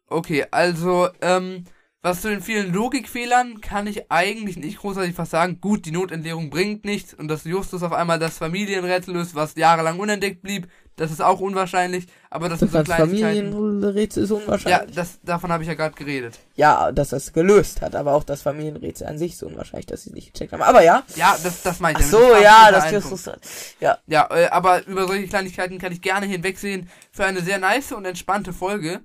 Okay, 0.09 0.47
also, 0.51 1.09
ähm, 1.21 1.65
was 2.07 2.21
zu 2.21 2.29
den 2.29 2.41
vielen 2.41 2.73
Logikfehlern 2.73 3.61
kann 3.61 3.89
ich 3.89 4.13
eigentlich 4.13 4.57
nicht 4.57 4.79
großartig 4.79 5.19
was 5.19 5.31
sagen. 5.31 5.61
Gut, 5.61 5.87
die 5.87 5.91
Notentleerung 5.91 6.51
bringt 6.51 6.85
nichts 6.85 7.13
und 7.13 7.27
dass 7.27 7.43
Justus 7.45 7.83
auf 7.83 7.93
einmal 7.93 8.21
das 8.21 8.39
Familienrätsel 8.39 9.13
löst, 9.13 9.35
was 9.35 9.57
jahrelang 9.57 9.99
unentdeckt 9.99 10.41
blieb, 10.41 10.69
das 10.95 11.11
ist 11.11 11.21
auch 11.21 11.41
unwahrscheinlich, 11.41 12.07
aber 12.31 12.49
das, 12.49 12.61
Das 12.61 12.71
sind 12.71 12.87
so 12.87 12.95
Kleinigkeiten. 12.95 13.53
Familienrätsel 13.53 14.23
ist 14.23 14.31
Ja, 14.31 14.37
unwahrscheinlich. 14.37 14.95
das, 14.95 15.19
davon 15.25 15.51
habe 15.53 15.63
ich 15.65 15.69
ja 15.69 15.75
gerade 15.75 15.95
geredet. 15.97 16.39
Ja. 16.55 16.91
dass 16.93 17.13
es 17.13 17.33
gelöst 17.33 17.83
hat, 17.83 17.95
aber 17.97 18.13
auch 18.15 18.25
das 18.25 18.41
Familienrätsel 18.41 19.07
an 19.09 19.19
sich 19.19 19.33
ist 19.33 19.43
unwahrscheinlich, 19.43 19.87
dass 19.87 20.05
sie 20.05 20.11
es 20.11 20.15
nicht 20.15 20.33
gecheckt 20.33 20.53
haben. 20.53 20.63
Aber 20.63 20.83
ja. 20.83 21.03
Ja, 21.17 21.37
das, 21.43 21.63
das 21.63 21.81
meine 21.81 21.99
Ach 21.99 22.03
ich. 22.03 22.07
so, 22.07 22.21
damit. 22.21 22.43
ja, 22.45 22.71
das 22.71 23.03
Punkt. 23.03 23.41
Ja, 23.81 23.99
Ja, 24.07 24.29
äh, 24.31 24.47
aber 24.47 24.87
über 24.87 25.07
solche 25.07 25.27
Kleinigkeiten 25.27 25.79
kann 25.79 25.93
ich 25.93 26.01
gerne 26.01 26.25
hinwegsehen. 26.27 26.89
Für 27.11 27.25
eine 27.27 27.41
sehr 27.43 27.59
nice 27.59 27.91
und 27.93 28.05
entspannte 28.07 28.53
Folge, 28.55 29.01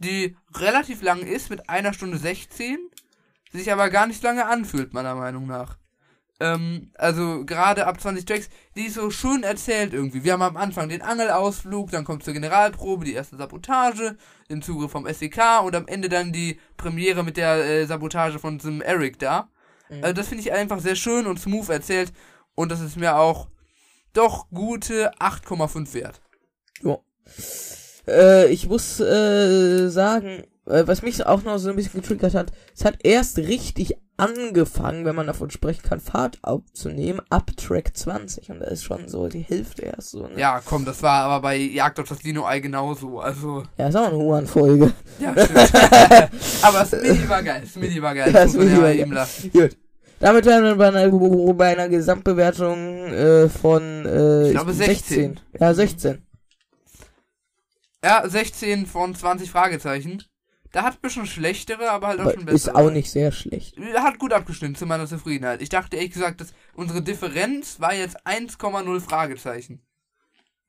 die 0.00 0.36
relativ 0.54 1.02
lang 1.02 1.20
ist, 1.20 1.50
mit 1.50 1.68
einer 1.68 1.92
Stunde 1.92 2.18
16, 2.18 2.78
sich 3.52 3.70
aber 3.70 3.90
gar 3.90 4.06
nicht 4.06 4.22
lange 4.22 4.46
anfühlt, 4.46 4.92
meiner 4.92 5.14
Meinung 5.14 5.46
nach. 5.46 5.76
Ähm, 6.40 6.90
also 6.96 7.44
gerade 7.44 7.86
ab 7.86 8.00
20 8.00 8.24
Tracks, 8.24 8.48
die 8.74 8.86
ist 8.86 8.94
so 8.94 9.10
schön 9.10 9.42
erzählt 9.42 9.92
irgendwie. 9.92 10.24
Wir 10.24 10.32
haben 10.32 10.42
am 10.42 10.56
Anfang 10.56 10.88
den 10.88 11.02
Angelausflug, 11.02 11.90
dann 11.90 12.04
kommt 12.04 12.24
zur 12.24 12.32
Generalprobe 12.32 13.04
die 13.04 13.12
erste 13.12 13.36
Sabotage, 13.36 14.16
den 14.48 14.62
Zugriff 14.62 14.90
vom 14.90 15.06
SEK 15.06 15.62
und 15.62 15.76
am 15.76 15.86
Ende 15.86 16.08
dann 16.08 16.32
die 16.32 16.58
Premiere 16.78 17.22
mit 17.22 17.36
der 17.36 17.56
äh, 17.64 17.86
Sabotage 17.86 18.38
von 18.38 18.58
diesem 18.58 18.80
Eric 18.80 19.18
da. 19.18 19.48
Also 20.02 20.12
das 20.14 20.28
finde 20.28 20.42
ich 20.42 20.52
einfach 20.52 20.78
sehr 20.78 20.94
schön 20.94 21.26
und 21.26 21.40
smooth 21.40 21.68
erzählt 21.68 22.12
und 22.54 22.70
das 22.70 22.80
ist 22.80 22.96
mir 22.96 23.16
auch 23.16 23.48
doch 24.12 24.48
gute 24.50 25.12
8,5 25.18 25.94
wert. 25.94 26.20
ja. 26.82 26.98
Äh, 28.08 28.48
ich 28.48 28.68
muss 28.68 29.00
äh, 29.00 29.88
sagen, 29.88 30.44
äh, 30.66 30.86
was 30.86 31.02
mich 31.02 31.24
auch 31.26 31.42
noch 31.42 31.58
so 31.58 31.70
ein 31.70 31.76
bisschen 31.76 32.00
getriggert 32.00 32.34
hat, 32.34 32.52
es 32.76 32.84
hat 32.84 32.98
erst 33.02 33.38
richtig 33.38 33.96
angefangen, 34.16 35.04
wenn 35.06 35.14
man 35.14 35.26
davon 35.26 35.50
sprechen 35.50 35.82
kann, 35.82 35.98
Fahrt 36.00 36.38
aufzunehmen, 36.42 37.20
ab 37.30 37.50
Track 37.56 37.96
20. 37.96 38.50
Und 38.50 38.60
da 38.60 38.66
ist 38.66 38.84
schon 38.84 39.08
so 39.08 39.28
die 39.28 39.40
Hälfte 39.40 39.82
erst 39.82 40.10
so. 40.10 40.26
Ne? 40.26 40.38
Ja, 40.38 40.60
komm, 40.64 40.84
das 40.84 41.02
war 41.02 41.24
aber 41.24 41.40
bei 41.42 41.56
Jagd 41.56 41.98
auf 42.00 42.08
das 42.08 42.18
Dino-Ei 42.18 42.60
genauso. 42.60 43.20
Also, 43.20 43.64
Ja, 43.78 43.88
ist 43.88 43.96
auch 43.96 44.08
eine 44.08 44.16
Huan-Folge. 44.18 44.92
ja, 45.18 45.32
stimmt. 45.32 45.72
aber 46.62 46.84
Smitty 46.84 47.28
war 47.28 47.42
geil. 47.42 47.62
Smitty 47.66 48.02
war 48.02 48.14
geil. 48.14 48.32
Das 48.32 48.54
ja 48.54 48.82
war 48.82 48.92
eben 48.92 49.12
lassen. 49.12 49.50
Gut. 49.52 49.76
Damit 50.18 50.44
wären 50.44 50.64
wir 50.64 50.74
bei 50.74 50.88
einer, 50.88 51.54
bei 51.54 51.68
einer 51.68 51.88
Gesamtbewertung 51.88 53.06
äh, 53.06 53.48
von 53.48 54.04
äh, 54.04 54.48
Ich 54.48 54.50
glaube 54.52 54.74
16. 54.74 55.40
Ja, 55.58 55.72
16. 55.72 56.18
Ja, 58.04 58.26
16 58.28 58.86
von 58.86 59.14
20 59.14 59.50
Fragezeichen. 59.50 60.22
Da 60.72 60.84
hat 60.84 60.94
ein 60.94 61.00
bisschen 61.02 61.26
schlechtere, 61.26 61.90
aber 61.90 62.06
halt 62.08 62.20
auch 62.20 62.24
Aber 62.26 62.34
schon 62.34 62.46
ist 62.48 62.64
bessere. 62.66 62.76
auch 62.76 62.90
nicht 62.90 63.10
sehr 63.10 63.32
schlecht. 63.32 63.76
Hat 63.96 64.18
gut 64.18 64.32
abgestimmt 64.32 64.78
zu 64.78 64.86
meiner 64.86 65.06
Zufriedenheit. 65.06 65.60
Ich 65.62 65.68
dachte 65.68 65.96
ehrlich 65.96 66.12
gesagt, 66.12 66.40
dass 66.40 66.54
unsere 66.74 67.02
Differenz 67.02 67.80
war 67.80 67.92
jetzt 67.94 68.24
1,0 68.24 69.00
Fragezeichen. 69.00 69.80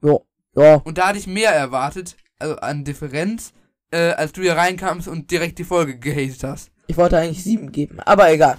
Ja, 0.02 0.18
ja. 0.56 0.76
Und 0.78 0.98
da 0.98 1.10
hatte 1.10 1.20
ich 1.20 1.28
mehr 1.28 1.52
erwartet, 1.52 2.18
also 2.40 2.56
an 2.58 2.84
Differenz, 2.84 3.54
äh, 3.92 4.10
als 4.14 4.32
du 4.32 4.42
hier 4.42 4.58
reinkamst 4.58 5.08
und 5.08 5.30
direkt 5.30 5.60
die 5.60 5.64
Folge 5.64 6.00
gehatet 6.00 6.44
hast. 6.44 6.72
Ich 6.88 6.98
wollte 6.98 7.18
eigentlich 7.20 7.44
7 7.44 7.72
geben, 7.72 8.00
aber 8.00 8.32
egal. 8.32 8.58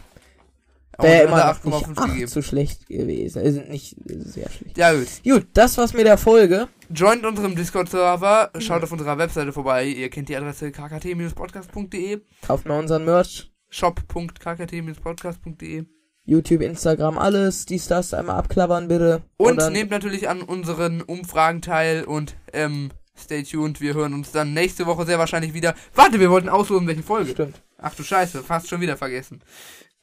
Wäre 0.98 1.24
immer 1.24 1.46
noch 1.52 1.64
nicht 1.64 1.74
8,5 1.86 1.98
8 1.98 2.10
gegeben. 2.10 2.28
zu 2.28 2.42
schlecht 2.42 2.86
gewesen. 2.86 3.42
Ist 3.42 3.66
nicht 3.68 3.96
sehr 4.06 4.48
schlecht. 4.50 4.76
Ja 4.76 4.92
gut. 4.92 5.06
Gut, 5.24 5.46
das 5.54 5.78
war's 5.78 5.94
mit 5.94 6.04
der 6.06 6.18
Folge. 6.18 6.68
Joint 6.90 7.24
unserem 7.24 7.56
Discord-Server, 7.56 8.50
schaut 8.58 8.82
auf 8.82 8.92
unserer 8.92 9.16
Webseite 9.18 9.52
vorbei. 9.52 9.86
Ihr 9.86 10.10
kennt 10.10 10.28
die 10.28 10.36
Adresse 10.36 10.70
kkt-podcast.de, 10.70 12.20
Kauft 12.46 12.66
mal 12.66 12.78
unseren 12.78 13.04
Merch. 13.06 13.50
shop.kkt-podcast.de 13.70 15.86
YouTube, 16.24 16.62
Instagram, 16.62 17.18
alles. 17.18 17.66
Dies, 17.66 17.88
das 17.88 18.14
einmal 18.14 18.36
abklappern, 18.36 18.86
bitte. 18.86 19.22
und 19.38 19.56
dann, 19.56 19.72
nehmt 19.72 19.90
natürlich 19.90 20.28
an 20.28 20.40
unseren 20.42 21.00
Umfragen 21.02 21.62
teil 21.62 22.04
und 22.04 22.36
ähm, 22.52 22.90
stay 23.18 23.42
tuned. 23.42 23.80
Wir 23.80 23.94
hören 23.94 24.14
uns 24.14 24.30
dann 24.30 24.54
nächste 24.54 24.86
Woche 24.86 25.04
sehr 25.04 25.18
wahrscheinlich 25.18 25.52
wieder. 25.52 25.74
Warte, 25.94 26.20
wir 26.20 26.30
wollten 26.30 26.48
auslosen, 26.48 26.86
welche 26.86 27.02
Folge. 27.02 27.32
Stimmt. 27.32 27.60
Ach 27.78 27.92
du 27.96 28.04
Scheiße, 28.04 28.44
fast 28.44 28.68
schon 28.68 28.80
wieder 28.80 28.96
vergessen. 28.96 29.42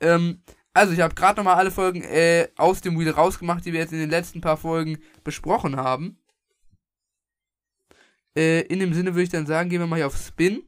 Ähm, 0.02 0.42
also 0.80 0.94
ich 0.94 1.02
habe 1.02 1.14
gerade 1.14 1.38
nochmal 1.40 1.56
alle 1.56 1.72
Folgen 1.72 2.02
äh, 2.04 2.48
aus 2.58 2.82
dem 2.82 2.98
Wheel 3.00 3.12
rausgemacht, 3.12 3.66
die 3.66 3.74
wir 3.74 3.80
jetzt 3.82 3.94
in 3.94 4.00
den 4.00 4.10
letzten 4.10 4.42
paar 4.42 4.58
Folgen 4.58 4.98
besprochen 5.24 5.76
haben. 5.76 6.18
Äh, 8.36 8.62
in 8.62 8.80
dem 8.80 8.94
Sinne 8.94 9.14
würde 9.14 9.24
ich 9.24 9.30
dann 9.30 9.46
sagen, 9.46 9.70
gehen 9.70 9.80
wir 9.82 9.88
mal 9.88 9.98
hier 9.98 10.08
auf 10.08 10.18
Spin 10.18 10.64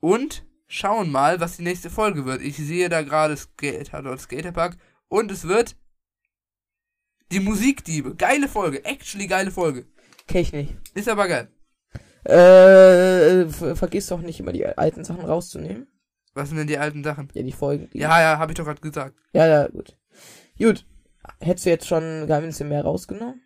und 0.00 0.44
schauen 0.68 1.10
mal, 1.10 1.38
was 1.40 1.56
die 1.56 1.62
nächste 1.62 1.90
Folge 1.90 2.24
wird. 2.24 2.42
Ich 2.42 2.56
sehe 2.56 2.88
da 2.88 3.02
gerade 3.02 3.36
Skater 3.36 4.02
dort 4.02 4.20
Skaterpark 4.20 4.76
und 5.08 5.30
es 5.30 5.46
wird 5.46 5.76
die 7.32 7.40
Musikdiebe. 7.40 8.14
Geile 8.16 8.48
Folge, 8.48 8.84
actually 8.84 9.26
geile 9.26 9.50
Folge. 9.50 9.86
Kenn 10.26 10.42
ich 10.42 10.52
nicht. 10.52 10.74
Ist 10.94 11.08
aber 11.08 11.28
geil. 11.28 11.48
Äh, 12.24 13.48
ver- 13.48 13.76
vergiss 13.76 14.08
doch 14.08 14.20
nicht 14.20 14.40
immer 14.40 14.52
die 14.52 14.66
alten 14.66 15.04
Sachen 15.04 15.24
rauszunehmen. 15.24 15.86
Was 16.36 16.50
sind 16.50 16.58
denn 16.58 16.66
die 16.66 16.76
alten 16.76 17.02
Sachen? 17.02 17.28
Ja, 17.32 17.42
die 17.42 17.52
Folgen. 17.52 17.88
Die 17.94 17.98
Ja, 17.98 18.20
ja, 18.20 18.38
habe 18.38 18.52
ich 18.52 18.58
doch 18.58 18.64
gerade 18.64 18.80
gesagt. 18.80 19.14
Ja, 19.32 19.46
ja, 19.46 19.68
gut. 19.68 19.96
Gut. 20.58 20.84
Hättest 21.40 21.64
du 21.64 21.70
jetzt 21.70 21.86
schon 21.86 22.26
gar 22.26 22.38
ein 22.38 22.46
bisschen 22.46 22.68
mehr 22.68 22.82
rausgenommen? 22.82 23.40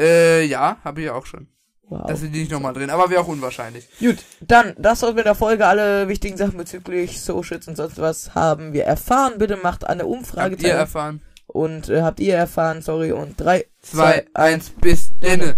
Äh, 0.00 0.44
ja, 0.44 0.78
habe 0.84 1.02
ich 1.02 1.10
auch 1.10 1.26
schon. 1.26 1.48
Wow. 1.88 2.06
Das 2.06 2.20
sind 2.20 2.32
die 2.32 2.40
nicht 2.40 2.52
nochmal 2.52 2.72
drin, 2.72 2.88
aber 2.88 3.10
wäre 3.10 3.20
auch 3.20 3.28
unwahrscheinlich. 3.28 3.88
Gut, 3.98 4.18
dann, 4.40 4.74
das 4.78 5.00
soll 5.00 5.14
mit 5.14 5.26
der 5.26 5.34
Folge 5.34 5.66
alle 5.66 6.08
wichtigen 6.08 6.36
Sachen 6.36 6.56
bezüglich 6.56 7.20
Socials 7.20 7.66
und 7.66 7.76
sonst 7.76 8.00
was 8.00 8.34
haben 8.34 8.72
wir 8.72 8.84
erfahren. 8.84 9.38
Bitte 9.38 9.56
macht 9.56 9.84
eine 9.84 10.06
Umfrage 10.06 10.52
Habt 10.52 10.62
ihr 10.62 10.72
erfahren? 10.72 11.20
Und 11.46 11.88
äh, 11.88 12.02
habt 12.02 12.20
ihr 12.20 12.36
erfahren, 12.36 12.80
sorry, 12.80 13.10
und 13.12 13.38
drei, 13.38 13.66
2, 13.82 14.26
1, 14.34 14.70
bis 14.80 15.10
denne. 15.20 15.56